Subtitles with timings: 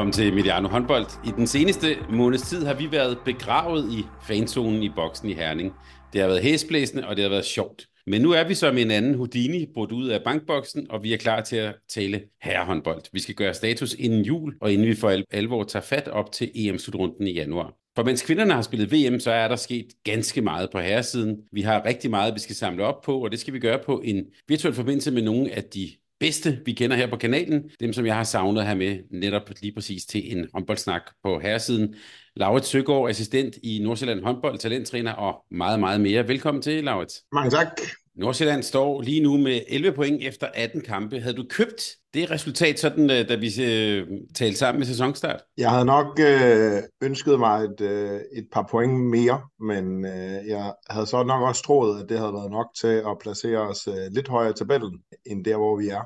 [0.00, 1.06] Velkommen til Mediano Håndbold.
[1.26, 5.72] I den seneste måneds tid har vi været begravet i fanzonen i boksen i Herning.
[6.12, 7.86] Det har været hæsblæsende, og det har været sjovt.
[8.06, 11.16] Men nu er vi som en anden Houdini brudt ud af bankboksen, og vi er
[11.16, 13.02] klar til at tale herrehåndbold.
[13.12, 16.50] Vi skal gøre status inden jul, og inden vi for alvor tager fat op til
[16.54, 17.74] EM-slutrunden i januar.
[17.96, 21.36] For mens kvinderne har spillet VM, så er der sket ganske meget på herresiden.
[21.52, 24.00] Vi har rigtig meget, vi skal samle op på, og det skal vi gøre på
[24.04, 27.70] en virtuel forbindelse med nogle af de bedste, vi kender her på kanalen.
[27.80, 31.94] Dem, som jeg har savnet her med netop lige præcis til en håndboldsnak på herresiden.
[32.36, 36.28] Laurits Søgaard, assistent i Nordsjælland håndbold, talenttræner og meget, meget mere.
[36.28, 37.22] Velkommen til, Laurits.
[37.32, 37.80] Mange tak.
[38.16, 41.20] Nordsjælland står lige nu med 11 point efter 18 kampe.
[41.20, 41.82] Havde du købt
[42.14, 45.40] det resultat, sådan, øh, da vi øh, talte sammen med sæsonstart?
[45.56, 50.74] Jeg havde nok øh, ønsket mig et, øh, et par point mere, men øh, jeg
[50.90, 54.12] havde så nok også troet, at det havde været nok til at placere os øh,
[54.12, 56.04] lidt højere i tabellen, end der, hvor vi er.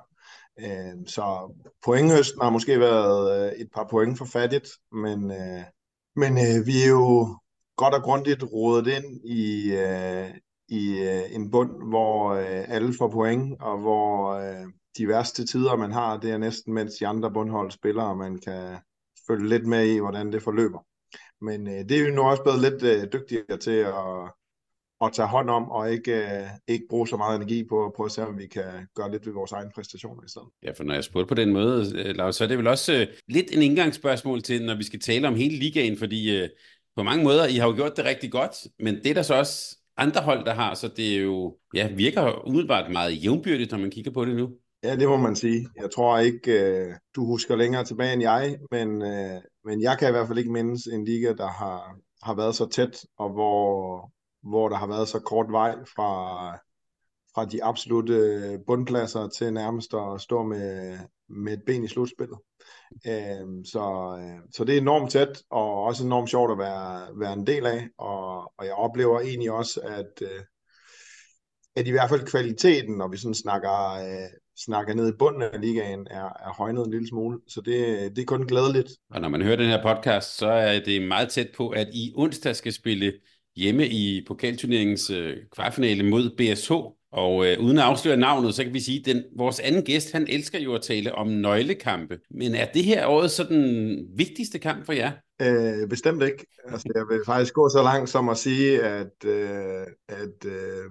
[0.61, 5.62] Øh, så pointhøsten har måske været øh, et par point for fattigt, men, øh,
[6.16, 7.39] men øh, vi er jo
[7.77, 10.30] godt og grundigt rodet ind i, øh,
[10.68, 14.66] i øh, en bund, hvor øh, alle får point, og hvor øh,
[14.98, 18.38] de værste tider, man har, det er næsten, mens de andre bundhold spiller, og man
[18.38, 18.76] kan
[19.26, 20.78] følge lidt med i, hvordan det forløber.
[21.44, 24.32] Men øh, det er jo nu også blevet lidt øh, dygtigere til at,
[25.04, 28.06] at tage hånd om, og ikke, øh, ikke bruge så meget energi på at prøve
[28.06, 30.48] at se, om vi kan gøre lidt ved vores egen præstationer i stedet.
[30.62, 32.94] Ja, for når jeg spurgte på den måde, øh, Lars, så er det vel også
[32.94, 36.48] øh, lidt en indgangsspørgsmål til, når vi skal tale om hele ligaen, fordi øh,
[36.96, 39.77] på mange måder, I har jo gjort det rigtig godt, men det der så også
[39.96, 43.90] andre hold, der har, så det er jo, ja, virker umiddelbart meget jævnbyrdigt, når man
[43.90, 44.50] kigger på det nu.
[44.84, 45.68] Ja, det må man sige.
[45.77, 50.08] Jeg tror ikke, øh, du husker længere tilbage end jeg, men, øh, men jeg kan
[50.08, 54.11] i hvert fald ikke mindes en liga, der har, har været så tæt, og hvor,
[54.42, 56.52] hvor der har været så kort vej fra,
[57.34, 62.39] fra de absolute bundpladser til nærmest at stå med, med et ben i slutspillet.
[63.06, 64.16] Øhm, øh, så,
[64.55, 67.89] så det er enormt tæt, og også enormt sjovt at være, være en del af,
[67.98, 70.45] og, og jeg oplever egentlig også, at, øh,
[71.77, 73.98] at i hvert fald kvaliteten, når vi sådan snakker,
[74.56, 77.76] snakker ned i bunden af ligaen, er, er højnet en lille smule, så det,
[78.16, 78.90] det er kun glædeligt.
[79.10, 82.12] Og når man hører den her podcast, så er det meget tæt på, at I
[82.16, 83.12] onsdag skal spille
[83.56, 86.72] hjemme i pokalturneringens øh, kvartfinale mod BSH,
[87.12, 90.12] og øh, uden at afsløre navnet, så kan vi sige, at den, vores anden gæst,
[90.12, 92.18] han elsker jo at tale om nøglekampe.
[92.30, 95.12] Men er det her året så den vigtigste kamp for jer?
[95.42, 96.46] Øh, bestemt ikke.
[96.68, 100.84] Altså, jeg vil faktisk gå så langt som at sige, at, øh, at øh,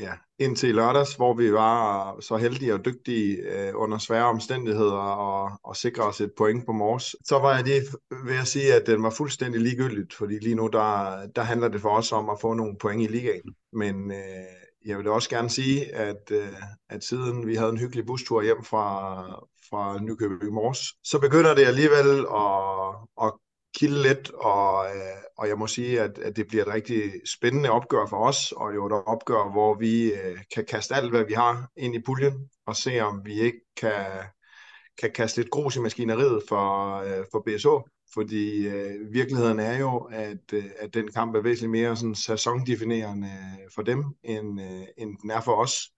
[0.00, 5.50] ja, indtil lørdags, hvor vi var så heldige og dygtige øh, under svære omstændigheder og,
[5.64, 7.82] og sikre os et point på Mors, så var jeg det
[8.24, 11.80] ved at sige, at den var fuldstændig ligegyldigt, fordi lige nu der, der handler det
[11.80, 13.54] for os om at få nogle point i ligaen.
[13.72, 18.06] Men øh, jeg vil også gerne sige, at, øh, at siden vi havde en hyggelig
[18.06, 19.22] bustur hjem fra,
[19.70, 23.32] fra Nykøbing Mors, så begynder det alligevel at, at
[23.76, 27.70] kilde lidt, og, øh, og jeg må sige, at, at det bliver et rigtig spændende
[27.70, 31.32] opgør for os, og jo et opgør, hvor vi øh, kan kaste alt, hvad vi
[31.32, 34.04] har ind i puljen, og se om vi ikke kan,
[35.00, 37.82] kan kaste lidt grus i maskineriet for, øh, for BSO,
[38.14, 43.32] fordi øh, virkeligheden er jo, at, øh, at den kamp er væsentligt mere sådan sæsondefinerende
[43.74, 45.90] for dem, end, øh, end den er for os.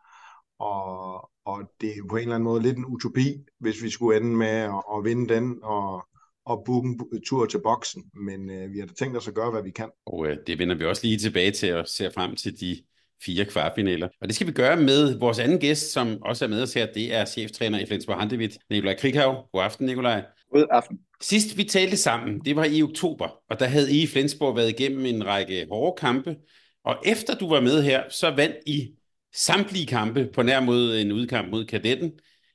[0.59, 4.17] Og, og det er på en eller anden måde lidt en utopi, hvis vi skulle
[4.17, 6.06] ende med at, at vinde den og,
[6.47, 8.03] og booke en tur til boksen.
[8.15, 9.91] Men øh, vi har da tænkt os at gøre, hvad vi kan.
[10.06, 12.82] Og øh, det vender vi også lige tilbage til og ser frem til de
[13.25, 14.09] fire kvartfinaler.
[14.20, 16.93] Og det skal vi gøre med vores anden gæst, som også er med os her.
[16.93, 19.49] Det er cheftræner i Flensborg Handevidt, Nikolaj Krighav.
[19.53, 20.23] God aften, Nikolaj.
[20.53, 20.99] God aften.
[21.20, 24.69] Sidst vi talte sammen, det var i oktober, og der havde I i Flensborg været
[24.69, 26.37] igennem en række hårde kampe,
[26.85, 28.91] og efter du var med her, så vandt I
[29.35, 32.12] samtlige kampe på nær mod en udkamp mod kadetten,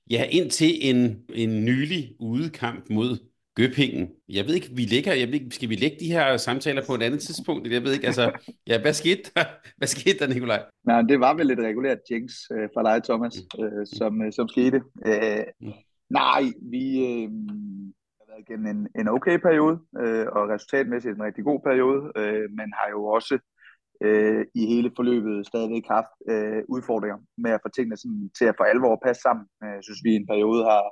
[0.09, 3.18] ja, indtil en, en nylig udekamp mod
[3.56, 4.10] Gøpingen.
[4.30, 6.94] Jeg ved ikke, vi ligger, jeg ved ikke, skal vi lægge de her samtaler på
[6.96, 7.72] et andet tidspunkt?
[7.72, 8.31] Jeg ved ikke, altså,
[8.68, 9.46] ja, hvad skete der,
[9.78, 10.63] hvad skete der Nikolaj?
[10.84, 14.48] Nej, det var vel et regulært jinx øh, fra dig, Thomas, øh, som, øh, som
[14.48, 14.81] skete.
[15.06, 15.74] Øh, mm.
[16.10, 16.44] Nej,
[16.74, 17.30] vi øh,
[18.18, 22.46] har været igennem en, en okay periode, øh, og resultatmæssigt en rigtig god periode, øh,
[22.57, 23.36] men har jo også
[24.06, 28.56] øh, i hele forløbet stadigvæk haft øh, udfordringer med at få tingene sådan, til at
[28.57, 29.46] for alvor passe sammen.
[29.63, 30.84] Øh, jeg synes, vi i en periode har,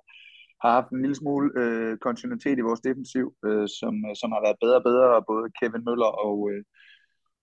[0.63, 4.42] har haft en lille smule øh, kontinuitet i vores defensiv, øh, som, øh, som har
[4.45, 6.63] været bedre og bedre, og både Kevin Møller og, øh,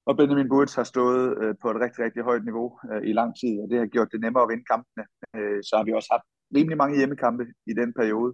[0.08, 3.30] og Benjamin Burtz har stået øh, på et rigtig, rigtig højt niveau øh, i lang
[3.40, 5.04] tid, og det har gjort det nemmere at vinde kampene.
[5.36, 6.26] Øh, så har vi også haft
[6.56, 8.32] rimelig mange hjemmekampe i den periode.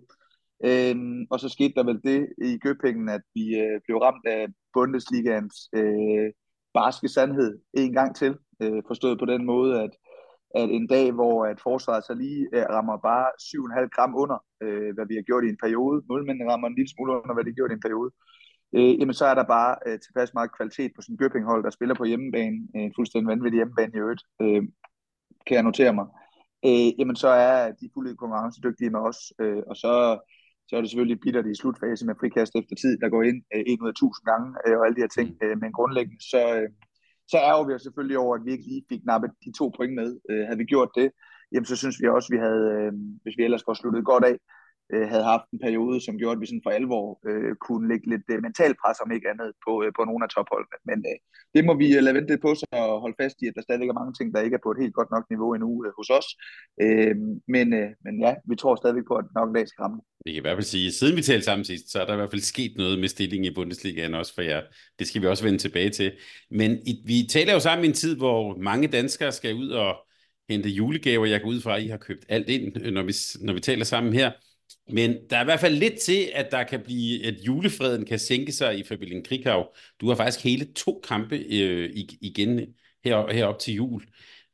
[0.69, 0.97] Øh,
[1.31, 5.57] og så skete der vel det i Gøbingen, at vi øh, blev ramt af Bundesligaens
[5.79, 6.29] øh,
[6.75, 8.33] barske sandhed en gang til.
[8.63, 9.91] Øh, forstået på den måde, at,
[10.55, 14.95] at en dag, hvor at forsvaret så lige øh, rammer bare 7,5 gram under, øh,
[14.95, 17.51] hvad vi har gjort i en periode, målmændene rammer en lille smule under, hvad de
[17.51, 18.11] har gjort i en periode,
[18.77, 21.71] øh, jamen så er der bare øh, tilpas meget kvalitet på sådan en Gøpinghold, der
[21.71, 24.63] spiller på hjemmebane, en fuldstændig vanvittig hjemmebane i øvrigt, øh,
[25.47, 26.07] kan jeg notere mig.
[26.67, 29.93] Øh, jamen så er de fuldt konkurrencedygtige med os, øh, og så
[30.69, 33.63] så er det selvfølgelig bittert i slutfase med frikast efter tid, der går ind øh,
[33.67, 35.29] en ud af tusind gange øh, og alle de her ting.
[35.31, 35.47] Mm.
[35.47, 36.69] Øh, men grundlæggende, så, øh,
[37.29, 40.09] så er vi selvfølgelig over, at vi ikke lige fik nappet de to point med.
[40.31, 41.11] Øh, havde vi gjort det,
[41.53, 42.93] jamen så synes vi også, at vi havde, øh,
[43.23, 44.37] hvis vi ellers var sluttet godt af,
[44.95, 48.07] øh, havde haft en periode, som gjorde, at vi sådan for alvor øh, kunne lægge
[48.13, 50.79] lidt øh, mental pres, om ikke andet, på, øh, på nogle af topholdene.
[50.91, 51.19] Men øh,
[51.55, 53.89] det må vi øh, lade vente på sig og holde fast i, at der stadig
[53.89, 56.09] er mange ting, der ikke er på et helt godt nok niveau endnu øh, hos
[56.19, 56.29] os.
[56.85, 57.17] Øh,
[57.55, 60.01] men, øh, men ja, vi tror stadig på, at nok en dag skal ramme.
[60.25, 62.15] Vi kan i hvert fald sige, at siden vi talte sammen sidst, så er der
[62.15, 64.63] i hvert fald sket noget med stillingen i Bundesligaen også for jer.
[64.99, 66.13] Det skal vi også vende tilbage til.
[66.51, 69.97] Men i, vi taler jo sammen i en tid, hvor mange danskere skal ud og
[70.49, 71.27] hente julegaver.
[71.27, 73.13] Jeg går ud fra, at I har købt alt ind, øh, når vi,
[73.47, 74.33] når vi taler sammen her.
[74.91, 78.19] Men der er i hvert fald lidt til, at der kan blive, at julefreden kan
[78.19, 79.75] sænke sig i familien Krighav.
[80.01, 81.91] Du har faktisk hele to kampe øh,
[82.21, 82.61] igen
[83.05, 84.03] her, herop til jul.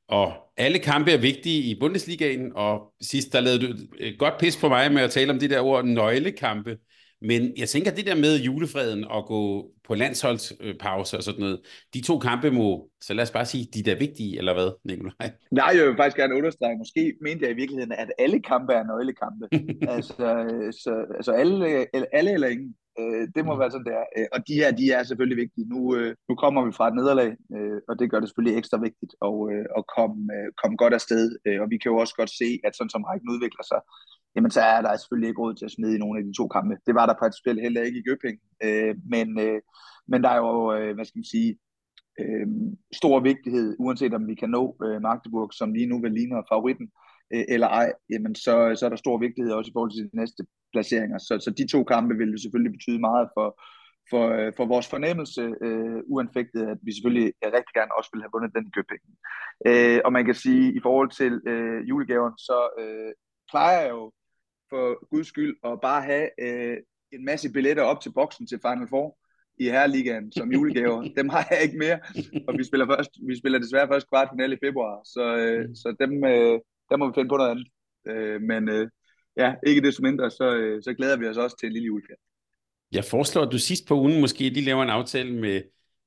[0.08, 4.56] Og alle kampe er vigtige i Bundesligaen, og sidst der lavede du et godt pis
[4.56, 6.78] på mig med at tale om det der ord nøglekampe.
[7.24, 11.60] Men jeg tænker, det der med julefreden og gå på landsholdspause og sådan noget,
[11.94, 14.70] de to kampe må, så lad os bare sige, de der er vigtige, eller hvad,
[14.84, 15.30] Nikolaj?
[15.50, 18.84] Nej, jeg vil faktisk gerne understrege, måske mente jeg i virkeligheden, at alle kampe er
[18.84, 19.44] nøglekampe.
[19.96, 20.28] altså,
[20.82, 22.74] så, altså alle, alle eller ingen.
[23.00, 23.60] Øh, det må mm.
[23.60, 24.06] være sådan, det er.
[24.16, 25.68] Øh, og de her, de er selvfølgelig vigtige.
[25.74, 27.30] Nu, øh, nu kommer vi fra et nederlag,
[27.88, 29.34] og det gør det selvfølgelig ekstra vigtigt at,
[29.78, 30.20] at komme,
[30.60, 31.24] komme godt afsted.
[31.62, 33.80] Og vi kan jo også godt se, at sådan som rækken udvikler sig,
[34.36, 36.48] jamen så er der selvfølgelig ikke råd til at smide i nogle af de to
[36.48, 36.76] kampe.
[36.86, 38.38] Det var der principielt heller ikke i Gøping.
[38.64, 39.60] Øh, men, øh,
[40.08, 41.58] men der er jo, øh, hvad skal man sige,
[42.20, 42.46] øh,
[42.92, 46.88] stor vigtighed, uanset om vi kan nå øh, Magdeburg, som lige nu vil ligne favoritten,
[47.34, 50.16] øh, eller ej, jamen så, så er der stor vigtighed også i forhold til de
[50.16, 50.42] næste
[50.72, 51.18] placeringer.
[51.18, 53.48] Så, så de to kampe vil selvfølgelig betyde meget for,
[54.10, 58.34] for, øh, for vores fornemmelse, øh, uanfægtet, at vi selvfølgelig rigtig gerne også vil have
[58.34, 59.02] vundet den i Købing.
[59.68, 63.12] Øh, og man kan sige, i forhold til øh, julegaven, så øh,
[63.50, 64.12] plejer jeg jo
[64.72, 66.76] for guds skyld at bare have øh,
[67.12, 69.18] en masse billetter op til boksen til Final Four
[69.58, 71.02] i Herreligaen som julegaver.
[71.18, 71.98] dem har jeg ikke mere,
[72.48, 75.74] og vi spiller, først, vi spiller desværre først kvartfinale i februar, så, øh, mm.
[75.74, 76.60] så dem, øh,
[76.90, 77.66] der må vi finde på noget andet.
[78.10, 78.88] Øh, men øh,
[79.36, 82.22] ja, ikke desto mindre, så, øh, så glæder vi os også til en lille juleferie.
[82.92, 85.62] Jeg foreslår, at du sidst på ugen måske lige laver en aftale med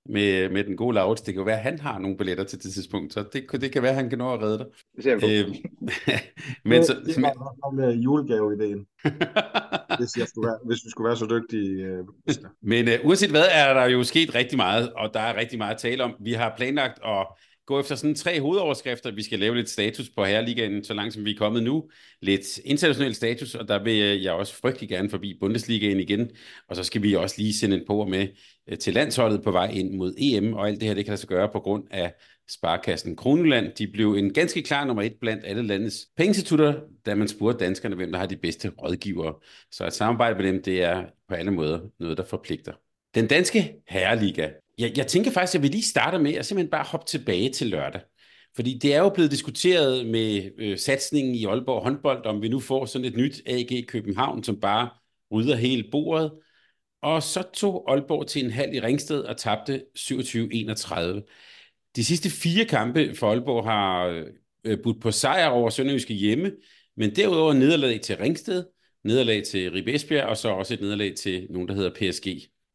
[0.10, 1.22] med, med den gode Laurits.
[1.22, 3.72] Det kan jo være, at han har nogle billetter til det tidspunkt, så det, det
[3.72, 4.66] kan være, at han kan nå at redde dig.
[4.96, 5.56] Det ser vi øh,
[6.64, 7.76] men så, det er men...
[7.76, 8.86] med julegave-ideen,
[9.98, 11.84] hvis, jeg skulle være, hvis vi skulle være så dygtige.
[11.84, 12.04] Øh,
[12.62, 15.74] men uh, uanset hvad, er der jo sket rigtig meget, og der er rigtig meget
[15.74, 16.16] at tale om.
[16.20, 17.28] Vi har planlagt at
[17.66, 19.12] gå efter sådan tre hovedoverskrifter.
[19.12, 21.90] Vi skal lave lidt status på Herreligaen, så langt som vi er kommet nu.
[22.22, 26.30] Lidt international status, og der vil jeg også frygtelig gerne forbi Bundesligaen igen.
[26.70, 28.28] Og så skal vi også lige sende en på med øh,
[28.70, 31.22] Øh, til landsholdet på vej ind mod EM, og alt det her, det kan lade
[31.22, 32.14] sig gøre på grund af
[32.50, 33.72] Sparkassen Kroneland.
[33.78, 36.74] De blev en ganske klar nummer et blandt alle landets pengeinstitutter,
[37.06, 39.34] da man spurgte danskerne, hvem der har de bedste rådgivere.
[39.72, 42.74] Så et samarbejde med dem, det er på alle måder noget, der forpligter.
[43.16, 46.86] Den danske herreliga jeg, jeg tænker faktisk, at vi lige starter med at simpelthen bare
[46.92, 48.02] hoppe tilbage til lørdag.
[48.56, 52.60] Fordi det er jo blevet diskuteret med øh, satsningen i Aalborg håndbold, om vi nu
[52.60, 54.90] får sådan et nyt AG København, som bare
[55.32, 56.32] rydder hele bordet.
[57.06, 61.92] Og så tog Aalborg til en halv i Ringsted og tabte 27-31.
[61.96, 64.24] De sidste fire kampe for Aalborg har
[64.64, 66.52] øh, budt på sejr over Sønderjyske hjemme,
[66.98, 68.64] men derudover nederlag til Ringsted,
[69.04, 72.28] nederlag til Ribesbjerg, og så også et nederlag til nogen, der hedder PSG.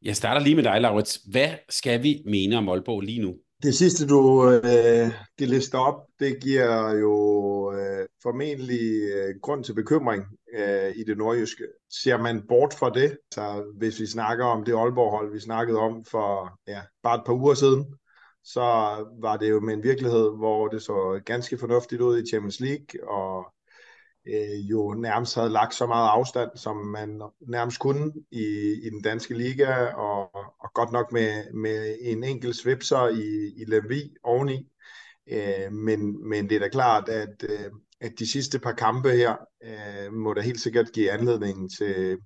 [0.02, 1.20] Jeg starter lige med dig, Laurits.
[1.30, 3.34] Hvad skal vi mene om Aalborg lige nu?
[3.62, 9.74] Det sidste, du øh, det lister op, det giver jo øh, formentlig øh, grund til
[9.74, 10.24] bekymring
[10.54, 11.64] øh, i det nordjyske.
[12.02, 16.04] Ser man bort fra det, så hvis vi snakker om det Aalborg-hold, vi snakkede om
[16.04, 17.94] for ja, bare et par uger siden,
[18.44, 18.60] så
[19.22, 23.08] var det jo med en virkelighed, hvor det så ganske fornuftigt ud i Champions League,
[23.08, 23.46] og
[24.28, 28.44] øh, jo nærmest havde lagt så meget afstand, som man nærmest kunne i,
[28.82, 30.30] i den danske liga, og,
[30.70, 34.68] og godt nok med, med en enkelt svipser i, i Lemvi oveni.
[35.32, 39.36] Øh, men, men det er da klart, at, øh, at de sidste par kampe her
[39.64, 42.18] øh, må da helt sikkert give anledning til,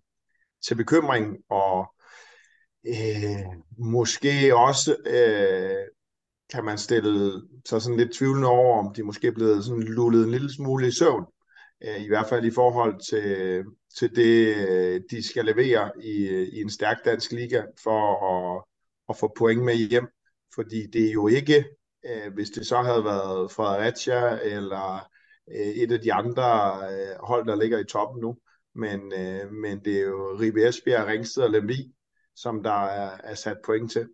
[0.67, 1.95] til bekymring, og
[2.87, 3.45] øh,
[3.79, 5.87] måske også øh,
[6.53, 10.25] kan man stille sig sådan lidt tvivlende over, om de måske er blevet sådan lullet
[10.25, 11.25] en lille smule i søvn,
[11.85, 13.65] øh, i hvert fald i forhold til,
[13.99, 18.65] til det, øh, de skal levere i, øh, i en stærk dansk liga for at,
[19.09, 20.09] at få point med hjem.
[20.55, 21.65] Fordi det er jo ikke,
[22.07, 25.09] øh, hvis det så havde været Fredericia eller
[25.77, 26.43] et af de andre
[27.21, 28.37] hold, der ligger i toppen nu,
[28.75, 29.01] men,
[29.63, 31.95] men det er jo Ribe Esbjerg, Ringsted og Lemvi,
[32.37, 34.09] som der er, er sat point til.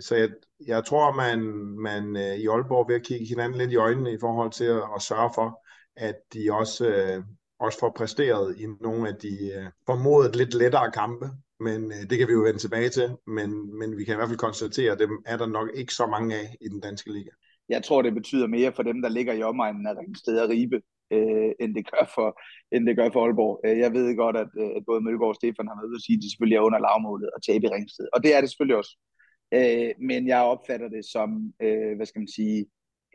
[0.00, 0.30] Så jeg,
[0.66, 1.40] jeg tror, man,
[1.78, 5.30] man i Aalborg vil kigge hinanden lidt i øjnene i forhold til at, at sørge
[5.34, 7.22] for, at de også,
[7.60, 11.26] også får præsteret i nogle af de øh, formodet lidt lettere kampe.
[11.60, 13.08] Men øh, det kan vi jo vende tilbage til.
[13.26, 16.06] Men, men vi kan i hvert fald konstatere, at dem er der nok ikke så
[16.06, 17.30] mange af i den danske liga.
[17.68, 20.80] Jeg tror, det betyder mere for dem, der ligger i omegnen af Ringsted og Ribe,
[21.10, 22.28] øh, end, det gør for,
[22.72, 23.60] end det gør for Aalborg.
[23.66, 26.06] Øh, jeg ved godt, at, øh, at både Mølgaard og Stefan har været ude at
[26.06, 28.06] sige, at de selvfølgelig er under lavmålet og tabe i Ringsted.
[28.14, 28.94] Og det er det selvfølgelig også.
[29.56, 31.28] Øh, men jeg opfatter det som,
[31.64, 32.66] øh, hvad skal man sige,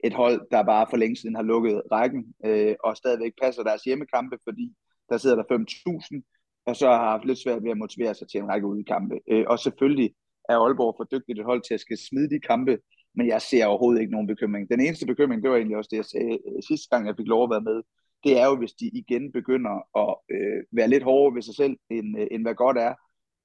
[0.03, 3.84] et hold, der bare for længe siden har lukket rækken, øh, og stadigvæk passer deres
[3.84, 4.75] hjemmekampe, fordi
[5.10, 8.39] der sidder der 5.000, og så har haft lidt svært ved at motivere sig til
[8.39, 9.15] en række udkampe.
[9.32, 10.13] Øh, og selvfølgelig
[10.50, 12.77] er Aalborg for dygtigt et hold til at skal smide de kampe,
[13.15, 14.70] men jeg ser overhovedet ikke nogen bekymring.
[14.70, 17.27] Den eneste bekymring, det var egentlig også det, jeg sagde øh, sidste gang, jeg fik
[17.27, 17.82] lov at være med,
[18.24, 21.75] det er jo, hvis de igen begynder at øh, være lidt hårdere ved sig selv,
[21.89, 22.94] end, øh, end hvad godt er.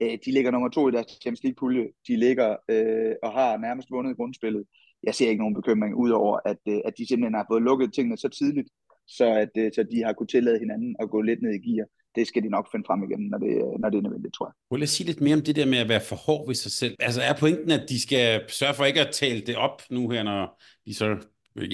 [0.02, 1.86] Øh, de ligger nummer to i deres Champions League-pulje.
[2.08, 4.64] De ligger øh, og har nærmest vundet grundspillet.
[5.06, 8.16] Jeg ser ikke nogen bekymring, udover at, øh, at de simpelthen har fået lukket tingene
[8.18, 8.68] så tidligt,
[9.06, 11.86] så, at, øh, så de har kunne tillade hinanden at gå lidt ned i gear.
[12.16, 14.54] Det skal de nok finde frem igen, når det, når det er nødvendigt, tror jeg.
[14.70, 16.72] Vil jeg sige lidt mere om det der med at være for hård ved sig
[16.72, 16.94] selv?
[17.00, 20.22] Altså er pointen, at de skal sørge for ikke at tale det op nu her,
[20.22, 21.06] når de så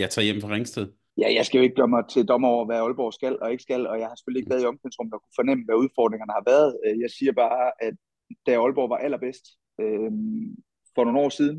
[0.00, 0.86] ja, tager hjem fra Ringsted?
[1.22, 3.62] Ja, jeg skal jo ikke gøre mig til dommer over, hvad Aalborg skal og ikke
[3.62, 6.44] skal, og jeg har selvfølgelig ikke været i omklædningsrummet og kunne fornemme, hvad udfordringerne har
[6.52, 6.70] været.
[7.04, 7.94] Jeg siger bare, at
[8.46, 9.44] da Aalborg var allerbedst
[9.80, 10.12] øh,
[10.94, 11.56] for nogle år siden,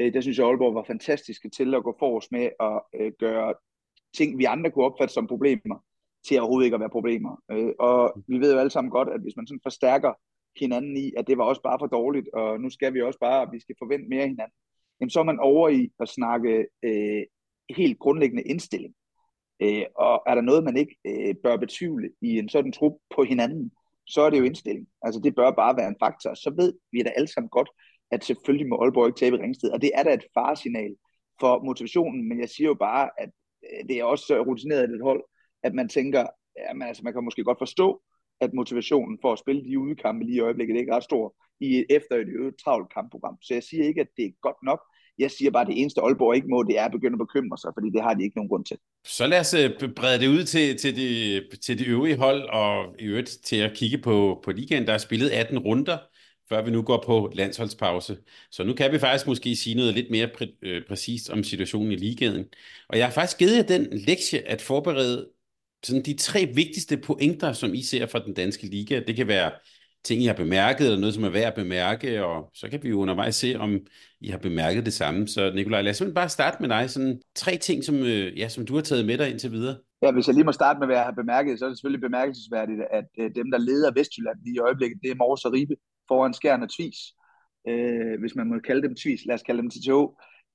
[0.00, 3.54] øh, der synes jeg, Aalborg var fantastiske til at gå forrest med at øh, gøre
[4.16, 5.84] ting, vi andre kunne opfatte som problemer,
[6.26, 7.42] til overhovedet ikke at være problemer.
[7.50, 10.12] Øh, og vi ved jo alle sammen godt, at hvis man sådan forstærker
[10.60, 13.42] hinanden i, at det var også bare for dårligt, og nu skal vi også bare,
[13.42, 14.56] at vi skal forvente mere af hinanden,
[15.00, 17.22] jamen så er man over i at snakke øh,
[17.76, 18.94] helt grundlæggende indstilling.
[19.62, 23.24] Øh, og er der noget, man ikke øh, bør betvivle i en sådan trup på
[23.24, 23.72] hinanden,
[24.06, 24.86] så er det jo indstilling.
[25.02, 26.34] Altså det bør bare være en faktor.
[26.34, 27.70] Så ved vi da alle sammen godt,
[28.12, 30.94] at selvfølgelig må Aalborg ikke tabe Ringsted, og det er da et faresignal
[31.40, 33.30] for motivationen, men jeg siger jo bare, at
[33.64, 35.22] øh, det er også så rutineret et hold,
[35.62, 36.26] at man tænker,
[36.68, 38.02] jamen, altså, man kan måske godt forstå,
[38.40, 41.84] at motivationen for at spille de udekampe lige i øjeblikket ikke er ret stor i,
[41.90, 43.36] efter et øvrigt travlt kampprogram.
[43.42, 44.80] Så jeg siger ikke, at det er godt nok.
[45.18, 47.58] Jeg siger bare, at det eneste Aalborg ikke må, det er at begynde at bekymre
[47.58, 48.76] sig, fordi det har de ikke nogen grund til.
[49.04, 51.08] Så lad os øh, brede det ud til, til, de,
[51.64, 54.86] til de øvrige hold, og i øvrigt til at kigge på, på ligaen.
[54.86, 55.98] Der er spillet 18 runder
[56.52, 58.16] før vi nu går på landsholdspause.
[58.50, 61.92] Så nu kan vi faktisk måske sige noget lidt mere præ- øh, præcist om situationen
[61.92, 62.44] i ligaen.
[62.88, 65.28] Og jeg har faktisk givet jer den lektie at forberede
[65.82, 69.00] sådan de tre vigtigste pointer, som I ser fra den danske liga.
[69.06, 69.50] Det kan være
[70.04, 72.88] ting, I har bemærket, eller noget, som er værd at bemærke, og så kan vi
[72.88, 73.80] jo undervejs se, om
[74.20, 75.28] I har bemærket det samme.
[75.28, 76.90] Så Nikolaj, lad os bare starte med dig.
[76.90, 79.76] Sådan tre ting, som, øh, ja, som du har taget med dig indtil videre.
[80.02, 82.00] Ja, hvis jeg lige må starte med, hvad jeg har bemærket, så er det selvfølgelig
[82.08, 85.74] bemærkelsesværdigt, at øh, dem, der leder Vestjylland lige i øjeblikket, det er Mors og Ribe
[86.12, 86.98] foran Skjern og Tvis.
[87.68, 90.02] Øh, hvis man må kalde dem Tvis, lad os kalde dem TTO.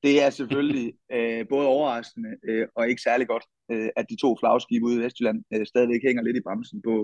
[0.03, 4.29] Det er selvfølgelig øh, både overraskende øh, og ikke særlig godt, øh, at de to
[4.39, 6.95] flagskibe ude i Vestjylland øh, stadigvæk hænger lidt i bremsen på,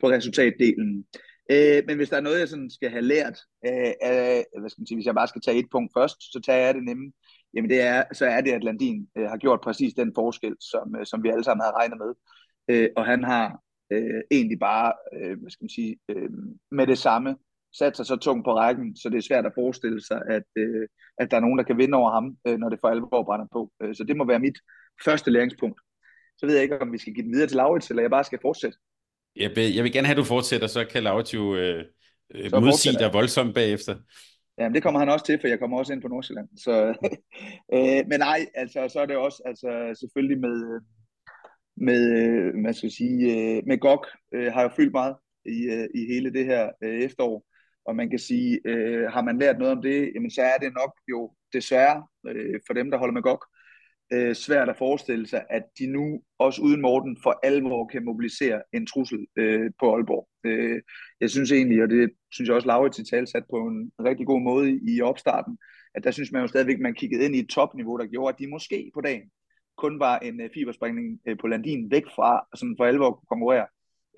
[0.00, 1.04] på resultatdelen.
[1.52, 3.36] Øh, men hvis der er noget, jeg sådan skal have lært,
[3.66, 6.40] øh, af, hvad skal man sige, hvis jeg bare skal tage et punkt først, så
[6.46, 7.12] tager jeg det nemme.
[7.54, 10.96] Jamen det er, så er det, at Landin øh, har gjort præcis den forskel, som,
[10.98, 12.12] øh, som vi alle sammen havde regnet med.
[12.70, 13.46] Øh, og han har
[13.92, 16.30] øh, egentlig bare, øh, hvad skal man sige, øh,
[16.70, 17.36] med det samme
[17.78, 20.88] sat sig så tungt på rækken, så det er svært at forestille sig, at, øh,
[21.18, 23.46] at der er nogen, der kan vinde over ham, øh, når det for alvor brænder
[23.52, 23.72] på.
[23.82, 24.58] Øh, så det må være mit
[25.04, 25.80] første læringspunkt.
[26.38, 28.24] Så ved jeg ikke, om vi skal give den videre til Laurits, eller jeg bare
[28.24, 28.78] skal fortsætte.
[29.36, 31.84] Jeg vil, jeg vil gerne have, at du fortsætter, så kan Laurits jo øh,
[32.52, 33.94] modsige dig voldsomt bagefter.
[34.58, 36.48] Jamen, det kommer han også til, for jeg kommer også ind på Nordsjælland.
[36.64, 36.74] Så,
[37.76, 40.80] øh, men nej, altså, så er det også altså, selvfølgelig med,
[41.76, 42.02] med,
[42.62, 46.32] hvad skal jeg sige, med GOG øh, har jeg fyldt meget i, øh, i hele
[46.32, 47.44] det her øh, efterår.
[47.84, 50.72] Og man kan sige, øh, har man lært noget om det, jamen så er det
[50.74, 53.42] nok jo desværre øh, for dem, der holder med GOG,
[54.12, 58.62] øh, svært at forestille sig, at de nu, også uden Morten, for alvor kan mobilisere
[58.72, 60.28] en trussel øh, på Aalborg.
[60.44, 60.82] Øh,
[61.20, 64.26] jeg synes egentlig, og det synes jeg også Laurits i tale sat på en rigtig
[64.26, 65.58] god måde i, i opstarten,
[65.94, 68.34] at der synes man jo stadigvæk, at man kiggede ind i et topniveau, der gjorde,
[68.34, 69.30] at de måske på dagen
[69.76, 73.66] kun var en øh, fiberspringning øh, på Landin væk fra, som for alvor kunne konkurrere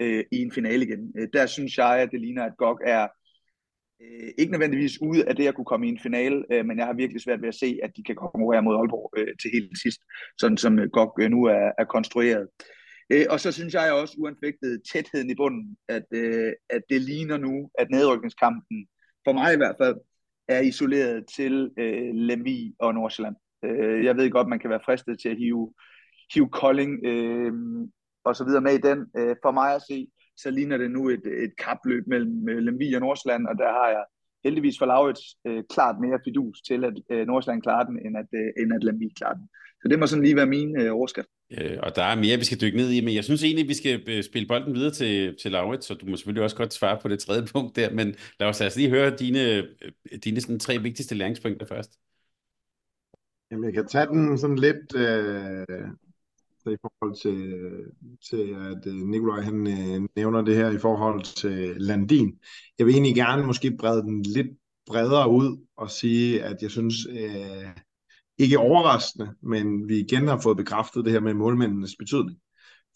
[0.00, 1.12] øh, i en finale igen.
[1.18, 3.08] Øh, der synes jeg, at det ligner, at GOG er
[4.02, 6.86] øh, ikke nødvendigvis ude af det at kunne komme i en finale, øh, men jeg
[6.86, 9.78] har virkelig svært ved at se, at de kan konkurrere mod Aalborg øh, til helt
[9.82, 10.00] sidst,
[10.38, 12.48] sådan som øh, GOG øh, nu er, er konstrueret.
[13.12, 17.36] Øh, og så synes jeg også uanfægtet tætheden i bunden, at, øh, at det ligner
[17.36, 18.86] nu, at nedrykningskampen,
[19.24, 19.96] for mig i hvert fald,
[20.48, 23.36] er isoleret til øh, Lemvi og Nordsjælland.
[23.64, 25.72] Øh, jeg ved godt, man kan være fristet til at hive,
[26.34, 27.52] hive Kolding øh,
[28.24, 28.98] og så videre med i den.
[29.16, 33.00] Øh, for mig at se, så ligner det nu et, et kapløb mellem Lemvi og
[33.00, 34.04] Nordsjælland, og der har jeg
[34.44, 38.30] heldigvis for Laurits øh, klart mere fidus til, at øh, Nordsjælland klarer den, end at,
[38.34, 39.48] øh, end at Lemvi klarer den.
[39.82, 41.28] Så det må sådan lige være min øh, overskrift.
[41.58, 43.74] Øh, og der er mere, vi skal dykke ned i, men jeg synes egentlig, vi
[43.74, 46.98] skal øh, spille bolden videre til, til Laurits, så du må selvfølgelig også godt svare
[47.02, 49.64] på det tredje punkt der, men lad os altså lige høre dine, øh,
[50.24, 51.92] dine sådan, tre vigtigste læringspunkter først.
[53.50, 55.66] Jamen, jeg kan tage den sådan lidt øh,
[56.70, 57.66] i forhold til,
[58.30, 62.38] til at øh, Nikolaj han øh, nævner det her i forhold til Landin.
[62.78, 64.46] Jeg vil egentlig gerne måske brede den lidt
[64.86, 67.66] bredere ud og sige, at jeg synes, øh,
[68.38, 72.38] ikke overraskende, men vi igen har fået bekræftet det her med målmændenes betydning.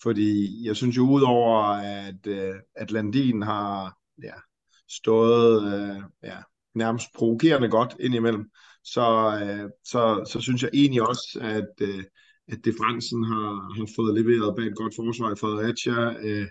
[0.03, 4.35] Fordi jeg synes jo udover, at, øh, at Landin har ja,
[4.89, 6.37] stået øh, ja,
[6.75, 8.51] nærmest provokerende godt indimellem,
[8.85, 12.05] så, øh, så, så synes jeg egentlig også, at, øh,
[12.49, 16.27] at det har, har fået leveret bag et godt forsvar i Fredericia.
[16.27, 16.47] Øh,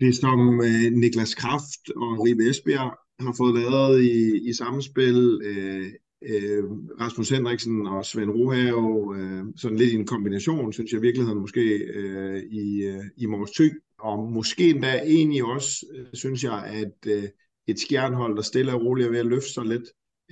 [0.00, 5.86] det som øh, Niklas Kraft og Ribe Esbjerg har fået lavet i, i samspil, øh,
[6.22, 6.64] øh,
[7.00, 11.40] Rasmus Henriksen og Svend Rohave, øh, sådan lidt i en kombination, synes jeg i virkeligheden
[11.40, 13.70] måske øh, i, øh, i Mors Thy.
[13.98, 17.28] Og måske endda egentlig også, øh, synes jeg, at øh,
[17.66, 19.84] et skjernhold, der stille og roligt er ved at løfte sig lidt,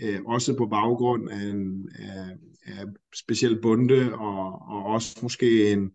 [0.02, 2.36] øh, også på baggrund af, en, af,
[2.66, 5.90] af speciel bunde, og, og også måske en,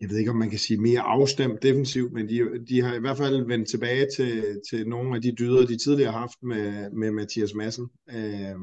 [0.00, 3.00] jeg ved ikke, om man kan sige mere afstemt defensivt, men de, de har i
[3.00, 6.90] hvert fald vendt tilbage til, til nogle af de dyder, de tidligere har haft med,
[6.90, 7.88] med Mathias Madsen.
[8.10, 8.56] Øh,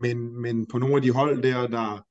[0.00, 2.04] men, men på nogle af de hold der, der,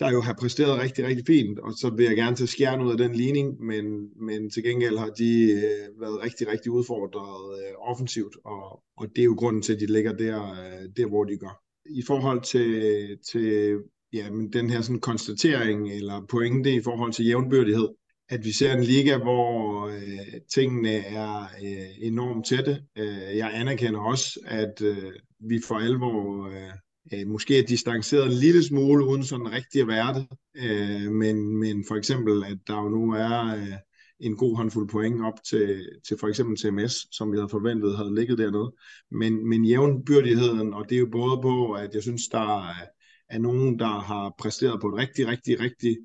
[0.00, 2.92] der jo har præsteret rigtig, rigtig fint, og så vil jeg gerne tage skjern ud
[2.92, 3.84] af den ligning, men,
[4.20, 9.18] men til gengæld har de øh, været rigtig, rigtig udfordret øh, offensivt, og, og det
[9.18, 11.62] er jo grunden til, at de ligger der, øh, der hvor de gør.
[11.90, 13.78] I forhold til, til
[14.12, 17.88] ja, men den her sådan konstatering eller pointe i forhold til jævnbyrdighed,
[18.28, 22.82] at vi ser en liga, hvor øh, tingene er øh, enormt tætte.
[22.98, 26.72] Øh, jeg anerkender også, at øh, vi for alvor øh,
[27.14, 30.26] øh, måske er distanceret en lille smule, uden sådan rigtig at være det.
[30.56, 33.72] Øh, men, men for eksempel, at der jo nu er øh,
[34.20, 38.14] en god håndfuld point op til, til for eksempel TMS, som vi havde forventet havde
[38.14, 38.72] ligget dernede.
[39.10, 42.74] Men, men jævnbyrdigheden, og det er jo både på, at jeg synes, der er,
[43.30, 45.96] er nogen, der har præsteret på et rigtig, rigtig, rigtig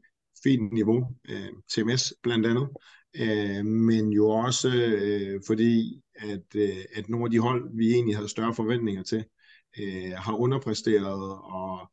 [0.43, 1.07] fint niveau.
[1.29, 2.67] Øh, TMS blandt andet.
[3.15, 8.15] Øh, men jo også øh, fordi, at, øh, at nogle af de hold, vi egentlig
[8.15, 9.25] havde større forventninger til,
[9.79, 11.91] øh, har underpræsteret og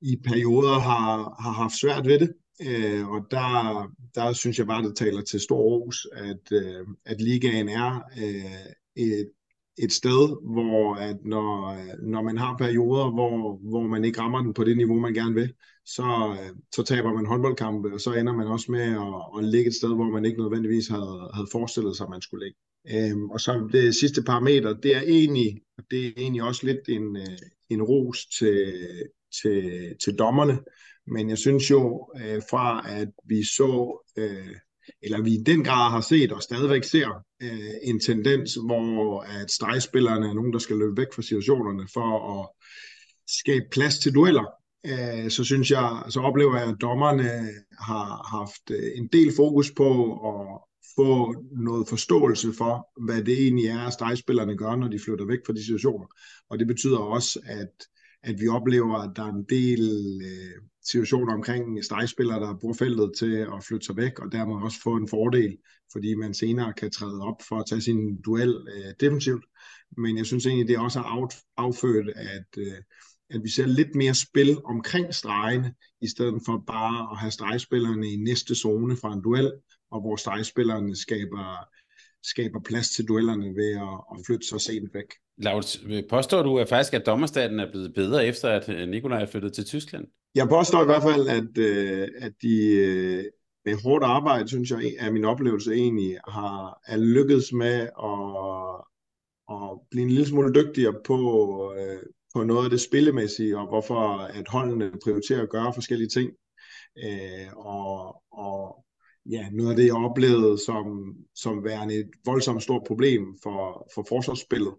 [0.00, 2.32] i perioder har, har haft svært ved det.
[2.66, 7.20] Øh, og der, der synes jeg bare, det taler til stor ros, at, øh, at
[7.20, 9.30] ligaen er øh, et,
[9.78, 11.76] et sted, hvor at når,
[12.10, 15.34] når man har perioder, hvor, hvor man ikke rammer den på det niveau, man gerne
[15.34, 15.52] vil,
[15.84, 19.68] så, øh, så taber man håndboldkampe, og så ender man også med at, at ligge
[19.68, 22.58] et sted, hvor man ikke nødvendigvis havde, havde forestillet sig, at man skulle ligge.
[22.88, 27.16] Øhm, og så det sidste parameter, det er egentlig, det er egentlig også lidt en,
[27.16, 27.38] øh,
[27.70, 28.74] en ros til,
[29.42, 30.58] til, til dommerne,
[31.06, 34.56] men jeg synes jo øh, fra, at vi så, øh,
[35.02, 39.50] eller vi i den grad har set og stadigvæk ser øh, en tendens, hvor at
[39.50, 42.48] stregspillerne er nogen, der skal løbe væk fra situationerne for at
[43.28, 44.44] skabe plads til dueller,
[44.86, 49.70] øh, så synes jeg, så oplever jeg, at dommerne har haft øh, en del fokus
[49.76, 54.98] på at få noget forståelse for, hvad det egentlig er, at stregspillerne gør, når de
[54.98, 56.06] flytter væk fra de situationer.
[56.50, 57.74] Og det betyder også, at,
[58.22, 59.82] at vi oplever, at der er en del
[60.24, 64.82] øh, situationer omkring stregspillere, der bruger feltet til at flytte sig væk, og dermed også
[64.82, 65.56] få en fordel,
[65.92, 69.44] fordi man senere kan træde op for at tage sin duel øh, defensivt.
[69.96, 72.82] Men jeg synes egentlig, det er også af, affødt, at, øh,
[73.30, 78.06] at vi ser lidt mere spil omkring stregene, i stedet for bare at have stregspillerne
[78.12, 79.52] i næste zone fra en duel,
[79.90, 81.68] og hvor stregspillerne skaber
[82.22, 85.06] skaber plads til duellerne ved at, at flytte sig sent væk.
[85.38, 89.52] Laurits, påstår du at faktisk, at dommerstaten er blevet bedre efter, at Nikolaj er flyttet
[89.52, 90.06] til Tyskland?
[90.34, 91.58] Jeg påstår i hvert fald, at,
[92.22, 93.30] at de
[93.64, 98.84] med hårdt arbejde, synes jeg, er min oplevelse egentlig, har er lykkedes med at,
[99.54, 101.18] at blive en lille smule dygtigere på,
[102.34, 106.30] på noget af det spillemæssige, og hvorfor at holdene prioriterer at gøre forskellige ting.
[107.56, 108.84] og, og
[109.30, 114.06] ja, noget af det, jeg oplevede som, som værende et voldsomt stort problem for, for
[114.08, 114.74] forsvarsspillet,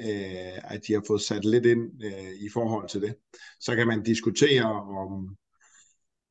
[0.00, 3.14] øh, at de har fået sat lidt ind øh, i forhold til det.
[3.60, 4.64] Så kan man diskutere
[5.02, 5.36] om,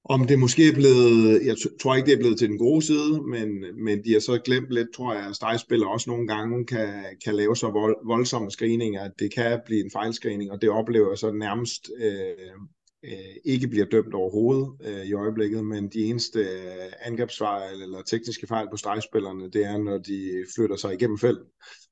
[0.05, 3.21] om det måske er blevet, jeg tror ikke, det er blevet til den gode side,
[3.21, 3.49] men,
[3.85, 7.35] men de har så glemt lidt, tror jeg, at stregspillere også nogle gange kan, kan
[7.35, 11.17] lave så vold, voldsomme screeninger, at det kan blive en fejlscreening, og det oplever jeg
[11.17, 12.55] så nærmest øh,
[13.05, 18.47] øh, ikke bliver dømt overhovedet øh, i øjeblikket, men de eneste øh, angrebsfejl eller tekniske
[18.47, 21.47] fejl på stregspillerne, det er, når de flytter sig igennem feltet.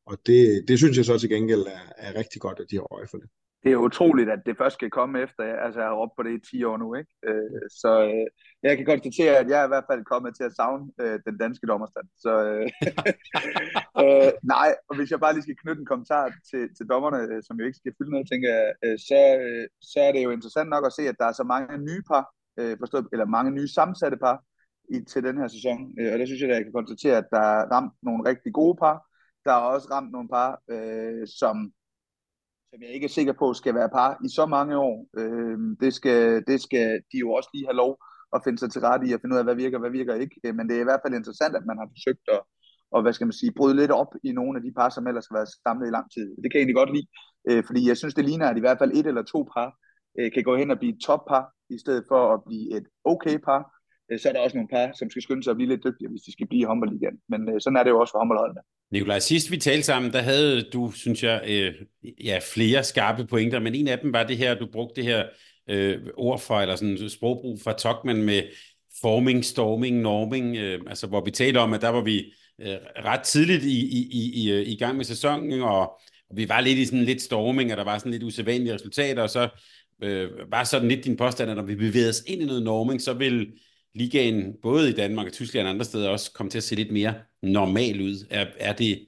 [0.06, 2.94] Og det, det synes jeg så til gengæld er, er rigtig godt, at de har
[2.94, 3.30] øje for det.
[3.64, 6.34] Det er utroligt, at det først skal komme efter, altså jeg har råbt på det
[6.38, 7.12] i 10 år nu, ikke?
[7.28, 8.26] Øh, så øh,
[8.64, 11.38] jeg kan konstatere, at jeg er i hvert fald kommet til at savne øh, den
[11.44, 12.08] danske dommerstand.
[12.24, 12.68] Så øh,
[14.04, 17.44] øh, nej, og hvis jeg bare lige skal knytte en kommentar til, til dommerne, øh,
[17.48, 20.32] som jo ikke skal fylde noget, tænker jeg, øh, så, øh, så er det jo
[20.32, 22.24] interessant nok at se, at der er så mange nye par,
[22.60, 24.38] øh, forstået, eller mange nye sammensatte par
[24.96, 25.80] i, til den her sæson.
[26.00, 28.54] Øh, og der synes jeg, at jeg kan konstatere, at der er ramt nogle rigtig
[28.54, 28.98] gode par,
[29.46, 31.56] der er også ramt nogle par, øh, som,
[32.74, 34.98] som jeg ikke er sikker på skal være par i så mange år.
[35.20, 37.98] Øh, det, skal, det skal de jo også lige have lov
[38.36, 40.36] at finde sig til rette i at finde ud af, hvad virker, hvad virker ikke.
[40.46, 42.42] Øh, men det er i hvert fald interessant, at man har forsøgt at,
[42.92, 45.28] og hvad skal man sige, bryde lidt op i nogle af de par, som ellers
[45.30, 46.28] har været samlet i lang tid.
[46.42, 47.08] Det kan jeg egentlig godt lide,
[47.50, 49.70] øh, fordi jeg synes, det ligner, at i hvert fald et eller to par
[50.20, 53.38] øh, kan gå hen og blive et toppar, i stedet for at blive et okay
[53.48, 53.62] par.
[54.12, 56.12] Øh, så er der også nogle par, som skal skynde sig at blive lidt dygtigere,
[56.12, 57.18] hvis de skal blive i håndboldligaen.
[57.30, 58.62] Men øh, sådan er det jo også for håndboldholdene.
[58.92, 61.74] Nikolaj, sidst vi talte sammen, der havde du, synes jeg, øh,
[62.24, 65.26] ja, flere skarpe pointer, men en af dem var det her, du brugte det her
[65.70, 68.42] øh, ord for, eller sådan sprogbrug fra Tokman med
[69.02, 73.22] forming, storming, norming, øh, altså hvor vi talte om, at der var vi øh, ret
[73.22, 76.00] tidligt i, i, i, i, øh, i gang med sæsonen, og,
[76.36, 79.30] vi var lidt i sådan lidt storming, og der var sådan lidt usædvanlige resultater, og
[79.30, 79.50] så
[80.04, 83.02] øh, var sådan lidt din påstand, at når vi bevægede os ind i noget norming,
[83.02, 83.48] så vil
[83.96, 86.92] ligaen, både i Danmark og Tyskland og andre steder, også komme til at se lidt
[86.92, 88.28] mere normal ud.
[88.30, 89.08] Er, er, det,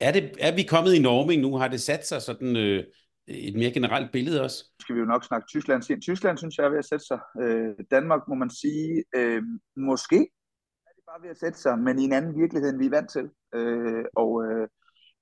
[0.00, 1.56] er, det, er vi kommet i norming nu?
[1.56, 2.84] Har det sat sig sådan øh,
[3.26, 4.64] et mere generelt billede også?
[4.80, 5.82] Skal vi jo nok snakke Tyskland.
[5.82, 6.00] sen.
[6.00, 7.18] Tyskland synes jeg er ved at sætte sig.
[7.42, 9.42] Øh, Danmark må man sige, øh,
[9.76, 10.18] måske
[10.86, 12.96] er det bare ved at sætte sig, men i en anden virkelighed, end vi er
[12.98, 13.26] vant til.
[13.54, 14.68] Øh, og, øh,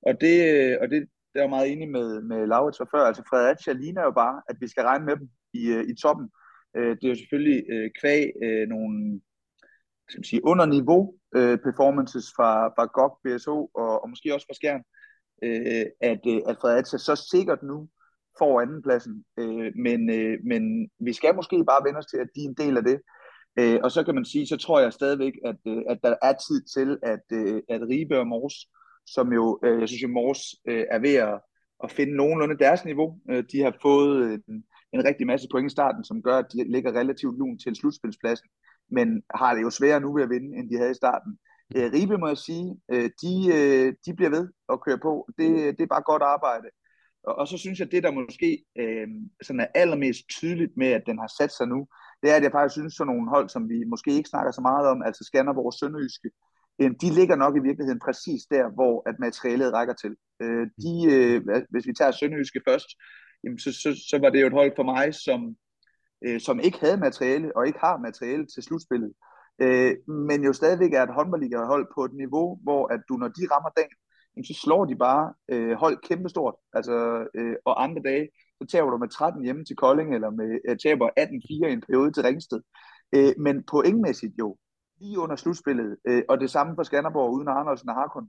[0.02, 0.34] og det,
[0.78, 1.00] og det,
[1.32, 3.04] der er jeg meget enig med, med Laurits før.
[3.10, 6.28] Altså Fredericia ligner jo bare, at vi skal regne med dem i, øh, i toppen.
[6.76, 9.20] Øh, det er jo selvfølgelig øh, kvæg øh, nogle
[10.08, 14.46] skal man sige, under niveau øh, performances fra, fra GOG, BSO og, og måske også
[14.46, 14.82] fra Skjern,
[15.44, 17.88] øh, at, øh, at Fredericia så sikkert nu
[18.38, 19.24] får andenpladsen.
[19.38, 22.60] Øh, men, øh, men vi skal måske bare vende os til, at de er en
[22.64, 22.98] del af det.
[23.58, 26.32] Øh, og så kan man sige, så tror jeg stadigvæk, at, øh, at der er
[26.32, 28.56] tid til, at, øh, at Ribe og Mors,
[29.06, 31.40] som jo, øh, jeg synes jo, Mors øh, er ved at,
[31.84, 33.18] at finde nogenlunde deres niveau.
[33.30, 36.72] Øh, de har fået en, en rigtig masse point i starten, som gør, at de
[36.72, 38.48] ligger relativt lun til slutspilspladsen,
[38.90, 41.38] men har det jo sværere nu ved at vinde, end de havde i starten.
[41.76, 45.28] Øh, Ribe må jeg sige, øh, de, øh, de bliver ved at køre på.
[45.38, 46.68] Det, det er bare godt arbejde.
[47.24, 49.08] Og, og så synes jeg, det der måske øh,
[49.42, 51.86] sådan er allermest tydeligt med, at den har sat sig nu,
[52.22, 54.60] det er, at jeg faktisk synes, sådan nogle hold, som vi måske ikke snakker så
[54.60, 56.30] meget om, altså Skanderborg og Sønderjyske,
[56.80, 60.12] øh, de ligger nok i virkeligheden præcis der, hvor at materialet rækker til.
[60.42, 61.36] Øh, de, øh,
[61.70, 62.88] hvis vi tager Sønderjyske først,
[63.44, 65.56] jamen så, så, så var det jo et hold for mig, som,
[66.24, 69.12] øh, som ikke havde materiale og ikke har materiale til slutspillet.
[69.62, 73.42] Øh, men jo stadigvæk er et håndboldliga-hold på et niveau, hvor at du, når de
[73.52, 73.96] rammer dagen,
[74.36, 76.54] jamen, så slår de bare øh, hold kæmpestort.
[76.72, 78.28] Altså, øh, og andre dage,
[78.58, 81.84] så tager du med 13 hjemme til Kolding, eller med øh, taber 18-4 i en
[81.86, 82.60] periode til Ringsted.
[83.14, 84.56] Øh, men pointmæssigt jo,
[85.00, 88.28] lige under slutspillet, øh, og det samme for Skanderborg uden Arnoldsen og Harkon,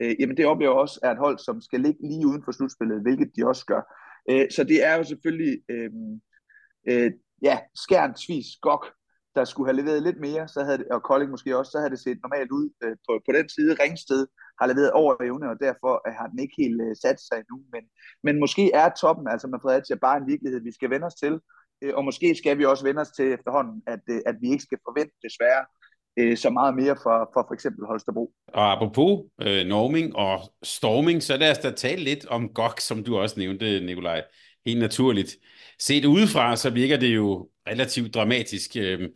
[0.00, 3.02] øh, jamen det oplever også er et hold, som skal ligge lige uden for slutspillet,
[3.02, 3.82] hvilket de også gør.
[4.30, 5.90] Øh, så det er jo selvfølgelig, øh,
[6.88, 8.92] øh, ja, skærn, svis, gok,
[9.34, 11.90] der skulle have leveret lidt mere, så havde det, og Kolding måske også, så havde
[11.90, 13.76] det set normalt ud øh, på, på den side.
[13.82, 14.26] Ringsted
[14.60, 17.58] har leveret over evne, og derfor øh, har den ikke helt øh, sat sig endnu.
[17.72, 17.82] Men,
[18.26, 21.34] men måske er toppen, altså med Fredericia, bare en virkelighed, vi skal vende os til.
[21.82, 24.66] Øh, og måske skal vi også vende os til efterhånden, at, øh, at vi ikke
[24.68, 25.64] skal forvente desværre
[26.16, 28.32] øh, så meget mere for, for for eksempel Holstebro.
[28.48, 33.04] Og apropos øh, norming og storming, så lad os da tale lidt om GOG, som
[33.04, 34.22] du også nævnte, Nikolaj.
[34.66, 35.36] Helt naturligt.
[35.78, 38.76] Set udefra, så virker det jo relativt dramatisk.
[38.76, 39.08] Øh,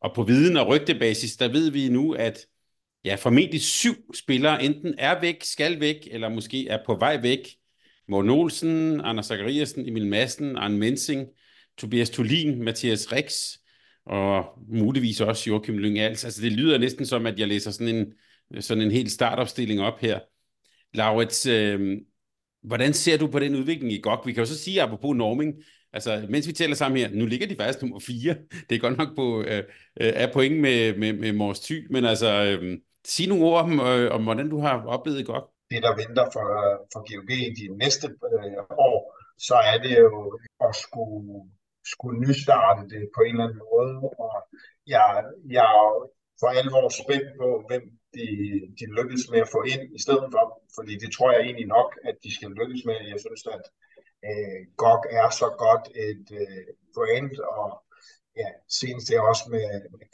[0.00, 2.46] og på viden og rygtebasis, der ved vi nu, at
[3.04, 7.48] ja, formentlig syv spillere enten er væk, skal væk, eller måske er på vej væk.
[8.08, 11.28] Morten Olsen, Anders Zachariasen, Emil Madsen, Arne Mensing,
[11.78, 13.58] Tobias Tulin, Mathias Rix,
[14.06, 16.24] og muligvis også Joachim Lyng -Als.
[16.24, 18.12] Altså det lyder næsten som, at jeg læser sådan en,
[18.62, 20.20] sådan en helt startopstilling op her.
[20.94, 21.98] Laurits, øh,
[22.62, 24.26] hvordan ser du på den udvikling i GOG?
[24.26, 25.54] Vi kan jo så sige, apropos norming,
[25.92, 28.34] altså mens vi taler sammen her, nu ligger de faktisk nummer 4.
[28.70, 29.58] Det er godt nok på, øh,
[30.00, 33.80] øh, er point med, med, med Mors Thy, men altså, øh, sig nogle ord om,
[33.80, 35.48] øh, om, hvordan du har oplevet GOG.
[35.70, 36.46] Det, der venter for,
[36.92, 41.50] for GOG i de næste øh, år, så er det jo at skulle
[41.92, 43.94] skulle nystarte det på en eller anden måde.
[44.26, 44.36] Og
[44.86, 45.24] jeg,
[45.56, 46.08] jeg er
[46.40, 47.84] for alvor spændt på, hvem
[48.16, 48.26] de,
[48.78, 50.44] de lykkes med at få ind i stedet for.
[50.76, 52.96] Fordi det tror jeg egentlig nok, at de skal lykkes med.
[53.12, 53.64] Jeg synes, at
[54.28, 56.66] øh, GOG er så godt et øh,
[56.96, 57.66] brand, og
[58.40, 59.66] ja, senest det også med,
[59.98, 60.06] med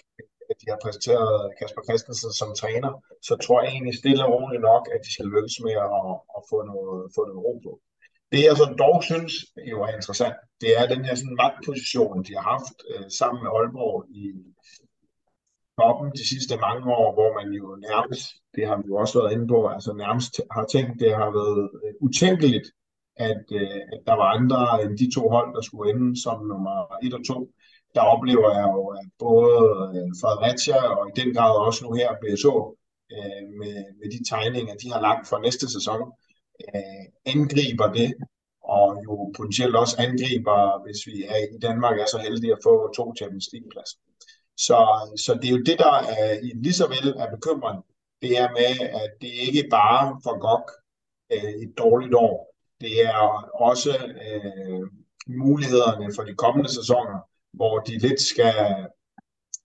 [0.51, 2.93] at de har præsenteret Kasper Christensen som træner,
[3.29, 6.43] så tror jeg egentlig stille og roligt nok, at de skal lykkes med at, at
[6.51, 7.73] få, noget, få noget ro på.
[8.33, 9.33] Det jeg sådan dog synes
[9.71, 13.51] jo er interessant, det er den her sådan magtposition, de har haft øh, sammen med
[13.51, 14.25] Aalborg i
[15.79, 19.33] toppen de sidste mange år, hvor man jo nærmest, det har vi jo også været
[19.33, 22.67] inde på, altså nærmest har tænkt, det har været øh, utænkeligt,
[23.31, 26.77] at, øh, at der var andre end de to hold, der skulle ende som nummer
[27.03, 27.51] 1 og 2.
[27.95, 29.55] Der oplever jeg jo, at både
[29.97, 32.55] øh, Fredericia og i den grad også nu her BSO,
[33.15, 36.03] øh, med, med de tegninger, de har lagt for næste sæson,
[36.75, 38.15] øh, angriber det,
[38.63, 42.93] og jo potentielt også angriber, hvis vi er i Danmark er så heldige at få
[42.93, 43.99] to Champions League-pladser.
[44.57, 44.79] Så,
[45.25, 47.83] så det er jo det, der er lige så vel er bekymrende.
[48.23, 50.67] Det er med, at det ikke bare for GOG
[51.33, 52.55] øh, et dårligt år.
[52.81, 53.21] Det er
[53.69, 53.93] også
[54.27, 54.87] øh,
[55.27, 57.19] mulighederne for de kommende sæsoner,
[57.53, 58.87] hvor de lidt skal,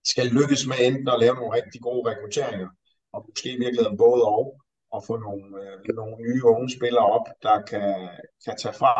[0.04, 2.68] skal lykkes med enten at lave nogle rigtig gode rekrutteringer,
[3.12, 4.60] og måske i virkeligheden både og,
[4.96, 8.08] at få nogle, øh, nogle nye unge spillere op, der kan,
[8.44, 8.94] kan tage fra.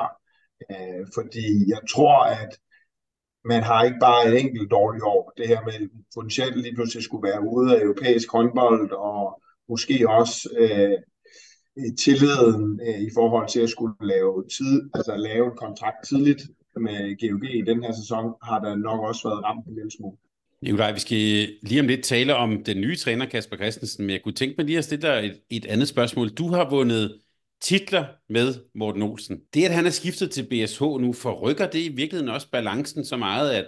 [0.70, 2.52] Øh, fordi jeg tror, at
[3.44, 5.32] man har ikke bare et enkelt dårligt år.
[5.36, 10.48] Det her med potentielt lige pludselig skulle være ude af europæisk håndbold, og måske også
[10.58, 10.98] øh,
[12.04, 16.42] tilliden øh, i forhold til at skulle lave, tid, altså lave en kontrakt tidligt
[16.76, 20.16] med GOG i den her sæson, har der nok også været ramt en lille smule.
[20.64, 24.22] Nikolaj, vi skal lige om lidt tale om den nye træner, Kasper Christensen, men jeg
[24.22, 26.28] kunne tænke mig lige at stille dig et, et andet spørgsmål.
[26.28, 27.20] Du har vundet
[27.60, 29.40] titler med Morten Olsen.
[29.54, 33.16] Det, at han er skiftet til BSH nu, forrykker det i virkeligheden også balancen så
[33.16, 33.66] meget, at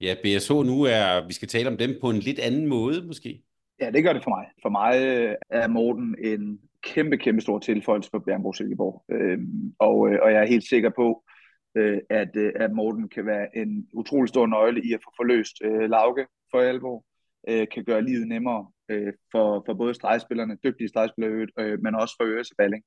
[0.00, 3.42] ja, BSH nu er, vi skal tale om dem på en lidt anden måde måske?
[3.80, 4.46] Ja, det gør det for mig.
[4.62, 9.04] For mig øh, er Morten en kæmpe, kæmpe stor tilføjelse for Bjørnbro Silkeborg.
[9.10, 11.24] Øhm, og, øh, og jeg er helt sikker på,
[11.74, 15.56] øh, at, øh, at Morten kan være en utrolig stor nøgle i at få forløst
[15.64, 17.04] øh, Lauke for alvor,
[17.48, 22.14] øh, kan gøre livet nemmere øh, for, for både stregspillerne, dygtige stregspillere, øh, men også
[22.18, 22.84] for Øres Balling.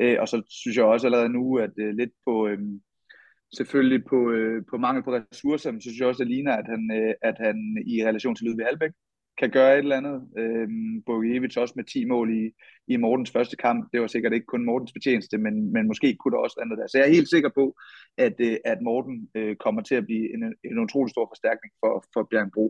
[0.00, 2.58] Øh, og så synes jeg også allerede nu, at øh, lidt på, øh,
[3.56, 6.66] selvfølgelig på, øh, på mangel på ressourcer, men så synes jeg også, at ligner, at
[6.66, 8.90] han, øh, at han i relation til Ludvig Albæk
[9.40, 10.16] kan gøre et eller andet.
[10.38, 12.50] Øhm, Bogiewicz også med 10 mål i,
[12.92, 13.88] i Mortens første kamp.
[13.92, 16.86] Det var sikkert ikke kun Mortens betjeneste, men, men måske kunne der også andet der.
[16.86, 17.76] Så jeg er helt sikker på,
[18.18, 22.04] at, øh, at Morten øh, kommer til at blive en, en utrolig stor forstærkning for,
[22.14, 22.22] for
[22.54, 22.66] Bro.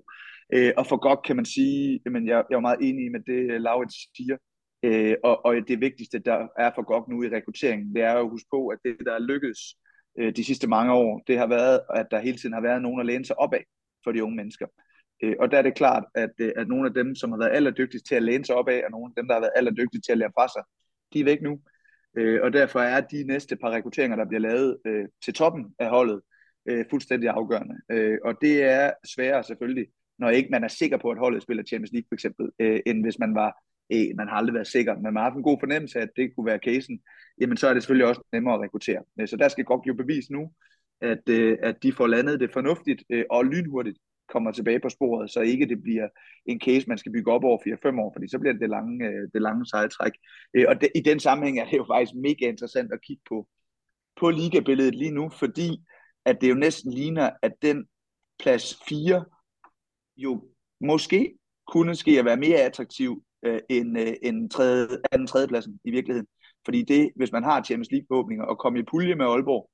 [0.54, 3.40] Øh, og for godt kan man sige, men jeg, jeg er meget enig med det,
[3.52, 4.36] øh, Laurits siger,
[4.82, 8.24] øh, og, og det vigtigste, der er for godt nu i rekrutteringen, det er jo
[8.24, 9.60] at huske på, at det, der er lykkedes
[10.18, 13.00] øh, de sidste mange år, det har været, at der hele tiden har været nogen
[13.00, 13.64] at læne sig op af
[14.04, 14.66] for de unge mennesker.
[15.22, 17.56] Øh, og der er det klart, at, øh, at nogle af dem, som har været
[17.56, 20.04] allerdygtigst til at læne sig op af, og nogle af dem, der har været allerdygtigst
[20.04, 20.62] til at lære fra sig,
[21.12, 21.60] de er væk nu.
[22.16, 25.88] Øh, og derfor er de næste par rekrutteringer, der bliver lavet øh, til toppen af
[25.88, 26.20] holdet,
[26.68, 27.76] øh, fuldstændig afgørende.
[28.24, 29.86] og det er sværere selvfølgelig,
[30.18, 32.50] når ikke man er sikker på, at holdet spiller Champions League for eksempel,
[32.86, 33.62] end hvis man var
[34.16, 36.34] man har aldrig været sikker, men man har haft en god fornemmelse af, at det
[36.34, 37.00] kunne være casen,
[37.40, 39.02] jamen så er det selvfølgelig også nemmere at rekruttere.
[39.26, 40.52] Så der skal godt jo bevis nu,
[41.00, 41.28] at,
[41.62, 43.98] at de får landet det fornuftigt og lynhurtigt,
[44.32, 46.08] kommer tilbage på sporet, så ikke det bliver
[46.46, 49.06] en case, man skal bygge op over 4-5 år, fordi så bliver det det lange,
[49.06, 50.12] øh, det lange sejltræk.
[50.54, 53.48] Øh, og det, i den sammenhæng er det jo faktisk mega interessant at kigge på,
[54.20, 55.84] på ligabilledet lige nu, fordi
[56.24, 57.86] at det jo næsten ligner, at den
[58.38, 59.24] plads 4
[60.16, 60.42] jo
[60.80, 61.34] måske
[61.72, 66.26] kunne ske at være mere attraktiv øh, end, øh, end tredje, anden tredjepladsen i virkeligheden.
[66.64, 69.70] Fordi det, hvis man har Champions League-åbninger og kommer i pulje med Aalborg,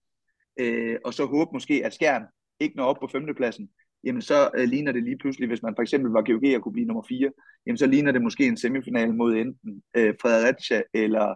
[0.61, 2.23] øh, og så håber måske, at Skjern
[2.61, 3.69] ikke når op på femtepladsen,
[4.07, 6.73] jamen så øh, ligner det lige pludselig, hvis man for eksempel var GOG og kunne
[6.73, 7.31] blive nummer 4,
[7.67, 11.35] jamen så ligner det måske en semifinal mod enten øh, Fredericia eller,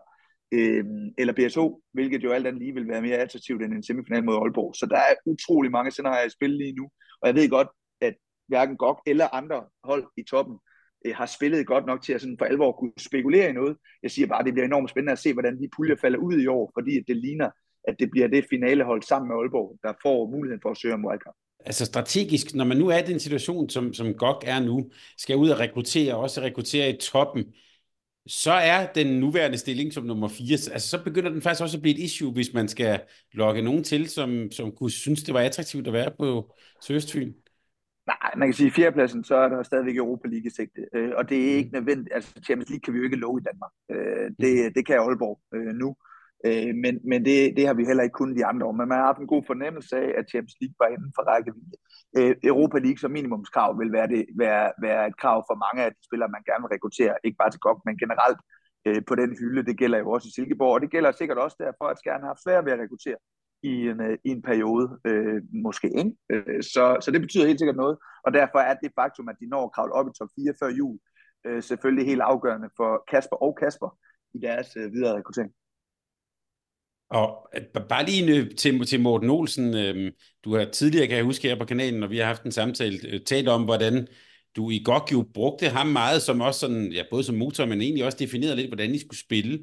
[0.52, 0.84] øh,
[1.18, 4.34] eller BSO, hvilket jo alt andet lige vil være mere attraktivt end en semifinal mod
[4.34, 4.74] Aalborg.
[4.76, 7.68] Så der er utrolig mange scenarier i spil lige nu, og jeg ved godt,
[8.00, 8.14] at
[8.48, 10.58] hverken GOG eller andre hold i toppen
[11.06, 13.76] øh, har spillet godt nok til at sådan for alvor kunne spekulere i noget.
[14.02, 16.40] Jeg siger bare, at det bliver enormt spændende at se, hvordan de puljer falder ud
[16.40, 17.50] i år, fordi det ligner,
[17.84, 21.04] at det bliver det finalehold sammen med Aalborg, der får muligheden for at søge om
[21.04, 21.36] wildcard.
[21.66, 25.36] Altså strategisk, når man nu er i den situation, som, som GOG er nu, skal
[25.36, 27.44] ud og rekruttere, også rekruttere i toppen,
[28.26, 31.82] så er den nuværende stilling som nummer 4, altså så begynder den faktisk også at
[31.82, 33.00] blive et issue, hvis man skal
[33.32, 37.32] lokke nogen til, som, som kunne synes, det var attraktivt at være på Sørøstfyn.
[38.06, 41.12] Nej, man kan sige, at fjerdepladsen, så er der stadigvæk Europa League i sigte, øh,
[41.16, 41.78] og det er ikke mm.
[41.78, 43.72] nødvendigt, altså Champions League kan vi jo ikke love i Danmark.
[43.90, 44.72] Øh, det, mm.
[44.74, 45.96] det kan Aalborg øh, nu,
[46.46, 48.98] øh, men, men det, det har vi heller ikke kunnet de andre år, men man
[48.98, 51.76] har haft en god fornemmelse af, at Champions League var inden for rækkevidde.
[52.18, 55.90] Øh, Europa League som minimumskrav vil være, det, være, være et krav for mange af
[55.96, 58.40] de spillere, man gerne vil rekruttere, ikke bare til GOG, men generelt
[58.86, 59.66] øh, på den hylde.
[59.68, 62.36] Det gælder jo også i Silkeborg, og det gælder sikkert også derfor, at Skjern har
[62.44, 63.20] svært ved at rekruttere
[63.62, 65.88] i en, øh, i en periode, øh, måske.
[66.00, 66.12] Ikke?
[66.30, 69.46] Øh, så, så det betyder helt sikkert noget, og derfor er det faktum, at de
[69.46, 70.98] når at kravle op i top 4 før jul,
[71.46, 73.98] øh, selvfølgelig helt afgørende for Kasper og Kasper
[74.34, 75.52] i deres øh, videre rekruttering.
[77.10, 80.12] Og øh, bare lige øh, til, til Morten Olsen, øh,
[80.44, 82.98] du har tidligere, kan jeg huske her på kanalen, når vi har haft en samtale,
[83.08, 84.08] øh, talt om, hvordan
[84.56, 87.80] du i godt jo brugte ham meget som også sådan, ja, både som motor, men
[87.80, 89.58] egentlig også definerede lidt, hvordan I skulle spille.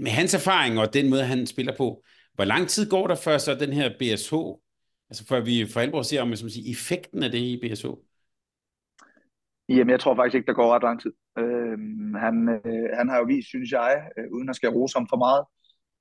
[0.00, 3.38] Med hans erfaring og den måde, han spiller på, hvor lang tid går der før
[3.38, 4.34] så den her BSH,
[5.10, 7.86] altså før vi for alvor ser om som siger, effekten af det i BSH?
[9.68, 11.12] Jamen, jeg tror faktisk ikke, der går ret lang tid.
[11.38, 11.78] Øh,
[12.24, 15.16] han, øh, han har jo vist, synes jeg, øh, uden at skal rose ham for
[15.16, 15.44] meget,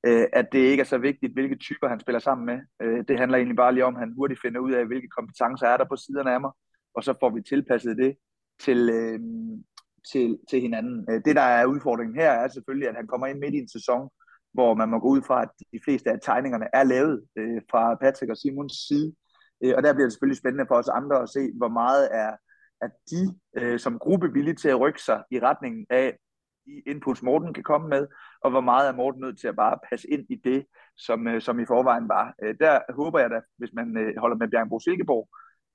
[0.06, 2.60] øh, at det ikke er så vigtigt, hvilke typer han spiller sammen med.
[2.82, 5.68] Øh, det handler egentlig bare lige om, at han hurtigt finder ud af, hvilke kompetencer
[5.68, 6.52] er der på siderne af mig,
[6.96, 8.16] og så får vi tilpasset det
[8.60, 9.20] til, øh,
[10.12, 11.06] til, til hinanden.
[11.10, 13.70] Øh, det, der er udfordringen her, er selvfølgelig, at han kommer ind midt i en
[13.70, 14.10] sæson,
[14.54, 17.96] hvor man må gå ud fra, at de fleste af tegningerne er lavet øh, fra
[17.96, 19.14] Patrick og Simons side.
[19.64, 22.32] Øh, og der bliver det selvfølgelig spændende for os andre at se, hvor meget er,
[22.82, 23.22] at de
[23.58, 26.18] øh, som gruppe villige til at rykke sig i retningen af
[26.66, 28.08] de inputs, Morten kan komme med,
[28.44, 30.66] og hvor meget er Morten nødt til at bare passe ind i det,
[30.98, 32.34] som, øh, som i forvejen var.
[32.44, 35.28] Øh, der håber jeg da, hvis man øh, holder med Bjergbro Silkeborg,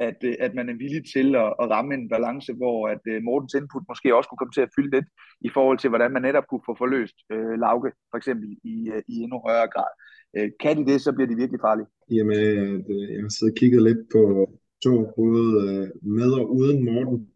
[0.09, 3.85] at, at man er villig til at, at ramme en balance, hvor at Mortens input
[3.89, 5.09] måske også kunne komme til at fylde lidt
[5.41, 8.77] i forhold til, hvordan man netop kunne få forløst øh, Lauke, for eksempel i,
[9.09, 9.91] i endnu højere grad.
[10.37, 11.89] Øh, kan de det, så bliver de virkelig farlige.
[12.11, 12.37] Jamen,
[13.15, 14.23] jeg har siddet og kigget lidt på
[14.85, 17.29] to både med og uden Morten,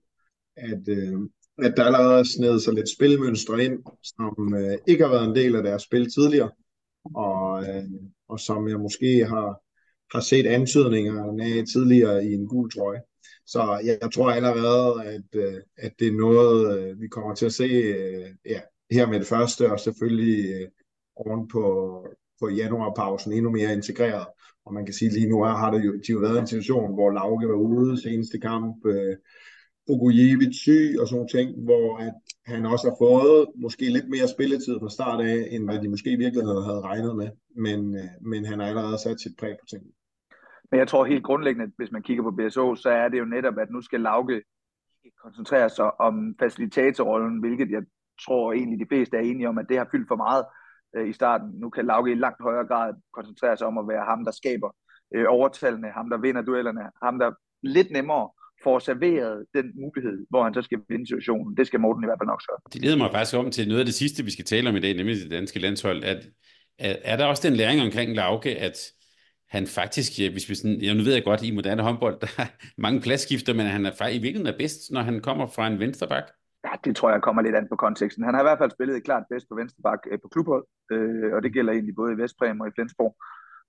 [0.56, 0.84] at,
[1.58, 5.36] at der allerede er snedet sig lidt spilmønstre ind, som øh, ikke har været en
[5.36, 6.50] del af deres spil tidligere,
[7.14, 7.84] og, øh,
[8.28, 9.64] og som jeg måske har
[10.14, 13.00] har set antydninger af tidligere i en gul trøje.
[13.46, 17.46] Så jeg, jeg tror allerede, at, øh, at det er noget, øh, vi kommer til
[17.46, 20.68] at se øh, ja, her med det første, og selvfølgelig øh,
[21.16, 21.64] oven på,
[22.40, 24.26] på januarpausen endnu mere integreret.
[24.66, 26.94] Og man kan sige, at lige nu har det jo, de jo været en situation,
[26.94, 29.16] hvor Lauke var ude seneste kamp, øh,
[29.88, 32.14] Ogujevic syg og sådan ting, hvor at
[32.46, 36.10] han også har fået måske lidt mere spilletid fra start af, end hvad de måske
[36.12, 37.30] i virkeligheden havde regnet med.
[37.56, 39.92] Men, øh, men han har allerede sat sit præg på tingene.
[40.70, 43.58] Men jeg tror helt grundlæggende, hvis man kigger på BSO, så er det jo netop,
[43.58, 44.42] at nu skal Lauke
[45.22, 47.82] koncentrere sig om facilitatorrollen, hvilket jeg
[48.26, 50.44] tror egentlig de fleste er enige om, at det har fyldt for meget
[50.96, 51.48] øh, i starten.
[51.50, 54.70] Nu kan Lauke i langt højere grad koncentrere sig om at være ham, der skaber
[55.14, 58.30] øh, overtallene, ham, der vinder duellerne, ham, der lidt nemmere
[58.64, 61.56] får serveret den mulighed, hvor han så skal vinde situationen.
[61.56, 62.60] Det skal Morten i hvert fald nok sørge.
[62.72, 64.80] Det leder mig faktisk om til noget af det sidste, vi skal tale om i
[64.80, 66.04] dag, nemlig det danske landshold.
[66.04, 66.20] At,
[66.78, 68.76] at, er der også den læring omkring Lauke, at
[69.48, 72.46] han faktisk, hvis vi sådan, jeg nu ved jeg godt, i moderne håndbold, der er
[72.78, 75.78] mange pladsskifter, men han er faktisk i virkeligheden er bedst, når han kommer fra en
[75.78, 76.26] venstreback.
[76.64, 78.24] Ja, det tror jeg kommer lidt an på konteksten.
[78.24, 81.42] Han har i hvert fald spillet klart bedst på venstreback øh, på klubhold, øh, og
[81.42, 83.16] det gælder egentlig både i Vestbrem og i Flensborg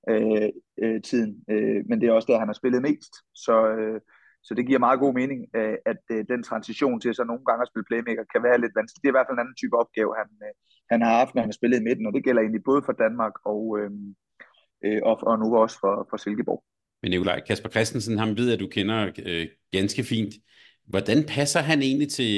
[0.10, 0.50] øh,
[0.84, 1.32] øh, tiden.
[1.50, 3.14] Øh, men det er også der, han har spillet mest.
[3.46, 4.02] Så, øh,
[4.46, 7.62] så det giver meget god mening, øh, at øh, den transition til så nogle gange
[7.64, 9.02] at spille playmaker kan være lidt vanskelig.
[9.02, 10.54] Det er i hvert fald en anden type opgave, han, øh,
[10.92, 12.96] han har haft, når han har spillet i midten, og det gælder egentlig både for
[13.04, 13.92] Danmark og, øh,
[15.10, 16.62] og, og nu også for, for Silkeborg.
[17.02, 20.34] Men Nikolaj, Kasper Christensen, ham ved at du kender øh, ganske fint.
[20.88, 22.36] Hvordan passer han egentlig til,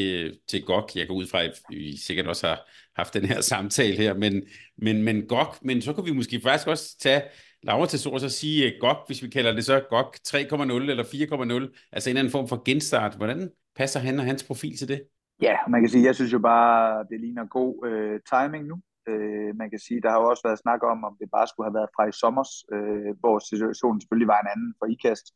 [0.50, 0.90] til GOG?
[0.96, 2.60] Jeg går ud fra, at I sikkert også har
[2.96, 4.44] haft den her samtale her, men,
[4.78, 7.22] men, men GOG, men så kan vi måske faktisk også tage
[7.64, 11.04] Laura til så sige øh, uh, GOG, hvis vi kalder det så GOG 3.0 eller
[11.04, 13.16] 4.0, altså en eller anden form for genstart.
[13.16, 15.02] Hvordan passer han og hans profil til det?
[15.42, 18.78] Ja, man kan sige, jeg synes jo bare, det ligner god øh, timing nu.
[19.10, 21.68] Øh, man kan sige, der har jo også været snak om, om det bare skulle
[21.68, 25.28] have været fra i sommer, øh, hvor situationen selvfølgelig var en anden for IKAST,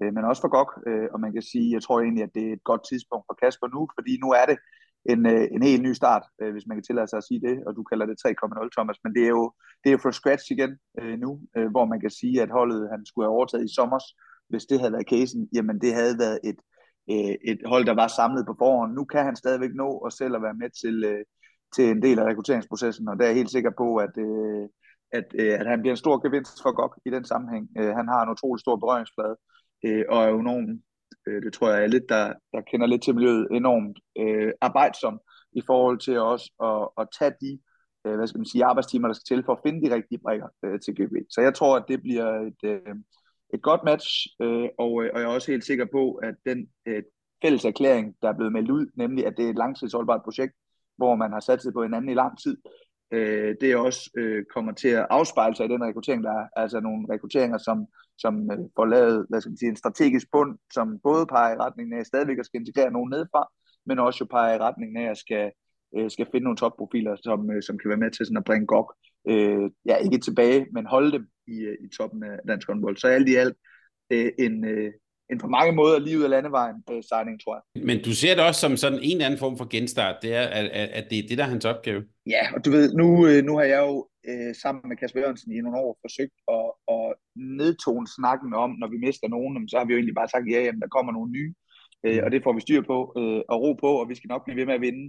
[0.00, 0.70] øh, men også for GOG.
[0.88, 3.36] Øh, og man kan sige, jeg tror egentlig, at det er et godt tidspunkt for
[3.42, 4.58] Kasper nu, fordi nu er det
[5.04, 7.64] en, øh, en helt ny start, øh, hvis man kan tillade sig at sige det,
[7.66, 9.52] og du kalder det 3.0 Thomas, men det er jo,
[9.84, 13.06] det er jo scratch igen øh, nu, øh, hvor man kan sige, at holdet han
[13.06, 13.98] skulle have overtaget i sommer,
[14.48, 16.58] hvis det havde været casen, jamen det havde været et,
[17.10, 18.94] øh, et hold, der var samlet på forhånd.
[18.94, 21.24] Nu kan han stadigvæk nå og selv at være med til, øh,
[21.74, 24.68] til en del af rekrutteringsprocessen, og der er jeg helt sikker på, at, øh,
[25.12, 27.68] at, øh, at han bliver en stor gevinst for GOG i den sammenhæng.
[27.78, 29.36] Øh, han har en utrolig stor berøringsflade,
[29.84, 30.82] øh, og er jo nogen
[31.26, 35.20] øh, det tror jeg alle, der, der kender lidt til miljøet, enormt øh, arbejdsom
[35.52, 37.58] i forhold til også at, at tage de
[38.06, 40.48] øh, hvad skal man sige, arbejdstimer, der skal til for at finde de rigtige brækker
[40.64, 41.14] øh, til GB.
[41.30, 42.94] Så jeg tror, at det bliver et, øh,
[43.54, 44.08] et godt match,
[44.42, 47.02] øh, og, øh, og jeg er også helt sikker på, at den øh,
[47.42, 50.54] fælles erklæring, der er blevet meldt ud, nemlig at det er et langtidsholdbart projekt,
[50.96, 52.56] hvor man har sat sig på hinanden i lang tid,
[53.10, 56.46] øh, det også øh, kommer til at afspejle sig i den rekruttering, der er.
[56.56, 57.86] Altså nogle rekrutteringer, som,
[58.18, 61.58] som øh, får lavet hvad skal man sige, en strategisk bund, som både peger i
[61.58, 63.48] retningen af stadigvæk at skal integrere nogen nedefra,
[63.86, 65.50] men også jo peger i retningen af at skal,
[65.96, 68.66] øh, skal finde nogle topprofiler, som, øh, som kan være med til sådan at bringe
[68.66, 68.94] GOG,
[69.28, 72.96] øh, ja ikke tilbage, men holde dem i, øh, i toppen af dansk håndbold.
[72.96, 73.56] Så alt i alt
[74.10, 74.92] øh, en, øh,
[75.30, 77.84] en på mange måder lige ud af landevejen øh, signing, tror jeg.
[77.88, 80.46] Men du ser det også som sådan en eller anden form for genstart, det er,
[80.58, 80.66] at,
[80.98, 82.02] at det er det, der er hans opgave.
[82.26, 85.52] Ja, og du ved, nu, øh, nu har jeg jo øh, sammen med Kasper Jørgensen
[85.52, 87.06] i nogle år forsøgt at, at
[87.60, 90.60] nedtone snakken om, når vi mister nogen, så har vi jo egentlig bare sagt, ja,
[90.64, 91.54] jamen, der kommer nogle nye.
[92.06, 94.44] Øh, og det får vi styr på øh, og ro på, og vi skal nok
[94.44, 95.04] blive ved med at vinde.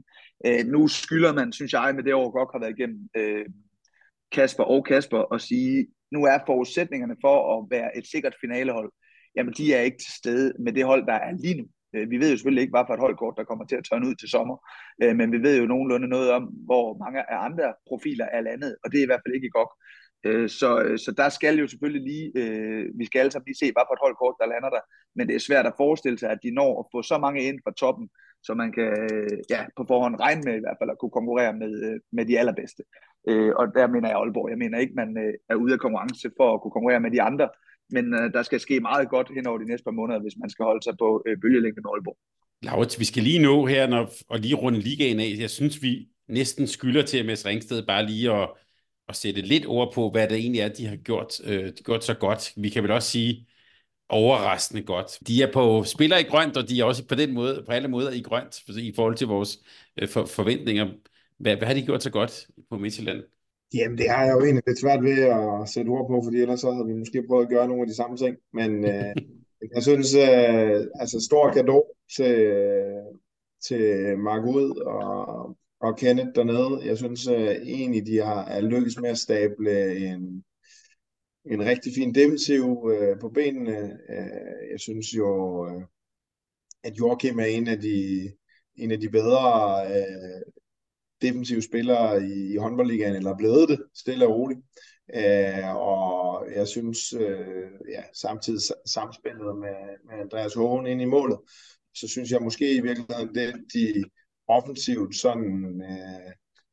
[0.46, 3.46] Øh, nu skylder man, synes jeg, med det år godt har været igennem, øh,
[4.32, 8.92] Kasper og Kasper, at sige, nu er forudsætningerne for at være et sikkert finalehold,
[9.40, 11.66] jamen de er ikke til stede med det hold, der er lige nu.
[11.96, 14.08] Øh, vi ved jo selvfølgelig ikke, hvad for et holdkort, der kommer til at tørne
[14.08, 14.58] ud til sommer,
[15.04, 18.76] øh, men vi ved jo nogenlunde noget om, hvor mange af andre profiler er landet,
[18.84, 19.72] og det er i hvert fald ikke i GOG.
[20.28, 20.70] Øh, så,
[21.04, 22.28] så der skal jo selvfølgelig lige,
[23.00, 24.84] vi skal alle sammen lige se, hvad for et holdkort, der lander der,
[25.16, 27.60] men det er svært at forestille sig, at de når at få så mange ind
[27.64, 28.10] fra toppen,
[28.44, 28.92] så man kan
[29.50, 32.84] ja, på forhånd regne med i hvert fald at kunne konkurrere med, med de allerbedste.
[33.60, 34.50] Og der mener jeg Aalborg.
[34.50, 35.10] Jeg mener ikke, man
[35.50, 37.50] er ude af konkurrence for at kunne konkurrere med de andre,
[37.92, 40.50] men øh, der skal ske meget godt hen over de næste par måneder, hvis man
[40.50, 42.18] skal holde sig på øh, bølgelængde med Aalborg.
[42.62, 45.36] Laurits, vi skal lige nå her når, og lige runde ligaen af.
[45.40, 48.50] Jeg synes, vi næsten skylder til MS Ringsted bare lige at,
[49.08, 52.14] at sætte lidt ord på, hvad det egentlig er, de har gjort, øh, gjort så
[52.14, 52.54] godt.
[52.58, 53.48] Vi kan vel også sige
[54.10, 55.20] overraskende godt.
[55.28, 57.88] De er på spiller i grønt, og de er også på den måde, på alle
[57.88, 59.60] måder i grønt, i forhold til vores
[60.02, 60.88] øh, for, forventninger.
[61.38, 63.24] Hvad, hvad har de gjort så godt på Midtjylland?
[63.74, 66.60] Jamen, det har jeg jo egentlig lidt svært ved at sætte ord på, fordi ellers
[66.60, 68.38] så havde vi måske prøvet at gøre nogle af de samme ting.
[68.54, 69.16] Men øh,
[69.76, 71.84] jeg synes, øh, altså stor gave
[72.16, 72.36] til,
[73.68, 76.86] til Mark Ud og, og Kenneth dernede.
[76.86, 80.44] Jeg synes øh, egentlig, de har er lykkes med at stable en,
[81.46, 84.00] en rigtig fin defensiv øh, på benene.
[84.10, 85.28] Øh, jeg synes jo,
[85.68, 85.82] øh,
[86.84, 88.30] at Joachim er en af de,
[88.76, 90.42] en af de bedre øh,
[91.22, 94.60] defensive spillere i, i håndboldligaen, eller blevet det, stille og roligt.
[95.16, 101.40] Øh, og jeg synes, øh, ja, samtidig samspillet med, med Andreas Hågen ind i målet,
[101.96, 104.04] så synes jeg måske i virkeligheden, det de
[104.48, 106.32] offensivt sådan øh,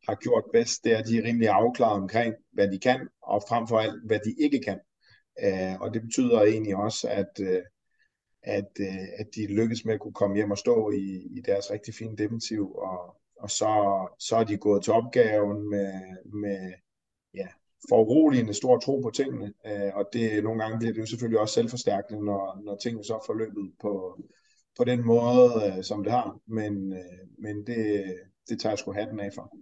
[0.08, 3.42] har gjort bedst, det er, at de er rimelig afklaret omkring, hvad de kan, og
[3.48, 4.78] frem for alt, hvad de ikke kan.
[5.44, 7.62] Øh, og det betyder egentlig også, at, øh,
[8.42, 11.70] at, øh, at de lykkes med at kunne komme hjem og stå i, i deres
[11.70, 13.70] rigtig fine defensiv, og, og så,
[14.18, 15.92] så er de gået til opgaven med,
[16.24, 16.72] med
[17.34, 17.46] ja,
[17.88, 21.54] foruroligende stor tro på tingene, øh, og det nogle gange bliver det jo selvfølgelig også
[21.54, 24.20] selvforstærkende, når, når tingene så er forløbet på,
[24.78, 28.04] på den måde, øh, som det har, men, øh, men det,
[28.48, 29.56] det tager jeg sgu hatten af for.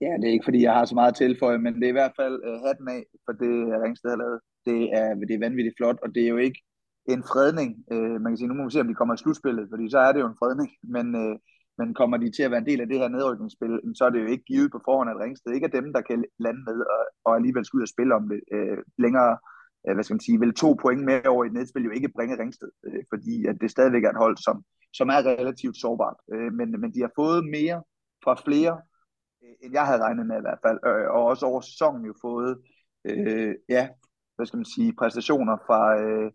[0.00, 2.16] Ja, det er ikke fordi, jeg har så meget tilføje, men det er i hvert
[2.20, 4.40] fald øh, hatten af for det, øh, Ringsted har lavet.
[4.68, 6.60] Det er, det er vanvittigt flot, og det er jo ikke
[7.08, 7.70] en fredning.
[7.92, 9.98] Øh, man kan sige, nu må vi se, om de kommer i slutspillet, fordi så
[9.98, 11.36] er det jo en fredning, men, øh,
[11.80, 14.20] men kommer de til at være en del af det her nedrykningsspil, så er det
[14.22, 17.02] jo ikke givet på forhånd, at Ringsted ikke er dem, der kan lande med og,
[17.24, 19.32] og alligevel skal ud og spille om det øh, længere.
[19.86, 22.14] Øh, hvad skal man sige, vel to point mere over i et nedspil jo ikke
[22.16, 24.56] bringe Ringsted, øh, fordi at det stadigvæk er et hold, som,
[24.98, 26.18] som er relativt sårbart.
[26.32, 27.78] Øh, men, men de har fået mere
[28.24, 28.80] fra flere,
[29.42, 32.14] øh, end jeg havde regnet med i hvert fald, øh, og også over sæsonen jo
[32.26, 32.52] fået,
[33.04, 33.88] øh, ja,
[34.36, 36.30] hvad skal man sige, præstationer fra, øh,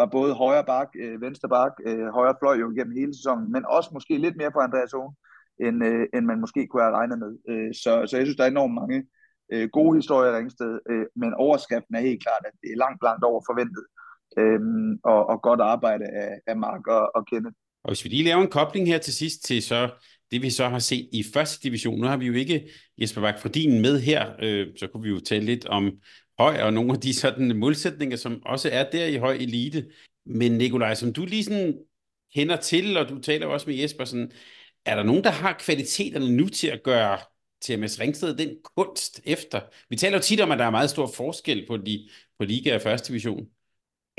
[0.00, 3.62] fra både højre bak, øh, venstre bak, øh, højre fløj jo gennem hele sæsonen, men
[3.76, 5.14] også måske lidt mere fra Andreas Owen,
[5.64, 7.32] end, øh, end man måske kunne have regnet med.
[7.50, 8.98] Øh, så, så jeg synes, der er enormt mange
[9.52, 13.00] øh, gode historier i Ringsted, øh, men overskriften er helt klart, at det er langt,
[13.08, 13.84] langt over forventet,
[14.40, 14.60] øh,
[15.12, 17.58] og, og godt arbejde af, af Mark og, og Kenneth.
[17.84, 19.80] Og hvis vi lige laver en kobling her til sidst til så
[20.30, 23.54] det vi så har set i første division, nu har vi jo ikke Jesper Bak
[23.54, 25.90] din med her, øh, så kunne vi jo tale lidt om
[26.40, 29.90] høj, og nogle af de sådan målsætninger, som også er der i høj elite.
[30.26, 31.78] Men Nikolaj, som du lige sådan
[32.34, 34.32] kender til, og du taler også med Jesper, sådan,
[34.84, 37.18] er der nogen, der har kvaliteterne nu til at gøre
[37.60, 39.60] TMS Ringsted den kunst efter?
[39.88, 42.74] Vi taler jo tit om, at der er meget stor forskel på, de, på Liga
[42.74, 43.46] og første division.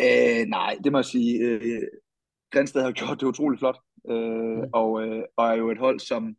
[0.01, 1.39] Øh, nej, det må jeg sige.
[1.39, 1.81] Øh,
[2.51, 3.77] Grænsted har gjort det utroligt flot.
[4.09, 4.69] øh, mm.
[4.73, 6.35] og, øh, og er jo et hold, som,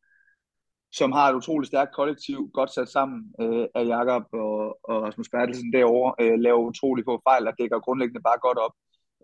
[0.92, 5.28] som har et utroligt stærkt kollektiv, godt sat sammen øh, af Jakob og, og Rasmus
[5.28, 8.74] Bertelsen derovre, øh, laver utroligt på fejl og dækker grundlæggende bare godt op.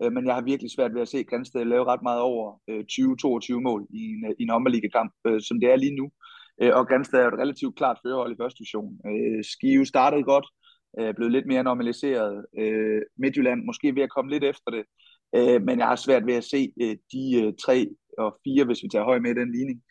[0.03, 2.83] Øh, men jeg har virkelig svært ved at se Grænsted lave ret meget over øh,
[2.91, 6.09] 20-22 mål i en, øh, i en ommerligekamp, øh, som det er lige nu.
[6.61, 8.99] Øh, og Grænsted er et relativt klart førerhold i første division.
[9.09, 10.47] Øh, Skive startede godt,
[10.99, 12.45] øh, blevet lidt mere normaliseret.
[12.59, 14.83] Øh, Midtjylland måske ved at komme lidt efter det,
[15.35, 18.83] øh, men jeg har svært ved at se øh, de øh, tre og fire, hvis
[18.83, 19.81] vi tager høj med den ligning,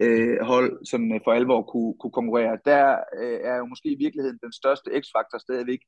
[0.00, 2.58] øh, hold sådan øh, for alvor kunne, kunne konkurrere.
[2.64, 5.78] Der øh, er jo måske i virkeligheden den største x-faktor stadigvæk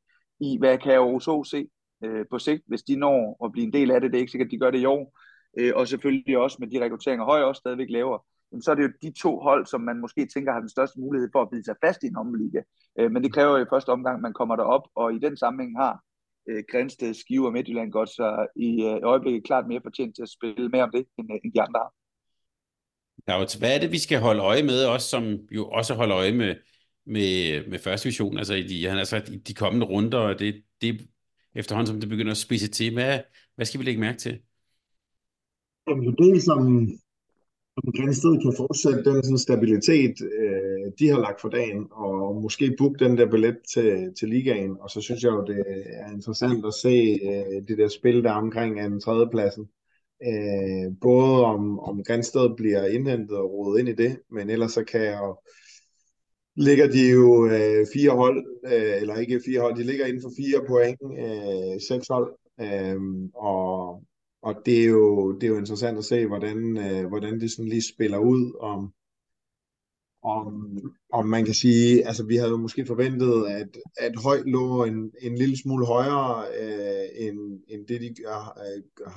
[0.40, 1.68] i, hvad kan Aarhus se
[2.04, 4.10] øh, på sigt, hvis de når at blive en del af det.
[4.10, 5.18] Det er ikke sikkert, at de gør det i år.
[5.58, 8.18] Øh, og selvfølgelig også med de rekrutteringer, høj også stadigvæk laver.
[8.52, 11.00] Jamen, så er det jo de to hold, som man måske tænker har den største
[11.00, 12.60] mulighed for at bide sig fast i en omliga.
[12.98, 15.36] Øh, men det kræver jo i første omgang, at man kommer derop, og i den
[15.36, 16.00] sammenhæng har
[16.48, 20.34] øh, Grænsted, Skive og Midtjylland godt så i øh, øjeblikket klart mere fortjent til at
[20.36, 21.92] spille mere om det, end, øh, end de andre har.
[23.28, 26.32] Ja, hvad er det, vi skal holde øje med, også som jo også holder øje
[26.32, 26.54] med,
[27.06, 30.38] med, med første division, altså i de, han har sagt, i de kommende runder, og
[30.38, 31.08] det, det
[31.54, 32.92] efterhånden, som det begynder at spidse til.
[32.92, 33.20] Hvad,
[33.54, 34.38] hvad skal vi lægge mærke til?
[35.88, 36.88] Jamen, det som,
[37.74, 42.74] som Grænsted kan fortsætte den sådan stabilitet, øh, de har lagt for dagen, og måske
[42.78, 44.76] booke den der billet til, til ligaen.
[44.80, 48.32] Og så synes jeg jo, det er interessant at se øh, det der spil der
[48.32, 49.68] omkring en tredjepladsen.
[50.22, 54.84] Øh, både om, om Grænsted bliver indhentet og rodet ind i det, men ellers så
[54.84, 55.36] kan jeg jo
[56.56, 60.32] ligger de jo øh, fire hold, øh, eller ikke fire hold, de ligger inden for
[60.36, 63.00] fire point, øh, seks hold, øh,
[63.34, 64.02] og,
[64.42, 67.68] og det, er jo, det er jo interessant at se, hvordan, øh, hvordan det sådan
[67.68, 68.92] lige spiller ud, om,
[70.26, 70.78] om,
[71.12, 73.68] om man kan sige, altså vi havde jo måske forventet, at,
[73.98, 78.58] at høj lå en, en lille smule højere øh, end, end det de gør,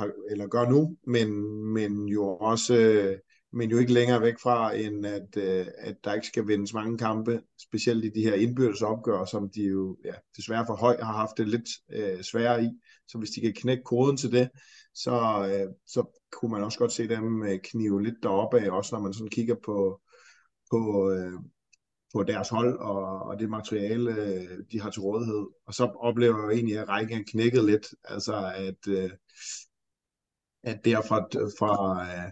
[0.02, 1.30] øh, eller gør nu, men,
[1.74, 3.18] men jo også øh,
[3.54, 6.98] men jo ikke længere væk fra, end at, øh, at der ikke skal vindes mange
[6.98, 11.14] kampe, specielt i de her indbyrdes opgør, som de jo ja, desværre for høj har
[11.14, 12.70] haft det lidt øh, sværere i.
[13.08, 14.50] Så hvis de kan knække koden til det,
[14.94, 15.12] så,
[15.52, 19.02] øh, så kunne man også godt se dem øh, knive lidt deroppe af, også når
[19.02, 20.02] man sådan kigger på,
[20.72, 21.34] på, øh,
[22.14, 25.48] på deres hold og, og det materiale, øh, de har til rådighed.
[25.66, 29.12] Og så oplever jeg egentlig, at rækken er knækket lidt, altså at, øh,
[30.64, 31.18] at derfra
[31.60, 32.32] fra, øh,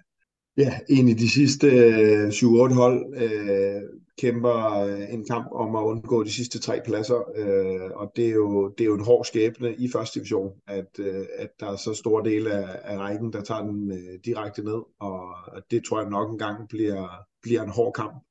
[0.58, 3.82] Ja, en af de sidste øh, 7-8 hold øh,
[4.18, 8.34] kæmper øh, en kamp om at undgå de sidste tre pladser, øh, og det er,
[8.34, 11.76] jo, det er jo en hård skæbne i første division, at, øh, at der er
[11.76, 15.36] så stor del af, af rækken, der tager den øh, direkte ned, og
[15.72, 17.08] det tror jeg nok engang bliver,
[17.42, 18.27] bliver en hård kamp.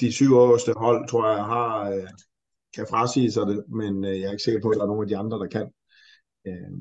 [0.00, 2.08] De syv øverste hold, tror jeg, har, øh,
[2.74, 5.02] kan frasige sig det, men øh, jeg er ikke sikker på, at der er nogen
[5.02, 5.66] af de andre, der kan.
[6.46, 6.72] Øh,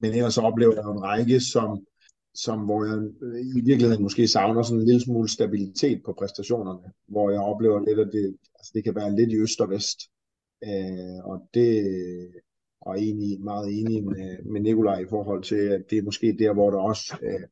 [0.00, 1.86] men ellers så oplever jeg en række, som
[2.36, 6.92] som, hvor jeg øh, i virkeligheden måske savner sådan en lille smule stabilitet på præstationerne,
[7.08, 9.98] hvor jeg oplever lidt, at det, altså det kan være lidt i øst og vest.
[10.64, 11.72] Øh, og det
[12.80, 16.52] og enig, meget enig med, med Nikolaj i forhold til, at det er måske der,
[16.52, 17.46] hvor der også øh,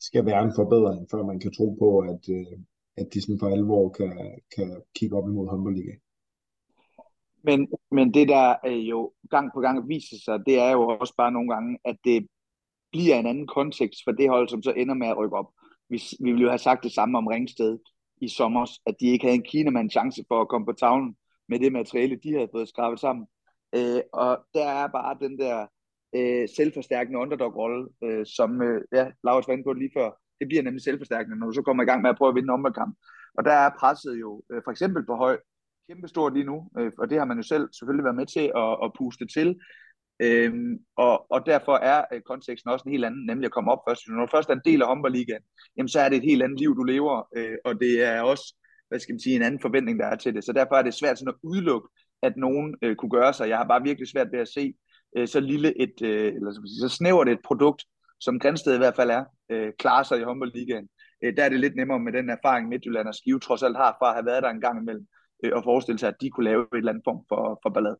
[0.00, 2.58] skal være en forbedring, før man kan tro på, at, øh,
[2.96, 6.00] at de sådan for alvor kan, kan kigge op imod håndboldligaen.
[7.42, 11.14] Men, men det, der øh, jo gang på gang viser sig, det er jo også
[11.16, 12.26] bare nogle gange, at det
[12.92, 15.50] bliver en anden kontekst for det hold, som så ender med at rykke op.
[15.88, 17.78] Vi, vi ville jo have sagt det samme om Ringsted
[18.20, 21.16] i sommer, at de ikke havde en kinemand chance for at komme på tavlen
[21.48, 23.26] med det materiale, de havde fået skrabet sammen.
[23.74, 25.66] Øh, og der er bare den der
[26.14, 30.10] øh, selvforstærkende underdog-rolle, øh, som øh, ja, Lars var inde på lige før.
[30.40, 32.52] Det bliver nemlig selvforstærkende, når du så kommer i gang med at prøve at vinde
[32.54, 32.96] en kamp.
[33.38, 35.38] Og der er presset jo øh, for eksempel på høj
[35.88, 38.72] kæmpestort lige nu, øh, og det har man jo selv selvfølgelig været med til at,
[38.84, 39.58] at puste til.
[40.20, 43.82] Øhm, og, og derfor er øh, konteksten også en helt anden, nemlig at komme op
[43.88, 44.08] først.
[44.08, 45.42] Når du først er en del af håndboldligaen,
[45.76, 48.54] jamen så er det et helt andet liv, du lever, øh, og det er også,
[48.88, 50.44] hvad skal man sige, en anden forventning, der er til det.
[50.44, 51.88] Så derfor er det svært sådan at udelukke,
[52.22, 53.48] at nogen øh, kunne gøre sig.
[53.48, 54.74] Jeg har bare virkelig svært ved at se
[55.16, 57.84] øh, så lille et, øh, eller så, sige, så snævert et produkt,
[58.20, 60.88] som Grænsted i hvert fald er, øh, klarer sig i håndboldligaen.
[61.24, 63.96] Øh, der er det lidt nemmere med den erfaring, Midtjylland og Skive trods alt har
[63.98, 65.06] fra at have været der en gang imellem,
[65.44, 67.98] øh, og forestille sig, at de kunne lave et eller andet form for, for ballade.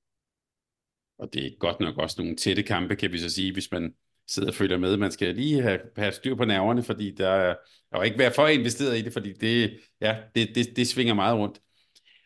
[1.18, 3.94] Og det er godt nok også nogle tætte kampe, kan vi så sige, hvis man
[4.28, 4.96] sidder og følger med.
[4.96, 7.54] Man skal lige have, have styr på nerverne, fordi der er,
[7.92, 11.38] og ikke være for investeret i det, fordi det, ja, det, det, det svinger meget
[11.38, 11.60] rundt.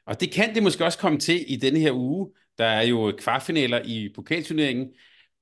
[0.07, 2.31] Og det kan det måske også komme til i denne her uge.
[2.59, 4.89] Der er jo kvartfinaler i pokalturneringen,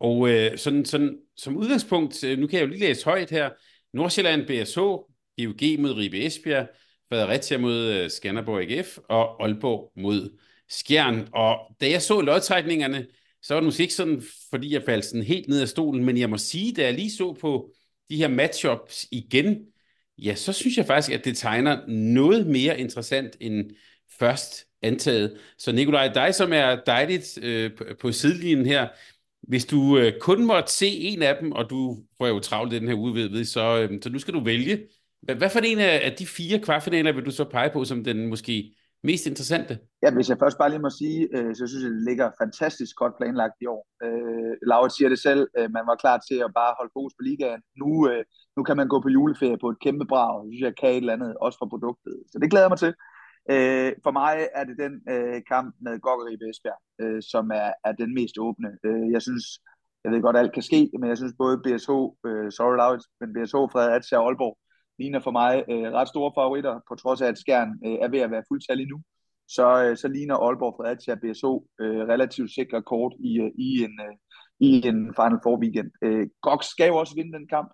[0.00, 3.50] og øh, sådan, sådan, som udgangspunkt, øh, nu kan jeg jo lige læse højt her,
[3.94, 6.68] Nordsjælland BSH, GOG mod Ribe Esbjerg,
[7.08, 10.38] Fredericia mod øh, Skanderborg AGF og Aalborg mod
[10.68, 11.28] Skjern.
[11.32, 13.06] Og da jeg så lodtrækningerne,
[13.42, 16.18] så var det måske ikke sådan, fordi jeg faldt sådan helt ned af stolen, men
[16.18, 17.70] jeg må sige, da jeg lige så på
[18.10, 19.58] de her matchups igen,
[20.18, 23.70] ja, så synes jeg faktisk, at det tegner noget mere interessant end
[24.18, 25.38] først antaget.
[25.58, 27.70] Så Nikolaj, dig som er dejligt øh,
[28.00, 28.88] på sidelinjen her,
[29.48, 32.88] hvis du øh, kun måtte se en af dem, og du prøver jo travlt den
[32.88, 34.78] her uge, ved, ved så, øh, så nu skal du vælge.
[35.22, 38.26] Hvad for en af, af de fire kvartfinaler vil du så pege på som den
[38.26, 39.78] måske mest interessante?
[40.02, 42.96] Ja, hvis jeg først bare lige må sige, øh, så synes jeg, det ligger fantastisk
[42.96, 43.82] godt planlagt i år.
[44.04, 47.22] Øh, Laura siger det selv, øh, man var klar til at bare holde fokus på
[47.28, 47.62] ligaen.
[47.80, 48.24] Nu, øh,
[48.56, 50.32] nu kan man gå på juleferie på et kæmpe brag.
[50.42, 52.14] Jeg synes, jeg kan et eller andet, også for produktet.
[52.32, 52.94] Så det glæder jeg mig til.
[53.54, 57.92] Øh, for mig er det den øh, kamp med Gokkeri Esbjerg, øh, som er, er
[57.92, 58.70] den mest åbne.
[58.84, 59.44] Øh, jeg synes,
[60.04, 61.92] jeg ved godt, alt kan ske, men jeg synes både BSH,
[62.28, 64.58] øh, sorry Laurits, men BSH, Fredericia og Aalborg
[64.98, 68.20] ligner for mig øh, ret store favoritter, på trods af, at Skjern øh, er ved
[68.20, 68.98] at være fuldtallig nu.
[69.56, 71.46] Så, øh, så ligner Aalborg, Fredericia og BSH
[71.82, 74.14] øh, relativt sikre kort i, øh, i, en, øh,
[74.68, 75.90] i en Final Four weekend.
[76.02, 77.68] Øh, Gok skal jo også vinde den kamp,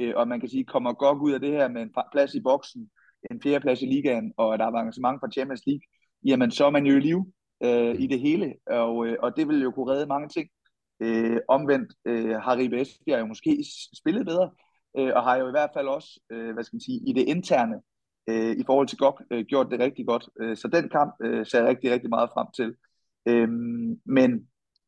[0.00, 2.40] øh, og man kan sige, kommer Gok ud af det her med en plads i
[2.40, 2.90] boksen,
[3.30, 5.82] en fjerdeplads i ligaen, og et avancement fra Champions League,
[6.24, 9.48] jamen så er man jo i live øh, i det hele, og, øh, og det
[9.48, 10.48] vil jo kunne redde mange ting.
[11.00, 13.64] Øh, omvendt øh, har Ribe Esbjerg jo måske
[13.96, 14.50] spillet bedre,
[14.98, 17.28] øh, og har jo i hvert fald også, øh, hvad skal man sige, i det
[17.28, 17.76] interne,
[18.28, 20.28] øh, i forhold til GOG, øh, gjort det rigtig godt.
[20.40, 22.74] Øh, så den kamp øh, ser jeg rigtig, rigtig meget frem til.
[23.26, 23.48] Øh,
[24.04, 24.30] men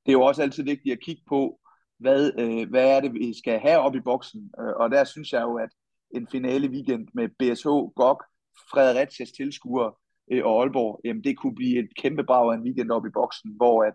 [0.06, 1.60] det er jo også altid vigtigt at kigge på,
[1.98, 4.50] hvad, øh, hvad er det, vi skal have op i boksen.
[4.60, 5.70] Øh, og der synes jeg jo, at
[6.14, 7.68] en finale weekend med BSH,
[8.00, 8.18] GOG,
[8.70, 9.92] Fredericias tilskuere
[10.32, 13.10] øh, og Aalborg, jamen det kunne blive et kæmpe brag af en weekend op i
[13.14, 13.94] boksen, hvor at,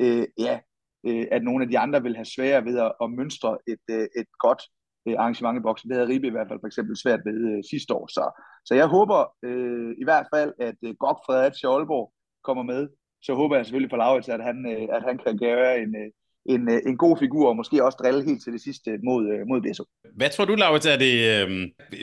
[0.00, 0.60] øh, ja,
[1.06, 4.08] øh, at nogle af de andre vil have svære ved at, at mønstre et, øh,
[4.20, 4.62] et godt
[5.06, 5.88] øh, arrangement i boksen.
[5.88, 8.06] Det havde Ribe i hvert fald for eksempel svært ved øh, sidste år.
[8.06, 8.24] Så,
[8.64, 12.12] så jeg håber øh, i hvert fald, at øh, GOG, Fredericia og Aalborg
[12.44, 12.88] kommer med.
[13.22, 16.10] Så håber jeg selvfølgelig på Laurits, at han, øh, at han kan gøre en, øh,
[16.48, 19.40] en, øh, en god figur, og måske også drille helt til det sidste mod, øh,
[19.48, 19.84] mod BSO.
[20.16, 21.48] Hvad tror du, Laurits, er det, øh,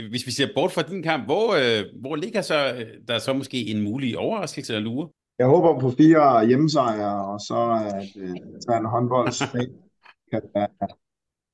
[0.09, 3.57] hvis vi ser bort fra din kamp, hvor, øh, hvor ligger så, der så måske
[3.57, 5.09] en mulig overraskelse at lure?
[5.39, 7.59] Jeg håber på fire hjemmesejre, og så
[7.95, 8.35] at øh,
[8.67, 9.67] tage en håndboldsfag
[10.31, 10.41] kan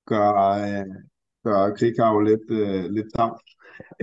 [0.08, 0.86] gøre, øh,
[1.44, 3.42] gøre Krikau lidt, øh, lidt tamt.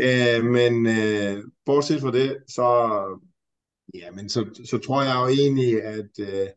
[0.07, 2.69] Øh, men øh, bortset fra det, så,
[3.95, 6.49] ja, men så, så tror jeg jo egentlig, at øh,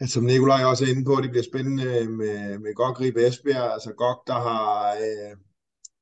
[0.00, 3.72] at som Nikolaj også er inde på, det bliver spændende med, med godt gribe Esbjerg.
[3.72, 5.36] Altså godt der har, øh,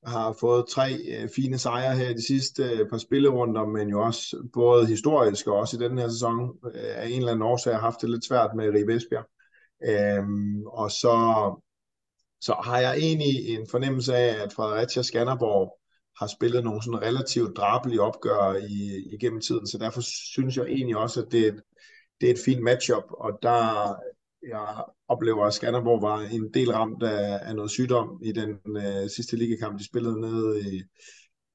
[0.04, 4.02] har fået tre øh, fine sejre her i de sidste øh, par spillerunder, men jo
[4.02, 7.74] også både historisk og også i den her sæson øh, af en eller anden årsag
[7.74, 9.26] har haft det lidt svært med Ribe Esbjerg.
[9.88, 10.24] Øh,
[10.66, 11.14] og så,
[12.40, 15.78] så har jeg egentlig en fornemmelse af, at Fredericia Skanderborg
[16.18, 20.00] har spillet nogle sådan relativt drabelige opgør i, igennem tiden, så derfor
[20.34, 21.62] synes jeg egentlig også, at det er et,
[22.20, 23.94] det er et fint matchup, og der
[24.42, 29.10] jeg oplever, at Skanderborg var en del ramt af, af noget sygdom i den øh,
[29.16, 30.82] sidste ligekamp, de spillede nede i,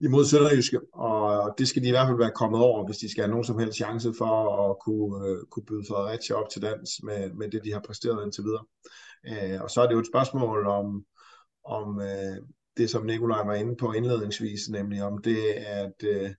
[0.02, 3.24] imod Sønderjyske, og det skal de i hvert fald være kommet over, hvis de skal
[3.24, 4.34] have nogen som helst chance for
[4.70, 8.26] at kunne, øh, kunne byde Fredericia op til dans med, med det, de har præsteret
[8.26, 8.66] indtil videre.
[9.28, 11.06] Øh, og så er det jo et spørgsmål om,
[11.66, 12.38] om øh,
[12.78, 16.30] det, som Nikolaj var inde på indledningsvis, nemlig om det, at, øh,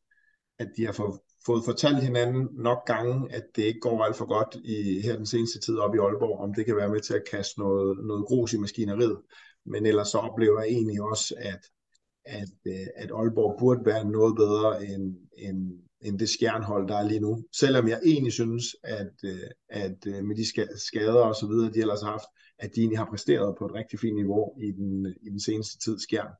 [0.59, 4.25] at de har fået fået fortalt hinanden nok gange, at det ikke går alt for
[4.25, 7.15] godt i her den seneste tid op i Aalborg, om det kan være med til
[7.15, 9.19] at kaste noget, noget grus i maskineriet.
[9.67, 11.65] Men ellers så oplever jeg egentlig også, at,
[12.25, 17.09] at, øh, at Aalborg burde være noget bedre end, end, end det skjernhold, der er
[17.09, 17.45] lige nu.
[17.53, 20.45] Selvom jeg egentlig synes, at, øh, at øh, med de
[20.79, 22.29] skader og så videre, de ellers har haft,
[22.59, 25.79] at de egentlig har præsteret på et rigtig fint niveau i den, i den seneste
[25.79, 26.35] tid skjern.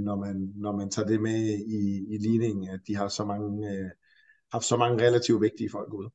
[0.00, 3.70] Når man, når man tager det med i, i ligningen, at de har så mange
[4.52, 6.10] haft så mange relativt vigtige folk ude.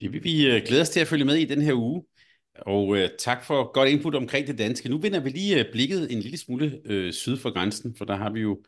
[0.00, 2.04] Det vil vi øh, glæde os til at følge med i den her uge.
[2.54, 4.88] Og øh, tak for godt input omkring det danske.
[4.88, 8.16] Nu vender vi lige øh, blikket en lille smule øh, syd for grænsen, for der
[8.16, 8.62] har vi jo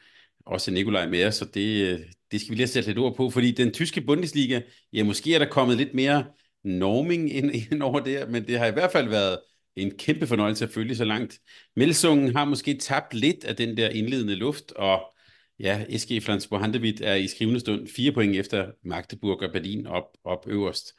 [0.46, 3.50] også Nikolaj med os, så det, det skal vi lige sætte lidt ord på, fordi
[3.50, 4.60] den tyske Bundesliga,
[4.92, 6.24] ja, måske er der kommet lidt mere
[6.64, 9.38] norming ind, ind over der, men det har i hvert fald været
[9.76, 11.38] en kæmpe fornøjelse at følge så langt.
[11.76, 15.14] Melsungen har måske tabt lidt af den der indledende luft, og
[15.58, 20.04] Ja, SG Flensborg Handewitt er i skrivende stund fire point efter Magdeburg og Berlin op,
[20.24, 20.92] op øverst.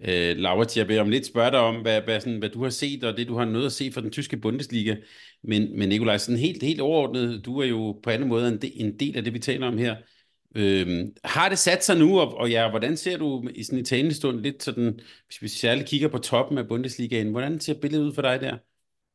[0.00, 2.70] Øh, Laura, jeg vil om lidt spørge dig om, hvad, hvad, sådan, hvad du har
[2.70, 4.96] set, og det du har nødt at se fra den tyske Bundesliga.
[5.42, 8.72] Men, men Nikolaj, sådan helt, helt overordnet, du er jo på anden måde en del,
[8.74, 9.96] en del af det, vi taler om her.
[10.56, 13.84] Øh, har det sat sig nu, og, og ja, hvordan ser du i sådan en
[13.84, 18.04] talende stund lidt sådan, hvis vi særligt kigger på toppen af Bundesligaen, hvordan ser billedet
[18.04, 18.56] ud for dig der?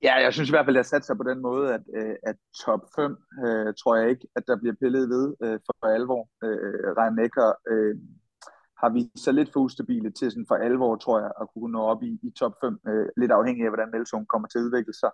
[0.03, 1.81] Ja, jeg synes i hvert fald, at det har sat sig på den måde, at,
[1.95, 2.35] øh, at
[2.65, 6.29] top 5 øh, tror jeg ikke, at der bliver pillet ved øh, for alvor.
[6.43, 7.95] Øh, Ryan Necker øh,
[8.81, 11.81] har vist sig lidt for ustabile til sådan for alvor, tror jeg, at kunne nå
[11.81, 14.93] op i, i top 5, øh, lidt afhængig af, hvordan Nelson kommer til at udvikle
[14.93, 15.11] sig.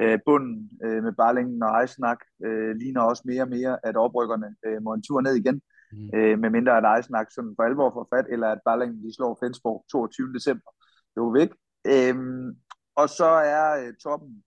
[0.00, 4.48] Øh, bunden øh, med Barlingen og Eisnak øh, ligner også mere og mere, at oprykkerne
[4.66, 5.60] øh, må en tur ned igen,
[5.92, 6.10] mm.
[6.14, 9.38] øh, med mindre at Eisnak sådan for alvor får fat, eller at Barlingen de slår
[9.40, 10.32] Flensborg 22.
[10.34, 10.70] december.
[11.14, 11.50] Det var væk.
[11.92, 12.56] Øhm,
[12.96, 14.44] og så er øh, toppen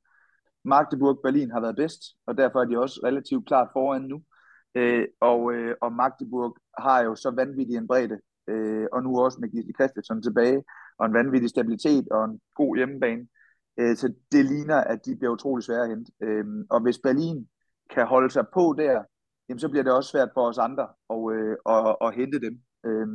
[0.63, 4.21] Magdeburg Berlin har været bedst, og derfor er de også relativt klart foran nu.
[4.75, 9.37] Øh, og, øh, og Magdeburg har jo så vanvittig en bredde, øh, og nu også
[9.41, 10.63] med Gisle Christensen tilbage,
[10.97, 13.27] og en vanvittig stabilitet og en god hjemmebane.
[13.79, 16.11] Øh, så det ligner, at de bliver utrolig svære at hente.
[16.23, 17.47] Øh, og hvis Berlin
[17.89, 19.03] kan holde sig på der,
[19.49, 22.61] jamen, så bliver det også svært for os andre at, øh, at, at hente dem.
[22.85, 23.07] Øh,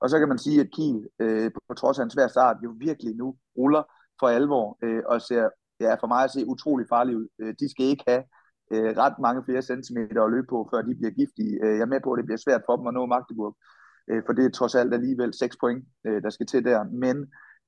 [0.00, 2.74] og så kan man sige, at Kiel, øh, på trods af en svær start, jo
[2.78, 3.82] virkelig nu ruller
[4.20, 5.48] for alvor, øh, og ser
[5.80, 7.28] ja, for mig at se utrolig farligt ud.
[7.40, 8.24] Øh, de skal ikke have
[8.72, 11.54] øh, ret mange flere centimeter at løbe på, før de bliver giftige.
[11.64, 13.56] Øh, jeg er med på, at det bliver svært for dem at nå Magdeburg,
[14.10, 16.80] øh, for det er trods alt alligevel 6 point, øh, der skal til der.
[17.04, 17.16] Men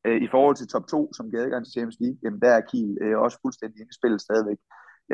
[0.07, 2.61] øh, i forhold til top 2, som gav adgang til Champions League, jamen der er
[2.71, 4.61] Kiel øh, også fuldstændig inde i spillet stadigvæk.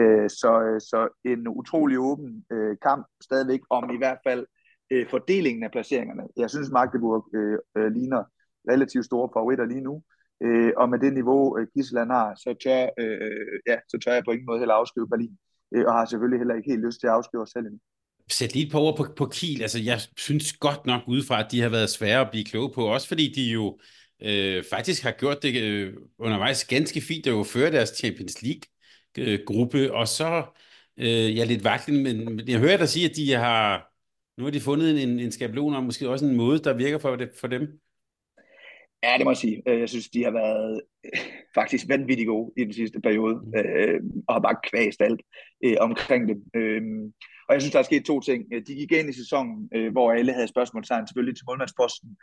[0.00, 4.46] Øh, så, øh, så en utrolig åben øh, kamp stadigvæk om i hvert fald
[4.92, 6.24] øh, fordelingen af placeringerne.
[6.36, 8.22] Jeg synes, Magdeburg øh, øh, ligner
[8.70, 10.02] relativt store favoritter lige nu.
[10.42, 14.22] Øh, og med det niveau, øh, Gisland har, så tør, øh, ja, så tør jeg
[14.24, 15.34] på ingen måde heller afskrive Berlin.
[15.74, 17.78] Øh, og har selvfølgelig heller ikke helt lyst til at afskrive os selv endnu.
[18.30, 19.62] Sæt lige på over på, på Kiel.
[19.62, 22.82] Altså, jeg synes godt nok udefra, at de har været svære at blive kloge på.
[22.86, 23.78] Også fordi de jo
[24.22, 29.78] øh, faktisk har gjort det øh, undervejs ganske fint at jo føre deres Champions League-gruppe.
[29.78, 30.44] Øh, og så,
[30.98, 33.92] øh, er lidt vaklen, men jeg hører dig sige, at de har,
[34.38, 37.16] nu har de fundet en, en skabelon og måske også en måde, der virker for,
[37.16, 37.80] det, for dem.
[39.02, 39.62] Ja, det må jeg sige.
[39.68, 41.20] Øh, jeg synes, de har været øh,
[41.54, 43.52] faktisk vanvittigt gode i den sidste periode, mm.
[43.58, 45.20] øh, og har bare kvæst alt
[45.64, 46.42] øh, omkring dem.
[46.56, 46.82] Øh,
[47.48, 48.44] og jeg synes, der er sket to ting.
[48.66, 52.16] De gik ind i sæsonen, øh, hvor alle havde spørgsmålstegn selvfølgelig til målmandsposten,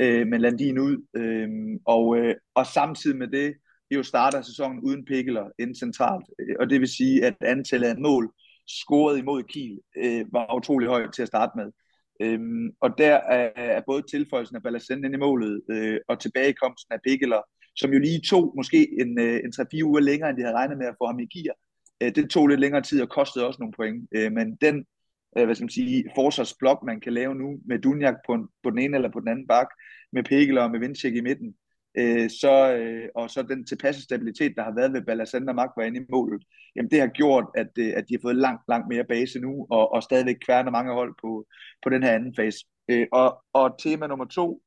[0.00, 0.96] øh, men Landin ud.
[1.16, 1.48] Øh,
[1.86, 3.54] og, øh, og samtidig med det,
[3.90, 6.26] de jo starter sæsonen uden Pikkeler ind centralt.
[6.60, 8.32] Og det vil sige, at antallet af mål
[8.68, 11.72] scoret imod Kiel øh, var utrolig højt til at starte med.
[12.22, 16.92] Øhm, og der er, er både tilføjelsen af Balacen ind i målet øh, og tilbagekomsten
[16.94, 17.42] af Pikkeler,
[17.76, 20.78] som jo lige tog måske en, øh, en 3-4 uger længere, end de havde regnet
[20.78, 21.54] med at få ham i gear.
[22.02, 24.08] Øh, det tog lidt længere tid og kostede også nogle point.
[24.16, 24.84] Øh, men den
[25.38, 28.70] øh, hvad skal man sige, forsvarsblok, man kan lave nu med Dunjak på, en, på
[28.70, 29.68] den ene eller på den anden bak,
[30.12, 31.54] med Pikkeler og med Vindtjek i midten,
[31.98, 35.84] øh, så, øh, og så den tilpasse stabilitet, der har været ved Balasander Mark var
[35.84, 36.42] inde i målet,
[36.76, 39.66] jamen det har gjort, at, øh, at de har fået langt, langt mere base nu,
[39.70, 41.46] og, og stadigvæk kværner mange hold på,
[41.82, 42.58] på den her anden fase.
[42.88, 44.62] Øh, og, og tema nummer to,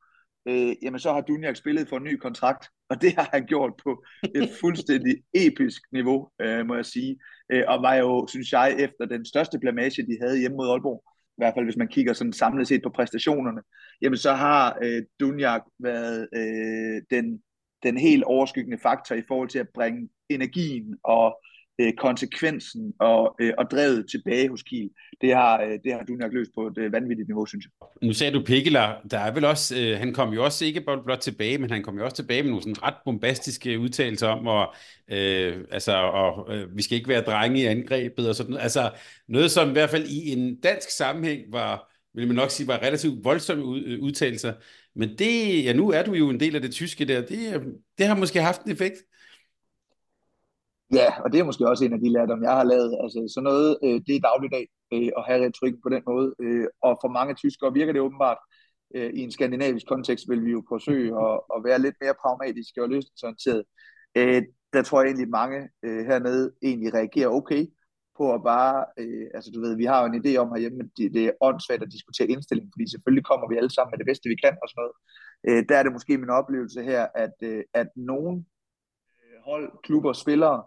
[0.48, 3.74] øh, jamen så har Dunjak spillet for en ny kontrakt, og det har han gjort
[3.84, 4.04] på
[4.36, 7.18] et fuldstændig episk niveau, øh, må jeg sige,
[7.52, 11.04] øh, og var jo, synes jeg, efter den største blamage, de havde hjemme mod Aalborg,
[11.38, 13.62] i hvert fald hvis man kigger sådan samlet set på præstationerne,
[14.02, 17.42] jamen så har øh, Dunjak været øh, den,
[17.84, 21.40] den helt overskyggende faktor i forhold til at bringe energien og
[21.80, 24.90] øh, konsekvensen og, øh, og drevet tilbage hos Kiel.
[25.22, 27.88] Det har, øh, det har du nok løst på et øh, vanvittigt niveau, synes jeg.
[28.02, 31.20] Nu sagde du Pikkeler, der er vel også, øh, han kom jo også ikke blot
[31.20, 34.74] tilbage, men han kom jo også tilbage med nogle sådan ret bombastiske udtalelser om, og,
[35.12, 38.92] øh, altså, og øh, vi skal ikke være drenge i angrebet og sådan Altså
[39.28, 42.82] noget, som i hvert fald i en dansk sammenhæng var, vil man nok sige, var
[42.82, 44.54] relativt voldsomme øh, udtalelser.
[44.96, 47.62] Men det, ja, nu er du jo en del af det tyske der, det, øh,
[47.98, 48.96] det har måske haft en effekt.
[50.94, 52.98] Ja, og det er måske også en af de lærdomme, jeg har lavet.
[53.04, 56.36] Altså sådan noget, øh, det er dagligdag øh, at have retorikken på den måde.
[56.40, 58.38] Øh, og for mange tyskere virker det åbenbart.
[58.96, 62.84] Øh, I en skandinavisk kontekst vil vi jo forsøge at, at være lidt mere pragmatiske
[62.84, 63.64] og løsningsorienterede.
[64.18, 67.66] Øh, der tror jeg egentlig, mange øh, hernede egentlig reagerer okay
[68.18, 70.90] på at bare, øh, altså du ved, vi har jo en idé om herhjemme, at
[70.98, 74.10] det, det er åndssvagt at diskutere indstilling, fordi selvfølgelig kommer vi alle sammen med det
[74.10, 74.96] bedste, vi kan og sådan noget.
[75.48, 78.46] Øh, der er det måske min oplevelse her, at, øh, at nogen
[79.46, 80.64] hold, klubber, spillere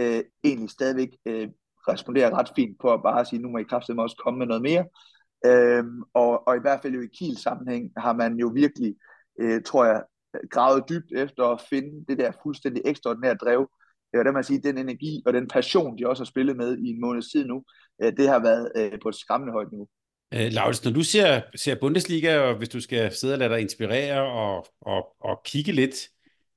[0.00, 1.48] øh, egentlig stadigvæk øh,
[1.88, 4.62] responderer ret fint på at bare sige, nu må I kraftedeme også komme med noget
[4.62, 4.84] mere.
[5.46, 8.94] Øhm, og, og i hvert fald jo i Kiel sammenhæng har man jo virkelig,
[9.40, 10.02] øh, tror jeg,
[10.50, 13.70] gravet dybt efter at finde det der fuldstændig ekstraordinære drev.
[14.18, 16.90] Og der man sige, den energi og den passion, de også har spillet med i
[16.90, 17.64] en måneds tid nu,
[18.02, 19.88] øh, det har været øh, på et skræmmende højt niveau.
[20.34, 23.60] Øh, Laurits, når du ser, ser Bundesliga, og hvis du skal sidde og lade dig
[23.60, 25.96] inspirere og, og, og kigge lidt,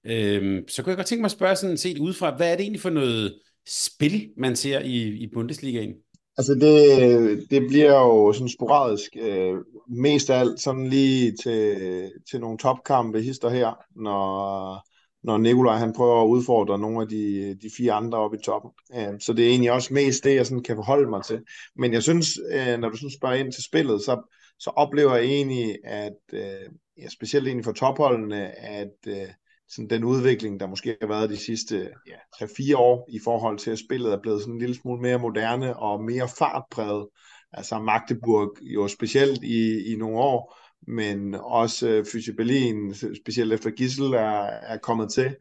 [0.06, 2.62] Øhm, så kunne jeg godt tænke mig at spørge sådan set udefra, hvad er det
[2.62, 5.94] egentlig for noget spil, man ser i, i Bundesligaen?
[6.38, 9.56] Altså det, det bliver jo sådan sporadisk, øh,
[9.88, 14.88] mest af alt sådan lige til, til nogle topkampe hister her, når,
[15.24, 18.72] når Nikolaj han prøver at udfordre nogle af de, de fire andre oppe i toppen.
[18.96, 21.42] Øh, så det er egentlig også mest det, jeg sådan kan forholde mig til.
[21.76, 25.26] Men jeg synes, øh, når du sådan spørger ind til spillet, så, så oplever jeg
[25.26, 29.28] egentlig, at øh, ja, specielt egentlig for topholdene, at øh,
[29.76, 33.72] sådan den udvikling, der måske har været de sidste ja, 3-4 år i forhold til,
[33.72, 37.08] at spillet er blevet sådan en lille smule mere moderne og mere fartpræget.
[37.54, 40.58] Altså Magdeburg jo specielt i, i nogle år,
[40.88, 45.36] men også øh, Fysi Berlin, specielt efter Gissel er, er kommet til.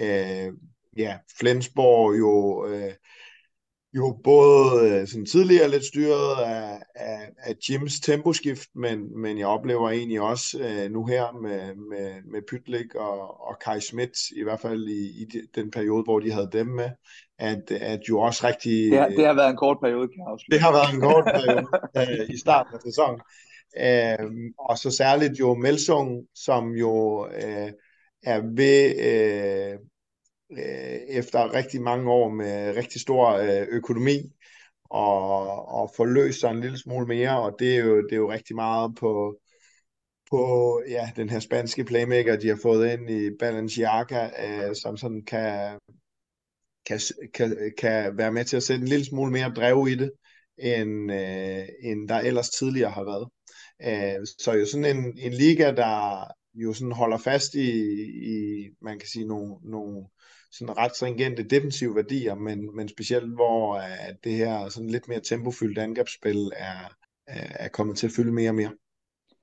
[0.00, 0.52] Øh,
[0.96, 2.92] ja, Flensborg jo øh,
[3.94, 9.46] jo både øh, sådan tidligere lidt styret af, af, af Jims temposkift, men, men jeg
[9.46, 14.42] oplever egentlig også øh, nu her med, med, med Pytlik og, og Kai Schmidt, i
[14.42, 16.90] hvert fald i, i den periode, hvor de havde dem med,
[17.38, 18.90] at, at jo også rigtig...
[18.90, 20.54] Det har, det har været en kort periode, kan jeg afslutte.
[20.54, 21.66] Det har været en kort periode
[22.22, 23.20] øh, i starten af sæsonen.
[23.84, 27.72] Øh, og så særligt jo Melsung, som jo øh,
[28.22, 28.94] er ved...
[29.10, 29.78] Øh,
[30.50, 34.32] øh, efter rigtig mange år med rigtig stor øh, økonomi
[34.84, 38.16] og, og få løst sig en lille smule mere, og det er jo, det er
[38.16, 39.38] jo rigtig meget på,
[40.30, 45.24] på ja, den her spanske playmaker, de har fået ind i Balenciaga, øh, som sådan
[45.24, 45.78] kan,
[46.86, 47.00] kan,
[47.34, 50.12] kan, kan være med til at sætte en lille smule mere drev i det,
[50.58, 53.28] end, øh, end der ellers tidligere har været.
[53.82, 56.24] Øh, så jo sådan en, en liga, der
[56.54, 57.70] jo sådan holder fast i,
[58.32, 60.06] i man kan sige, nogle, nogle
[60.52, 65.20] sådan ret stringente defensive værdier, men, men specielt hvor at det her sådan lidt mere
[65.20, 66.94] tempofyldt angrebsspil er,
[67.26, 68.70] er kommet til at fylde mere og mere.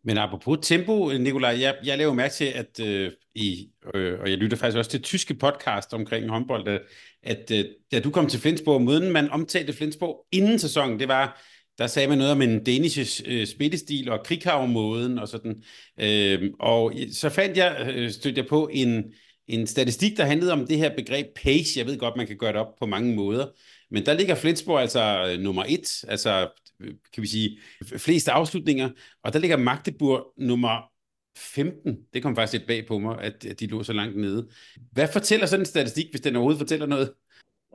[0.04, 4.38] Men apropos tempo, Nikolaj, jeg, jeg laver mærke til, at øh, i, øh, og jeg
[4.38, 6.82] lytter faktisk også til tyske podcast omkring håndbold, at,
[7.24, 11.42] at øh, da du kom til Flensborg, måden man omtalte Flensborg inden sæsonen, det var,
[11.78, 15.64] der sagde man noget om en danish øh, spillestil og krighavmåden og sådan.
[16.00, 19.04] Øh, og så fandt jeg, øh, stødte jeg på en,
[19.48, 21.80] en statistik, der handlede om det her begreb pace.
[21.80, 23.48] Jeg ved godt, man kan gøre det op på mange måder.
[23.92, 27.60] Men der ligger Flensborg altså øh, nummer et, altså øh, kan vi sige
[27.98, 28.90] flest afslutninger,
[29.24, 30.92] og der ligger Magdeburg nummer
[31.38, 31.98] 15.
[32.14, 34.50] Det kom faktisk lidt bag på mig, at de lå så langt nede.
[34.92, 37.14] Hvad fortæller sådan en statistik, hvis den overhovedet fortæller noget?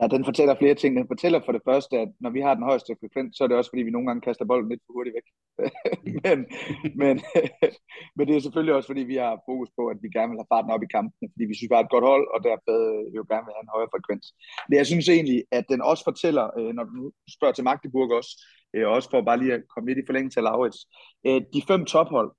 [0.01, 0.91] Ja, den fortæller flere ting.
[0.99, 3.57] Den fortæller for det første, at når vi har den højeste frekvens, så er det
[3.57, 5.27] også, fordi vi nogle gange kaster bolden lidt for hurtigt væk.
[6.25, 6.37] men,
[7.01, 7.15] men,
[8.15, 10.53] men det er selvfølgelig også, fordi vi har fokus på, at vi gerne vil have
[10.53, 12.73] farten op i kampen, fordi vi synes, vi har et godt hold, og derfor
[13.17, 14.25] jo gerne vil have en højere frekvens.
[14.67, 18.33] Men jeg synes egentlig, at den også fortæller, øh, når du spørger til Magdeburg også,
[18.75, 20.79] øh, også for bare lige at komme lidt i forlængelse af Laurits,
[21.27, 22.31] øh, de fem tophold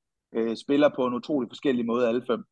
[0.64, 2.42] spiller på en utrolig forskellig måde alle fem,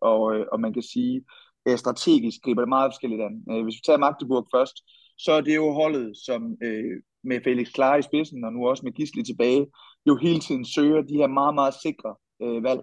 [0.00, 0.20] og,
[0.52, 1.24] og man kan sige,
[1.68, 3.44] øh, strategisk griber det meget forskelligt an.
[3.50, 4.76] Øh, hvis vi tager Magdeburg først,
[5.18, 8.82] så er det jo holdet, som øh, med Felix Klar i spidsen, og nu også
[8.84, 9.66] med Gisli tilbage,
[10.06, 12.82] jo hele tiden søger de her meget, meget sikre øh, valg.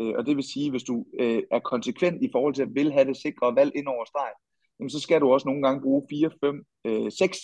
[0.00, 2.92] Øh, og det vil sige, hvis du øh, er konsekvent i forhold til at vil
[2.92, 4.32] have det sikre valg ind over streg,
[4.78, 7.38] jamen, så skal du også nogle gange bruge 4, 5, øh, 6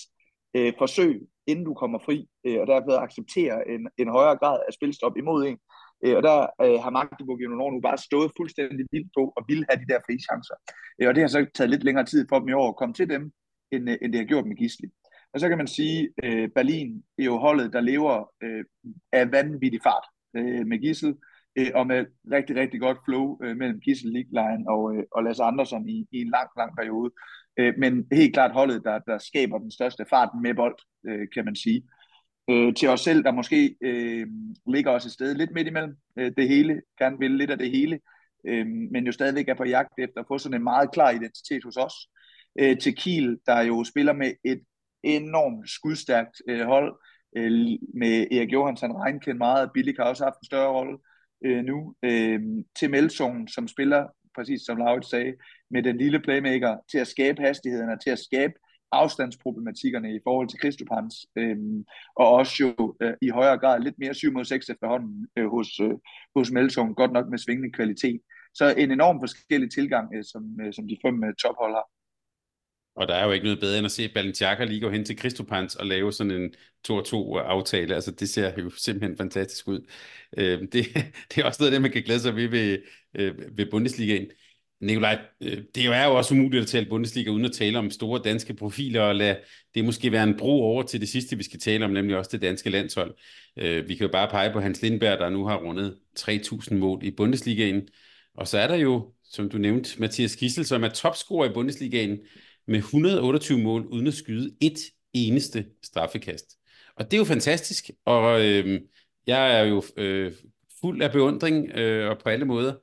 [0.57, 4.73] øh, forsøg, inden du kommer fri, øh, og derved acceptere en, en højere grad af
[4.73, 5.59] spilstop imod en,
[6.05, 9.33] Øh, og der øh, har Magdeburg i nogle år nu bare stået fuldstændig vildt på
[9.37, 10.57] og ville have de der frie chancer.
[10.99, 12.95] Øh, og det har så taget lidt længere tid for dem i år at komme
[12.95, 13.33] til dem,
[13.73, 14.89] end, øh, end det har gjort med Gisli.
[15.33, 18.65] Og så kan man sige, øh, Berlin er jo holdet, der lever øh,
[19.13, 21.15] af vanvittig fart øh, med Gissel,
[21.59, 25.43] øh, og med rigtig, rigtig godt flow øh, mellem Gissel, Liglein og, øh, og Lasse
[25.43, 27.11] Andersson i, i en lang, lang periode.
[27.59, 30.79] Øh, men helt klart holdet, der, der skaber den største fart med bold,
[31.09, 31.83] øh, kan man sige
[32.51, 34.27] øh, til os selv, der måske øh,
[34.67, 37.71] ligger os et sted lidt midt imellem øh, det hele, gerne vil lidt af det
[37.71, 38.01] hele,
[38.47, 41.65] øh, men jo stadigvæk er på jagt efter at få sådan en meget klar identitet
[41.65, 41.95] hos os.
[42.61, 44.63] Øh, til Kiel, der jo spiller med et
[45.03, 46.99] enormt skudstærkt øh, hold,
[47.37, 50.99] øh, med Erik Johansson Reinken meget, Billig har også haft en større rolle
[51.45, 52.41] øh, nu, øh,
[52.79, 55.35] til Melsungen, som spiller, præcis som Laurits sagde,
[55.71, 58.53] med den lille playmaker, til at skabe hastigheden og til at skabe
[58.93, 61.57] afstandsproblematikkerne i forhold til Kristopans, øh,
[62.17, 65.81] og også jo øh, i højere grad lidt mere 7 mod 6 efterhånden øh, hos,
[65.81, 65.95] øh,
[66.37, 68.21] hos Melsung, godt nok med svingende kvalitet.
[68.55, 71.87] Så en enorm forskellig tilgang, øh, som, øh, som de fem øh, tophold har.
[72.97, 75.17] Og der er jo ikke noget bedre end at se Balenciaga lige gå hen til
[75.17, 76.55] Kristopans og lave sådan en
[76.89, 77.91] 2-2-aftale.
[77.91, 79.81] Øh, altså det ser jo simpelthen fantastisk ud.
[80.39, 80.73] Øh, det,
[81.31, 82.79] det er også noget af det, man kan glæde sig ved ved,
[83.15, 84.31] øh, ved Bundesligaen.
[84.81, 88.21] Nikolaj, øh, det er jo også umuligt at tale Bundesliga uden at tale om store
[88.25, 89.37] danske profiler, og lad
[89.75, 92.31] det måske være en bro over til det sidste, vi skal tale om, nemlig også
[92.33, 93.15] det danske landshold.
[93.59, 97.05] Øh, vi kan jo bare pege på Hans Lindberg, der nu har rundet 3.000 mål
[97.05, 97.89] i Bundesligaen.
[98.35, 102.19] Og så er der jo, som du nævnte, Mathias Kissel, som er topscorer i Bundesligaen
[102.67, 104.79] med 128 mål uden at skyde et
[105.15, 106.57] eneste straffekast.
[106.97, 108.81] Og det er jo fantastisk, og øh,
[109.27, 110.33] jeg er jo øh,
[110.81, 112.75] fuld af beundring øh, og på alle måder.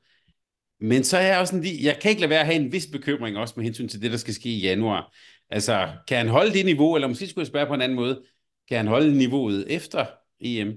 [0.91, 2.71] Men så er jeg også sådan lige, jeg kan ikke lade være at have en
[2.71, 5.15] vis bekymring også med hensyn til det, der skal ske i januar.
[5.49, 5.75] Altså,
[6.07, 8.23] kan han holde det niveau, eller måske skulle jeg spørge på en anden måde,
[8.69, 10.05] kan han holde niveauet efter
[10.39, 10.71] EM?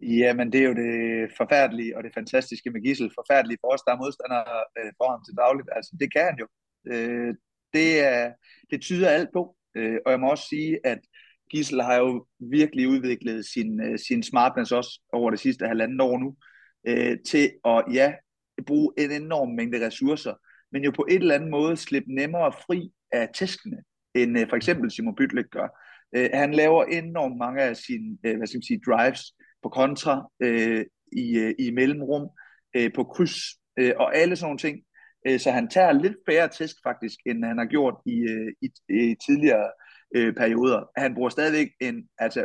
[0.00, 3.10] Jamen, det er jo det forfærdelige og det fantastiske med Gissel.
[3.14, 4.44] Forfærdelige for os, der er modstandere
[4.78, 5.68] øh, for ham til dagligt.
[5.76, 6.46] Altså, det kan han jo.
[6.92, 7.34] Øh,
[7.72, 8.32] det, er,
[8.70, 9.56] det tyder alt på.
[9.76, 11.00] Øh, og jeg må også sige, at
[11.50, 16.18] Gissel har jo virkelig udviklet sin, øh, sin smartness også over det sidste halvanden år
[16.18, 16.36] nu,
[16.86, 18.12] øh, til at ja,
[18.66, 20.34] bruge en enorm mængde ressourcer,
[20.72, 23.76] men jo på et eller andet måde slippe nemmere fri af tæskene,
[24.14, 25.68] end øh, for eksempel Simon Bytlik gør.
[26.16, 29.22] Øh, han laver enormt mange af sine øh, hvad skal man sige, drives
[29.62, 32.28] på kontra, øh, i, øh, i mellemrum,
[32.76, 33.38] øh, på kryds
[33.78, 34.78] øh, og alle sådan nogle ting.
[35.26, 38.68] Øh, så han tager lidt færre tæsk faktisk, end han har gjort i, øh, i,
[38.88, 39.70] i tidligere
[40.16, 40.90] øh, perioder.
[40.96, 42.44] Han bruger stadigvæk en altså,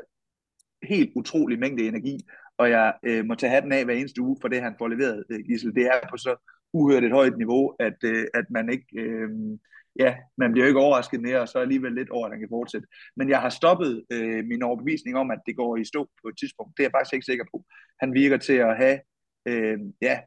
[0.84, 2.18] helt utrolig mængde energi,
[2.58, 5.24] og jeg øh, må tage hatten af hver eneste uge for det, han får leveret,
[5.30, 5.76] øh, Gissel.
[5.76, 6.36] Det er på så
[6.74, 8.88] uhørt et højt niveau, at, øh, at man ikke...
[8.96, 9.30] Øh,
[10.00, 12.50] ja, man bliver jo ikke overrasket mere, og så alligevel lidt over, at han kan
[12.52, 12.88] fortsætte.
[13.16, 16.38] Men jeg har stoppet øh, min overbevisning om, at det går i stå på et
[16.40, 16.78] tidspunkt.
[16.78, 17.64] Det er jeg faktisk ikke sikker på.
[18.02, 19.00] Han virker til at have
[19.46, 20.20] øh, ja,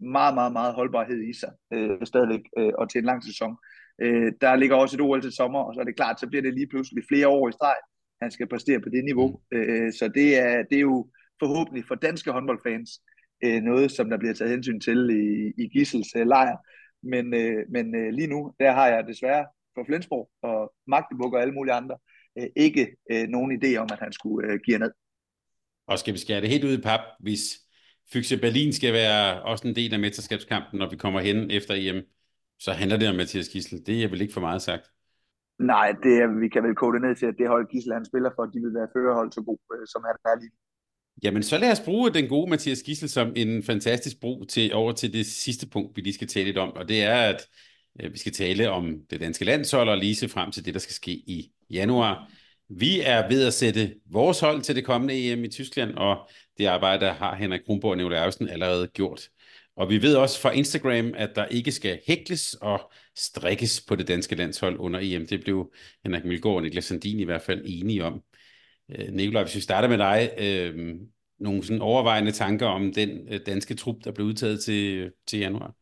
[0.00, 3.56] meget, meget, meget holdbarhed i sig øh, stadigvæk, øh, og til en lang sæson.
[4.02, 6.42] Øh, der ligger også et OL til sommer, og så er det klart, så bliver
[6.42, 7.76] det lige pludselig flere år i streg,
[8.22, 9.40] han skal præstere på det niveau.
[9.52, 9.58] Mm.
[9.58, 11.10] Øh, så det er, det er jo
[11.40, 12.90] forhåbentlig for danske håndboldfans
[13.44, 16.56] øh, noget, som der bliver taget hensyn til i, i Gissels øh, lejr.
[17.02, 21.40] Men, øh, men øh, lige nu, der har jeg desværre for Flensborg og Magdeburg og
[21.40, 21.96] alle mulige andre
[22.38, 24.92] øh, ikke øh, nogen idé om, at han skulle øh, give ned.
[25.86, 27.40] Og skal vi skære det helt ud i pap, hvis
[28.12, 32.02] Fyxe Berlin skal være også en del af mesterskabskampen, når vi kommer hen efter EM,
[32.58, 33.86] så handler det om Mathias Gissel.
[33.86, 34.84] Det er vel ikke for meget sagt.
[35.58, 38.04] Nej, det er, vi kan vel kode det ned til, at det hold Gissel han
[38.10, 40.54] spiller for, de vil være førerhold så god, øh, som han er lige
[41.22, 44.92] Jamen, så lad os bruge den gode Mathias Gissel som en fantastisk brug til over
[44.92, 47.46] til det sidste punkt, vi lige skal tale lidt om, og det er, at
[48.00, 50.80] øh, vi skal tale om det danske landshold og lige se frem til det, der
[50.80, 52.30] skal ske i januar.
[52.68, 56.66] Vi er ved at sætte vores hold til det kommende EM i Tyskland, og det
[56.66, 59.28] arbejde har Henrik Kronborg og Nicolai allerede gjort.
[59.76, 64.08] Og vi ved også fra Instagram, at der ikke skal hækles og strikkes på det
[64.08, 65.26] danske landshold under EM.
[65.26, 65.72] Det blev
[66.04, 68.22] Henrik Milgaard og Niklas Sandin i hvert fald enige om.
[68.98, 70.96] Øh, Nikolaj, hvis vi starter med dig, øh,
[71.38, 75.72] nogle sådan overvejende tanker om den øh, danske trup, der blev udtaget til, til januar?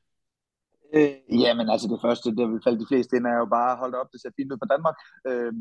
[0.95, 3.95] Øh, jamen altså det første, det vil falde de fleste ind, er jo bare holdt
[3.95, 4.97] op, det ser fint ud for Danmark.
[5.29, 5.53] Øh,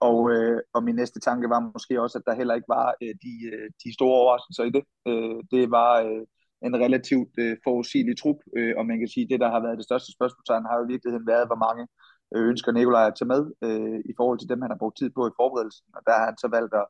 [0.00, 3.14] og, øh, og min næste tanke var måske også, at der heller ikke var øh,
[3.24, 4.84] de, øh, de store overraskelser i det.
[5.08, 6.22] Øh, det var øh,
[6.66, 9.78] en relativt øh, forudsigelig trup, øh, og man kan sige, at det, der har været
[9.80, 13.16] det største spørgsmålstegn, har jo i virkeligheden været, hvor mange øh, Øh, ønsker Nikolaj at
[13.18, 15.86] tage med øh, i forhold til dem, han har brugt tid på i forberedelsen.
[15.96, 16.86] Og der har han så valgt at,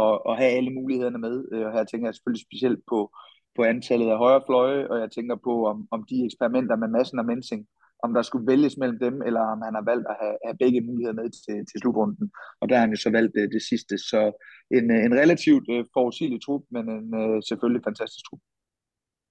[0.00, 1.36] at, at have alle mulighederne med.
[1.52, 2.98] Øh, og her tænker jeg selvfølgelig specielt på,
[3.56, 7.18] på antallet af højre fløje, og jeg tænker på, om, om de eksperimenter med massen
[7.18, 7.62] og mensing,
[8.04, 10.80] om der skulle vælges mellem dem, eller om han har valgt at have, have begge
[10.88, 12.26] muligheder med til, til slutrunden.
[12.60, 13.94] Og der har han jo så valgt det, det sidste.
[13.98, 14.20] Så
[14.78, 18.42] en, en relativt uh, forudsigelig trup, men en uh, selvfølgelig fantastisk trup.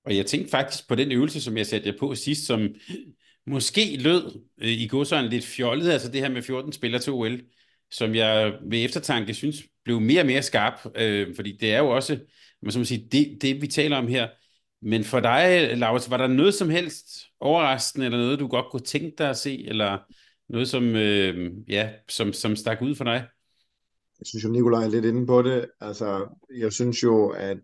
[0.06, 2.60] Og jeg tænkte faktisk på den øvelse, som jeg satte jer på sidst, som
[3.48, 7.42] måske lød øh, i godsøjne lidt fjollet, altså det her med 14 spillere til OL,
[7.92, 11.90] som jeg ved eftertanke synes blev mere og mere skarp, øh, fordi det er jo
[11.90, 12.20] også,
[12.62, 14.28] man skal sige, det, det vi taler om her.
[14.82, 17.06] Men for dig, Lars, var der noget som helst
[17.40, 19.98] overraskende, eller noget, du godt kunne tænke dig at se, eller
[20.50, 23.28] noget, som, øh, ja, som, som stak ud for dig?
[24.20, 25.66] Jeg synes jo, Nikolaj er lidt inde på det.
[25.82, 27.58] Altså, jeg synes jo, at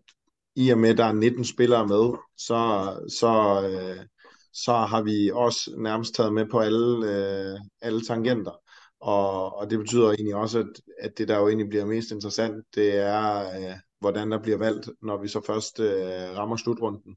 [0.56, 4.04] i og med, at der er 19 spillere med, så, så, øh,
[4.52, 8.60] så har vi også nærmest taget med på alle, øh, alle tangenter.
[9.00, 12.64] Og, og det betyder egentlig også, at, at det der jo egentlig bliver mest interessant,
[12.74, 17.16] det er, øh, hvordan der bliver valgt, når vi så først øh, rammer slutrunden.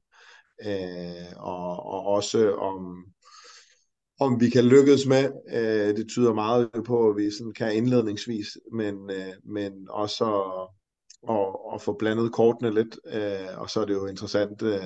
[0.66, 3.06] Øh, og, og også om,
[4.20, 5.32] om vi kan lykkes med.
[5.54, 10.70] Øh, det tyder meget på, at vi sådan kan indledningsvis, men, øh, men også at,
[11.36, 14.84] at, at få blandet kortene lidt, øh, og så er det jo interessant, øh,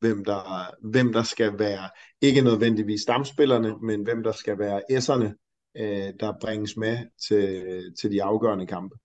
[0.00, 1.90] hvem der, hvem der skal være,
[2.22, 7.64] ikke nødvendigvis stamspillerne, men hvem der skal være S'erne, øh, der bringes med til,
[8.00, 8.96] til de afgørende kampe.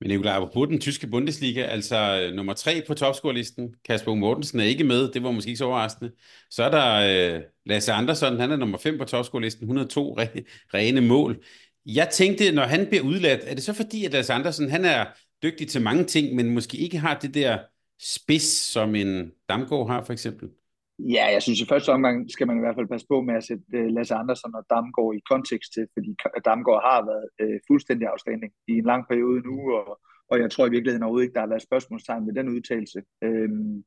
[0.00, 4.64] Men Nicolaj, på den tyske Bundesliga, altså øh, nummer tre på topscorelisten, Kasper Mortensen er
[4.64, 6.12] ikke med, det var måske ikke så overraskende.
[6.50, 10.42] Så er der øh, Lasse Andersson, han er nummer fem på topscorelisten, 102 re-
[10.74, 11.44] rene mål.
[11.86, 15.06] Jeg tænkte, når han bliver udladt, er det så fordi, at Lasse Andersson, han er
[15.42, 17.58] dygtig til mange ting, men måske ikke har det der
[17.98, 20.50] spids, som en Damgaard har for eksempel?
[20.98, 23.44] Ja, jeg synes i første omgang skal man i hvert fald passe på med at
[23.44, 26.10] sætte uh, Lasse Andersen og Damgaard i kontekst til, fordi
[26.44, 30.66] Damgaard har været uh, fuldstændig afstanding i en lang periode nu, og, og jeg tror
[30.66, 33.00] i virkeligheden overhovedet ikke, der har været spørgsmålstegn ved den udtalelse.
[33.22, 33.84] Øhm,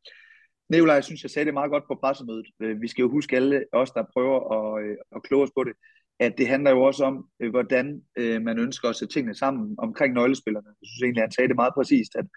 [0.69, 2.47] Nicolaj, jeg synes, jeg sagde det meget godt på pressemødet.
[2.61, 5.73] Øh, vi skal jo huske alle os, der prøver at, at kloge os på det,
[6.25, 9.75] at det handler jo også om, øh, hvordan øh, man ønsker at sætte tingene sammen
[9.77, 10.67] omkring nøglespillerne.
[10.81, 12.27] Jeg synes egentlig, at han sagde det meget præcist, at,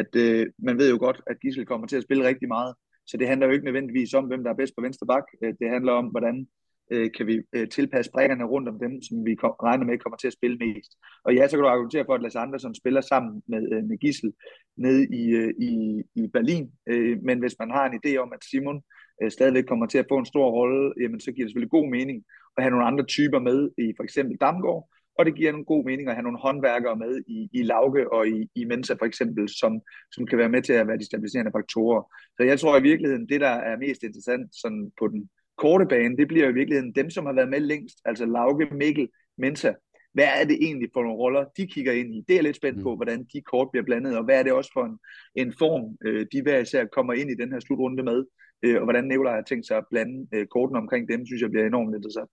[0.00, 2.74] at øh, man ved jo godt, at Gissel kommer til at spille rigtig meget,
[3.06, 5.24] så det handler jo ikke nødvendigvis om, hvem der er bedst på venstre bak.
[5.42, 6.46] Øh, det handler om, hvordan
[6.92, 10.16] øh, kan vi øh, tilpasse brækkerne rundt om dem, som vi kom, regner med kommer
[10.16, 10.92] til at spille mest.
[11.24, 13.98] Og ja, så kan du argumentere for, at Lasse Andersson spiller sammen med, øh, med
[13.98, 14.32] Gissel
[14.76, 15.72] nede i, øh, i,
[16.14, 16.70] i Berlin.
[16.86, 18.82] Øh, men hvis man har en idé om, at Simon
[19.22, 21.88] øh, stadigvæk kommer til at få en stor rolle, jamen så giver det selvfølgelig god
[21.90, 22.24] mening
[22.58, 24.88] at have nogle andre typer med i for eksempel Damgaard,
[25.18, 28.28] og det giver nogle god mening at have nogle håndværkere med i, i Lauke og
[28.28, 29.80] i, i Mensa for eksempel, som,
[30.12, 32.02] som kan være med til at være de stabiliserende faktorer.
[32.36, 36.16] Så jeg tror i virkeligheden, det der er mest interessant sådan på den korte bane,
[36.16, 39.72] det bliver i virkeligheden dem, som har været med længst, altså Lauke, Mikkel, Mensa.
[40.12, 42.18] Hvad er det egentlig for nogle roller, de kigger ind i?
[42.28, 42.98] Det er jeg lidt spændt på, mm.
[42.98, 44.98] hvordan de kort bliver blandet, og hvad er det også for en,
[45.34, 48.24] en form, øh, de hver især kommer ind i den her slutrunde med,
[48.62, 51.50] øh, og hvordan Nikolaj har tænkt sig at blande øh, korten omkring dem, synes jeg
[51.50, 52.30] bliver enormt interessant.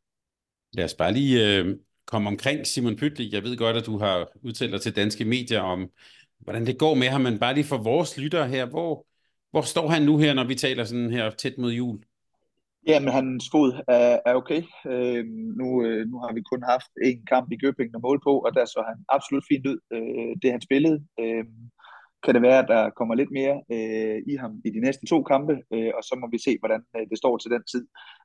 [0.76, 3.34] Lad os bare lige øh, komme omkring Simon Pytlik.
[3.34, 5.90] Jeg ved godt, at du har udtalt dig til danske medier om,
[6.40, 9.06] hvordan det går med ham, men bare lige for vores lyttere her, hvor,
[9.52, 12.00] hvor står han nu her, når vi taler sådan her tæt mod jul?
[12.88, 14.62] Jamen, hans fod er, er okay.
[14.92, 15.26] Øh,
[15.60, 18.54] nu, øh, nu har vi kun haft en kamp i Gøbing at måle på, og
[18.54, 21.06] der så han absolut fint ud, øh, det han spillede.
[21.20, 21.46] Øh,
[22.26, 25.18] kan det være, at der kommer lidt mere øh, i ham i de næste to
[25.32, 27.84] kampe, øh, og så må vi se, hvordan øh, det står til den tid.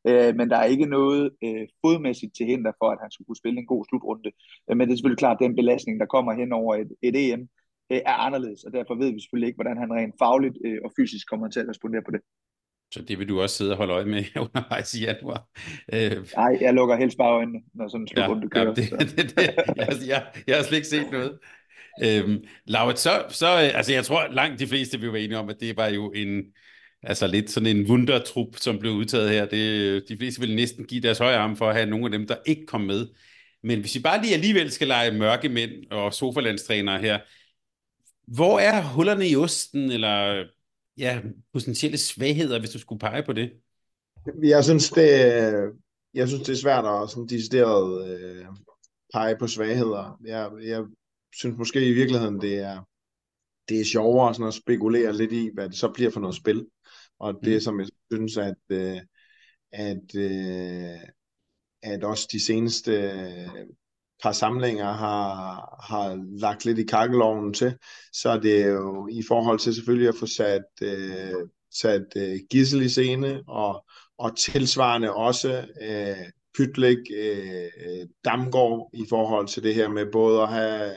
[0.08, 3.42] Øh, men der er ikke noget øh, fodmæssigt til hinder for, at han skulle kunne
[3.42, 4.30] spille en god slutrunde.
[4.66, 7.16] Øh, men det er selvfølgelig klart, at den belastning, der kommer hen over et, et
[7.24, 7.42] EM,
[7.92, 10.90] øh, er anderledes, og derfor ved vi selvfølgelig ikke, hvordan han rent fagligt øh, og
[10.98, 12.22] fysisk kommer til at respondere på det.
[12.94, 15.40] Så det vil du også sidde og holde øje med undervejs i januar.
[15.94, 18.64] Øh, Nej, jeg lukker helst bare øjnene, når sådan en slutrunde ja, kører.
[18.66, 19.42] Ja, det, det, det,
[19.76, 21.38] jeg, jeg, jeg har slet ikke set noget.
[22.02, 25.60] Øhm, Lauret, så, så, altså jeg tror langt de fleste vil være enige om, at
[25.60, 26.42] det var jo en,
[27.02, 29.46] altså lidt sådan en wundertrup, som blev udtaget her.
[29.46, 32.26] Det, de fleste vil næsten give deres højre arm for at have nogle af dem,
[32.26, 33.06] der ikke kom med.
[33.62, 37.18] Men hvis vi bare lige alligevel skal lege mørke mænd og sofalandstrænere her,
[38.26, 40.44] hvor er hullerne i osten, eller
[40.98, 41.20] ja,
[41.52, 43.50] potentielle svagheder, hvis du skulle pege på det?
[44.42, 45.08] Jeg synes, det,
[46.14, 48.44] jeg synes, det er svært at sådan decideret øh,
[49.14, 50.18] pege på svagheder.
[50.26, 50.82] Jeg, jeg
[51.34, 52.82] synes måske i virkeligheden, det er,
[53.68, 56.66] det er sjovere sådan at spekulere lidt i, hvad det så bliver for noget spil.
[57.18, 57.60] Og det, mm.
[57.60, 59.00] som jeg synes, at, øh,
[59.72, 61.00] at, øh,
[61.82, 63.12] at også de seneste
[64.22, 65.44] par samlinger har,
[65.82, 67.76] har lagt lidt i kakkeloven til,
[68.12, 72.82] så er det jo i forhold til selvfølgelig at få sat, øh, sat øh, gissel
[72.82, 73.84] i scene, og,
[74.18, 80.48] og tilsvarende også øh, Pytlik, øh, Damgaard i forhold til det her med både at
[80.48, 80.92] have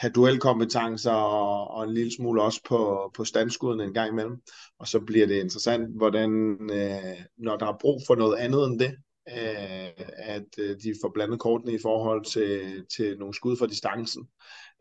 [0.00, 4.36] have duelkompetencer og, og en lille smule også på, på standskuden en gang imellem.
[4.78, 6.30] Og så bliver det interessant, hvordan,
[6.72, 8.96] øh, når der er brug for noget andet end det,
[9.28, 14.28] øh, at øh, de får blandet kortene i forhold til, til nogle skud fra distancen.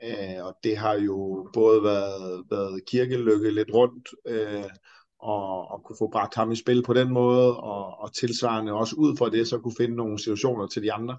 [0.04, 4.70] Øh, og det har jo både været, været kirkelykke lidt rundt, øh,
[5.20, 8.96] og, og kunne få bragt ham i spil på den måde, og, og tilsvarende også
[8.96, 11.18] ud fra det, så kunne finde nogle situationer til de andre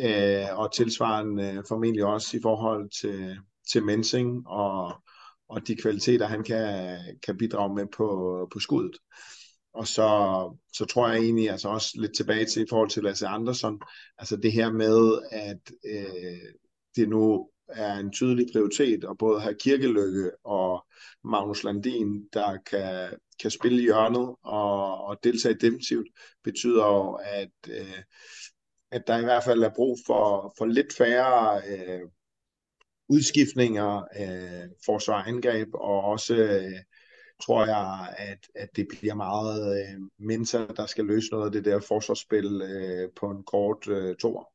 [0.00, 3.38] øh, og tilsvarende øh, formentlig også i forhold til,
[3.72, 4.92] til Mensing og,
[5.48, 8.96] og de kvaliteter, han kan, kan bidrage med på, på skuddet.
[9.74, 10.08] Og så,
[10.72, 13.80] så tror jeg egentlig altså også lidt tilbage til i forhold til Lasse Andersson,
[14.18, 16.54] altså det her med, at øh,
[16.96, 20.86] det nu er en tydelig prioritet og både have Kirkelykke og
[21.24, 26.06] Magnus Landin, der kan, kan spille i hjørnet og, og deltage defensivt,
[26.44, 28.02] betyder jo, at øh,
[28.94, 32.02] at der i hvert fald er brug for, for lidt færre øh,
[33.08, 36.78] udskiftninger, øh, forsvarangreb, og også øh,
[37.44, 41.64] tror jeg, at, at det bliver meget øh, Mensa, der skal løse noget af det
[41.64, 44.50] der forsvarsspil øh, på en kort øh, tor.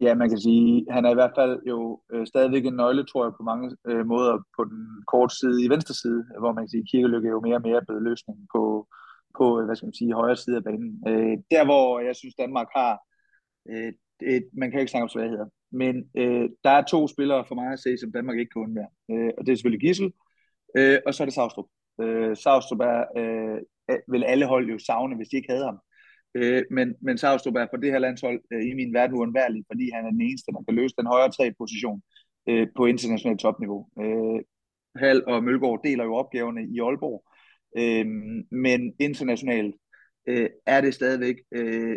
[0.00, 3.24] Ja, man kan sige, han er i hvert fald jo øh, stadigvæk en nøgle, tror
[3.24, 4.82] jeg, på mange øh, måder på den
[5.12, 7.66] korte side i venstre side, hvor man kan sige, at Kirkelykke er jo mere og
[7.68, 8.62] mere blevet løsningen på,
[9.38, 10.92] på øh, hvad skal man sige, højre side af banen.
[11.10, 12.92] Øh, der, hvor jeg synes, Danmark har
[13.70, 15.46] Øh, et, man kan ikke snakke om svagheder.
[15.72, 18.88] Men øh, der er to spillere for mig at se, som Danmark ikke kan undvære.
[19.10, 20.12] Øh, og det er selvfølgelig Gissel,
[20.76, 21.66] øh, og så er det Savstrup.
[22.00, 23.58] Øh, Savstrup er, øh,
[24.08, 25.78] vil alle hold jo savne, hvis de ikke havde ham.
[26.34, 29.90] Øh, men, men Savstrup er på det her landshold øh, i min verden uundværlig, fordi
[29.94, 32.02] han er den eneste, der kan løse den højre tre position
[32.48, 33.88] øh, på internationalt topniveau.
[34.00, 34.40] Øh,
[34.96, 37.24] Hal og Mølgaard deler jo opgaverne i Aalborg,
[37.80, 38.06] øh,
[38.50, 39.74] men internationalt
[40.26, 41.96] øh, er det stadigvæk øh,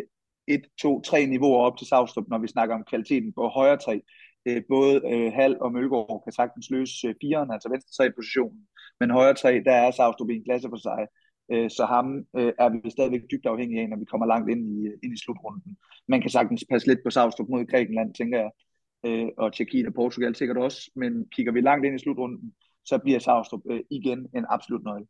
[0.54, 4.00] et, to, tre niveauer op til Savstrup, når vi snakker om kvaliteten på højre tre.
[4.46, 8.62] Øh, både øh, Hal og Mølgaard kan sagtens løse øh, firen, altså venstre tre positionen,
[9.00, 11.00] men højre tre, der er Savstrup i en klasse for sig.
[11.52, 12.06] Øh, så ham
[12.38, 15.22] øh, er vi stadigvæk dybt afhængige af, når vi kommer langt ind i, ind i
[15.24, 15.76] slutrunden.
[16.08, 18.50] Man kan sagtens passe lidt på Savstrup mod Grækenland, tænker jeg,
[19.06, 22.54] øh, og Tjekkiet og Portugal sikkert også, men kigger vi langt ind i slutrunden,
[22.84, 25.06] så bliver Savstrup øh, igen en absolut nøgle.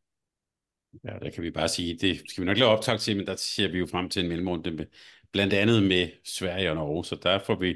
[1.04, 3.36] Ja, der kan vi bare sige, det skal vi nok lave optag til, men der
[3.36, 4.86] ser vi jo frem til en mellemrunde med,
[5.32, 7.74] blandt andet med Sverige og Norge, så der får vi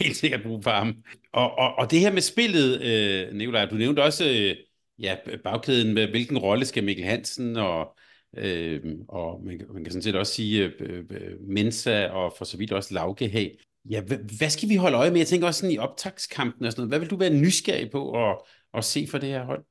[0.00, 0.94] helt sikkert brug for ham.
[1.32, 4.56] Og, og, og det her med spillet, øh, Nicolaj, du nævnte også øh,
[4.98, 7.96] ja, bagkæden med, hvilken rolle skal Mikkel Hansen og,
[8.36, 12.44] øh, og man, man kan sådan set også sige øh, øh, øh Mensa og for
[12.44, 13.50] så vidt også Lauke have.
[13.90, 15.18] Ja, hvad, hvad skal vi holde øje med?
[15.18, 16.90] Jeg tænker også sådan i optagskampen og sådan noget.
[16.90, 18.36] Hvad vil du være nysgerrig på at,
[18.74, 19.64] at se for det her hold?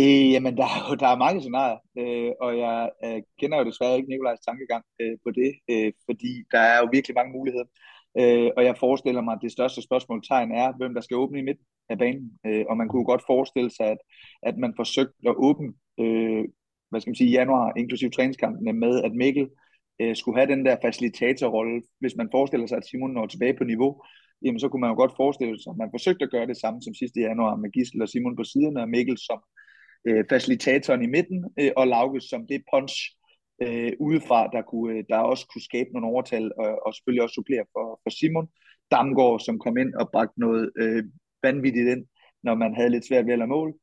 [0.00, 3.64] Øh, jamen, der er jo der er mange scenarier, øh, og jeg øh, kender jo
[3.64, 7.68] desværre ikke Nikolajs tankegang øh, på det, øh, fordi der er jo virkelig mange muligheder.
[8.20, 11.42] Øh, og jeg forestiller mig, at det største spørgsmålstegn er, hvem der skal åbne i
[11.48, 12.38] midten af banen.
[12.46, 14.00] Øh, og man kunne godt forestille sig, at,
[14.42, 16.44] at man forsøgte at åbne, øh,
[16.90, 19.48] hvad skal man sige, januar, inklusive træningskampene, med at Mikkel
[20.00, 21.82] øh, skulle have den der facilitatorrolle.
[22.00, 24.02] Hvis man forestiller sig, at Simon når tilbage på niveau,
[24.44, 26.82] jamen så kunne man jo godt forestille sig, at man forsøgte at gøre det samme
[26.82, 29.40] som sidste januar med Gissel og Simon på siderne, og Mikkel som
[30.04, 32.94] øh, facilitatoren i midten, øh, og Lauke som det punch
[33.62, 37.34] øh, udefra, der, kunne, øh, der også kunne skabe nogle overtal, og, og selvfølgelig også
[37.34, 38.48] supplere for, for Simon.
[38.90, 41.04] Damgaard, som kom ind og bragte noget øh,
[41.42, 42.06] vanvittigt ind,
[42.42, 43.74] når man havde lidt svært ved at lade mål.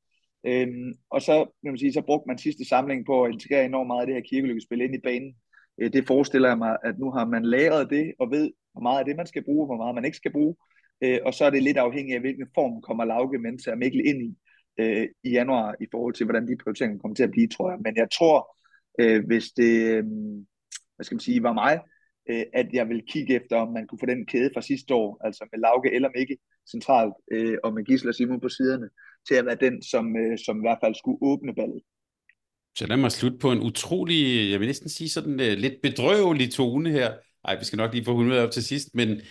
[0.46, 3.88] Øhm, og så, kan man sige, så brugte man sidste samling på at integrere enormt
[3.88, 5.36] meget af det her kirkelykkespil ind i banen.
[5.82, 9.00] Øh, det forestiller jeg mig, at nu har man lagret det, og ved, hvor meget
[9.00, 10.56] af det man skal bruge, hvor meget man ikke skal bruge.
[11.04, 14.02] Øh, og så er det lidt afhængigt af, hvilken form kommer Lauke, mens og Mikkel
[14.06, 14.38] ind i
[14.78, 17.80] øh, i januar i forhold til, hvordan de prioriteringer kommer til at blive, tror jeg.
[17.86, 18.38] Men jeg tror,
[19.00, 20.04] øh, hvis det øh,
[20.96, 21.80] hvad skal man sige, var mig,
[22.30, 25.22] øh, at jeg vil kigge efter, om man kunne få den kæde fra sidste år,
[25.26, 26.38] altså med Lauke eller Mikke
[26.72, 28.90] centralt, øh, og med Gisler Simon på siderne,
[29.28, 31.82] til at være den, som, øh, som i hvert fald skulle åbne ballet.
[32.78, 36.52] Så lad mig slutte på en utrolig, jeg vil næsten sige sådan uh, lidt bedrøvelig
[36.52, 37.14] tone her.
[37.46, 39.22] Ej, vi skal nok lige få hundrede op til sidst, men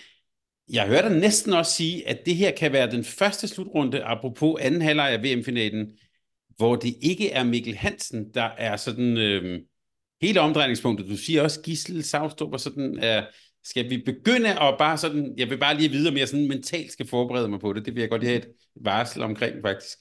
[0.73, 4.61] jeg hørte dig næsten også sige, at det her kan være den første slutrunde, apropos
[4.61, 5.87] anden halvleg af VM-finalen,
[6.57, 9.61] hvor det ikke er Mikkel Hansen, der er sådan øh,
[10.23, 11.09] hele omdrejningspunktet.
[11.09, 13.27] Du siger også Gissel Savstrup, og sådan er,
[13.65, 16.93] skal vi begynde at bare sådan, jeg vil bare lige vide, om jeg sådan mentalt
[16.93, 17.87] skal forberede mig på det.
[17.87, 19.99] Det vil jeg godt have et varsel omkring, faktisk.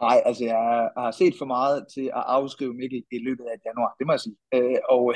[0.00, 3.94] Nej, altså jeg har set for meget til at afskrive Mikkel i løbet af januar,
[3.98, 4.36] det må jeg sige.
[4.54, 5.14] Øh, og,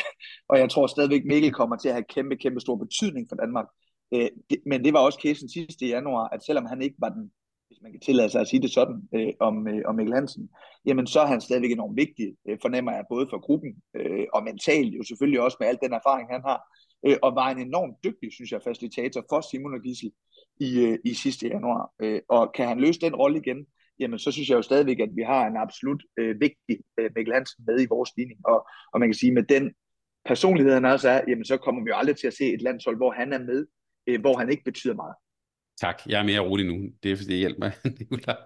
[0.48, 3.66] og jeg tror stadigvæk, Mikkel kommer til at have kæmpe, kæmpe stor betydning for Danmark.
[4.14, 7.30] Øh, det, men det var også casen sidste januar, at selvom han ikke var den,
[7.68, 10.50] hvis man kan tillade sig at sige det sådan, øh, om, øh, om Mikkel Hansen,
[10.86, 14.44] jamen så er han stadigvæk enormt vigtig, øh, fornemmer jeg, både for gruppen øh, og
[14.44, 16.58] mentalt, jo selvfølgelig også med al den erfaring, han har,
[17.06, 20.12] øh, og var en enormt dygtig, synes jeg, facilitator for Simon og Gissel
[20.60, 21.90] i, øh, i sidste januar.
[22.02, 23.66] Øh, og kan han løse den rolle igen,
[24.00, 27.34] jamen så synes jeg jo stadigvæk, at vi har en absolut øh, vigtig øh, Mikkel
[27.34, 29.72] Hansen med i vores ligning, og, og man kan sige, med den
[30.24, 32.96] personlighed, han også er, jamen så kommer vi jo aldrig til at se et landshold,
[32.96, 33.66] hvor han er med
[34.14, 35.14] øh, hvor han ikke betyder meget.
[35.80, 36.90] Tak, jeg er mere rolig nu.
[37.02, 37.72] Det er fordi, det hjælper mig,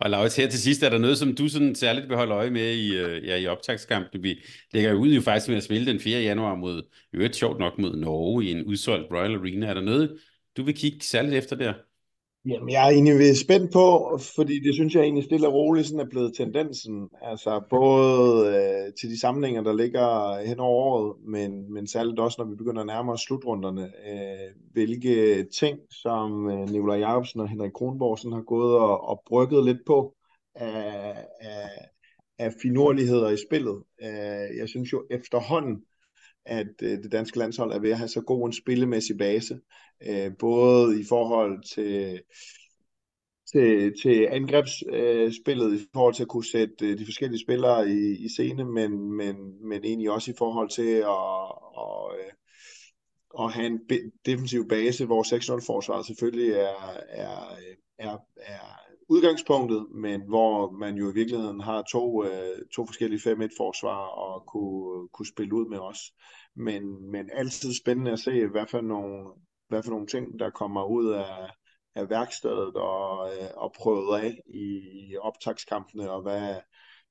[0.00, 2.50] Og Laurits, her til sidst, er der noget, som du sådan særligt vil holde øje
[2.50, 4.22] med i, øh, ja, i optagskampen?
[4.22, 6.20] Vi lægger jo ud jo faktisk med at spille den 4.
[6.20, 6.82] januar mod,
[7.12, 9.66] øvrigt sjovt nok mod Norge i en udsolgt Royal Arena.
[9.66, 10.18] Er der noget,
[10.56, 11.74] du vil kigge særligt efter der?
[12.48, 16.00] Jamen, jeg er egentlig spændt på, fordi det synes jeg egentlig stille og roligt sådan
[16.00, 17.08] er blevet tendensen.
[17.22, 22.36] Altså både øh, til de samlinger, der ligger hen over året, men, men særligt også,
[22.38, 23.82] når vi begynder at nærme os slutrunderne.
[23.82, 29.22] Øh, hvilke ting, som øh, Nikolaj Jacobsen og Henrik Kronborg sådan har gået og, og
[29.26, 30.14] brygget lidt på
[30.54, 31.68] af, af,
[32.38, 33.82] af finurligheder i spillet.
[34.02, 35.82] Øh, jeg synes jo efterhånden,
[36.46, 39.60] at øh, det danske landshold er ved at have så god en spillemæssig base,
[40.08, 42.20] øh, både i forhold til
[43.52, 48.24] til, til angrebsspillet øh, i forhold til at kunne sætte øh, de forskellige spillere i,
[48.24, 49.36] i scene, men, men,
[49.68, 51.06] men egentlig også i forhold til at,
[51.76, 52.32] og, øh,
[53.44, 53.80] at have en
[54.26, 61.10] defensiv base, hvor 6-0-forsvaret selvfølgelig er, er, øh, er, er udgangspunktet, men hvor man jo
[61.10, 65.98] i virkeligheden har to, øh, to forskellige 5-1-forsvar og kunne, kunne spille ud med os.
[66.56, 69.32] Men, men altid spændende at se, hvad for nogle,
[69.68, 71.50] hvad for nogle ting, der kommer ud af,
[71.94, 76.54] af værkstedet og, øh, og prøvet af i, i optagskampene, og hvad,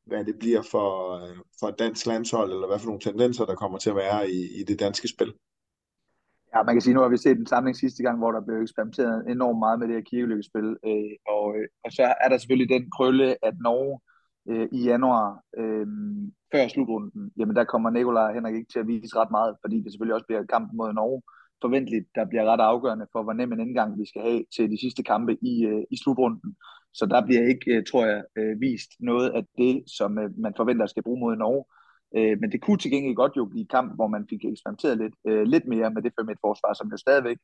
[0.06, 3.78] hvad det bliver for, øh, for dansk landshold, eller hvad for nogle tendenser, der kommer
[3.78, 5.34] til at være i, i det danske spil.
[6.56, 8.62] Ja, man kan sige, nu har vi set en samling sidste gang, hvor der blev
[8.62, 12.74] eksperimenteret enormt meget med det her kirkelykkespil, øh, og, øh, og så er der selvfølgelig
[12.76, 14.00] den krølle, at Norge
[14.50, 15.28] øh, i januar,
[15.58, 15.88] øh,
[16.52, 19.92] før slutrunden, jamen der kommer Nikolaj Henrik ikke til at vise ret meget, fordi det
[19.92, 21.22] selvfølgelig også bliver kampen mod Norge,
[21.62, 24.80] forventeligt, der bliver ret afgørende for, hvor nem en indgang vi skal have til de
[24.84, 26.56] sidste kampe i, øh, i slutrunden.
[26.94, 30.54] Så der bliver ikke, øh, tror jeg, øh, vist noget af det, som øh, man
[30.58, 31.64] forventer skal bruge mod Norge.
[32.18, 35.16] Øh, men det kunne til gengæld godt jo blive kamp, hvor man fik eksperimenteret lidt,
[35.28, 37.38] øh, lidt mere med det for et forsvar, som jo stadigvæk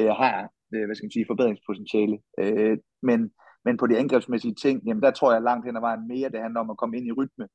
[0.00, 2.18] øh, har øh, hvad skal man sige, forbedringspotentiale.
[2.40, 3.30] Øh, men,
[3.64, 6.40] men på de angrebsmæssige ting, jamen der tror jeg langt hen ad vejen mere, det
[6.40, 7.46] handler om at komme ind i rytme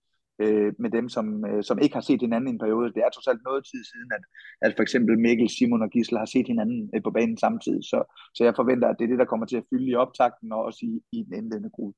[0.41, 2.93] øh, med dem, som, øh, som ikke har set hinanden i en periode.
[2.93, 4.23] Det er trods alt noget tid siden, at,
[4.65, 7.83] at for eksempel Mikkel, Simon og Gisle har set hinanden øh, på banen samtidig.
[7.83, 7.99] Så,
[8.35, 10.59] så jeg forventer, at det er det, der kommer til at fylde i optakten og
[10.67, 11.97] også i, i den indledende gruppe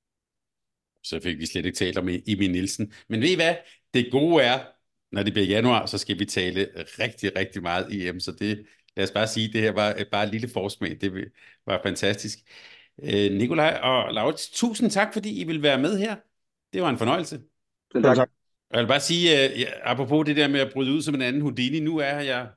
[1.05, 2.93] så fik vi slet ikke talt om Emil Nielsen.
[3.09, 3.55] Men ved I hvad?
[3.93, 4.59] Det gode er,
[5.11, 6.67] når det bliver januar, så skal vi tale
[6.99, 8.65] rigtig, rigtig meget EM, så det,
[8.97, 10.97] lad os bare sige, det her var bare et lille forsmag.
[11.01, 11.31] Det
[11.65, 12.39] var fantastisk.
[13.03, 16.15] Øh, Nikolaj og Laurits, tusind tak, fordi I vil være med her.
[16.73, 17.41] Det var en fornøjelse.
[17.91, 18.15] Selv tak.
[18.15, 18.29] tak.
[18.71, 21.41] Jeg vil bare sige, uh, apropos det der med at bryde ud som en anden
[21.41, 22.47] Houdini, nu er jeg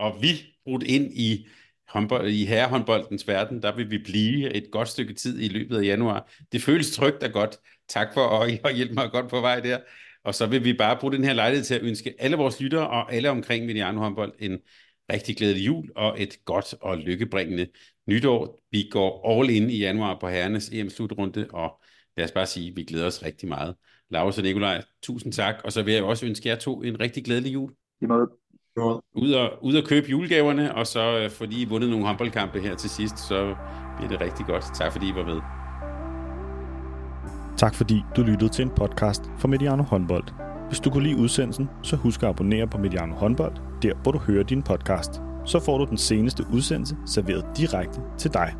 [0.00, 1.48] og vi brudt ind i
[1.90, 5.82] håndbold, i herrehåndboldens verden, der vil vi blive et godt stykke tid i løbet af
[5.82, 6.30] januar.
[6.52, 7.58] Det føles trygt og godt.
[7.88, 9.78] Tak for at, at hjælpe mig godt på vej der.
[10.24, 12.88] Og så vil vi bare bruge den her lejlighed til at ønske alle vores lyttere
[12.88, 14.58] og alle omkring Mediano håndbold en
[15.12, 17.66] rigtig glædelig jul og et godt og lykkebringende
[18.06, 18.60] nytår.
[18.70, 21.82] Vi går all in i januar på herrenes EM-slutrunde, og
[22.16, 23.74] lad os bare sige, at vi glæder os rigtig meget.
[24.10, 27.24] Lars og Nikolaj, tusind tak, og så vil jeg også ønske jer to en rigtig
[27.24, 27.72] glædelig jul.
[28.02, 28.39] I måde.
[29.14, 32.74] Ud og, ud og købe julegaverne, og så øh, fordi I vundet nogle håndboldkampe her
[32.74, 33.54] til sidst, så
[33.96, 34.64] bliver det rigtig godt.
[34.74, 35.40] Tak fordi I var med.
[37.56, 40.24] Tak fordi du lyttede til en podcast fra Mediano Håndbold.
[40.68, 43.52] Hvis du kunne lide udsendelsen, så husk at abonnere på Mediano Håndbold,
[43.82, 45.20] der hvor du hører din podcast.
[45.44, 48.54] Så får du den seneste udsendelse serveret direkte til dig.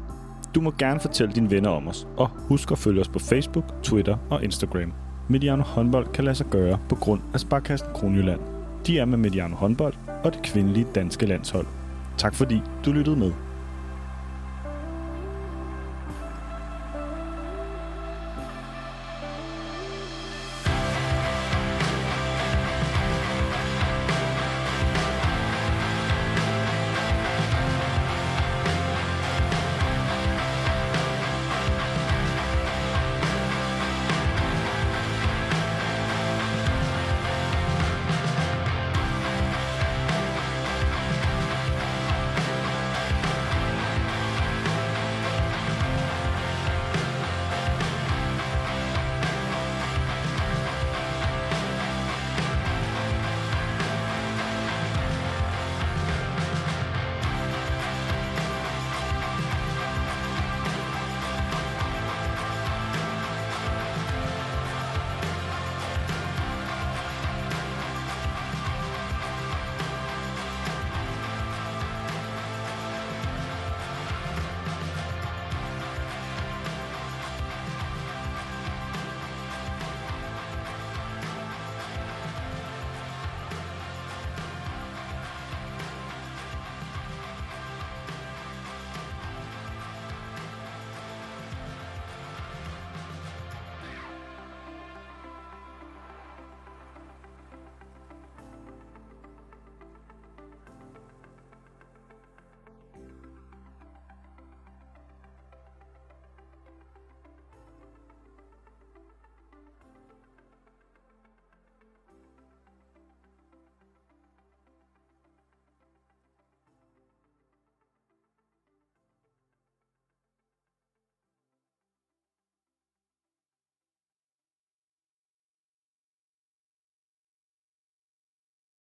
[0.55, 3.65] Du må gerne fortælle dine venner om os, og husk at følge os på Facebook,
[3.83, 4.93] Twitter og Instagram.
[5.29, 8.41] Mediano håndbold kan lade sig gøre på grund af Sparkassen Kronjylland.
[8.87, 9.95] De er med Mediano håndbold
[10.25, 11.67] og det kvindelige danske landshold.
[12.19, 13.33] Tak fordi du lyttede med.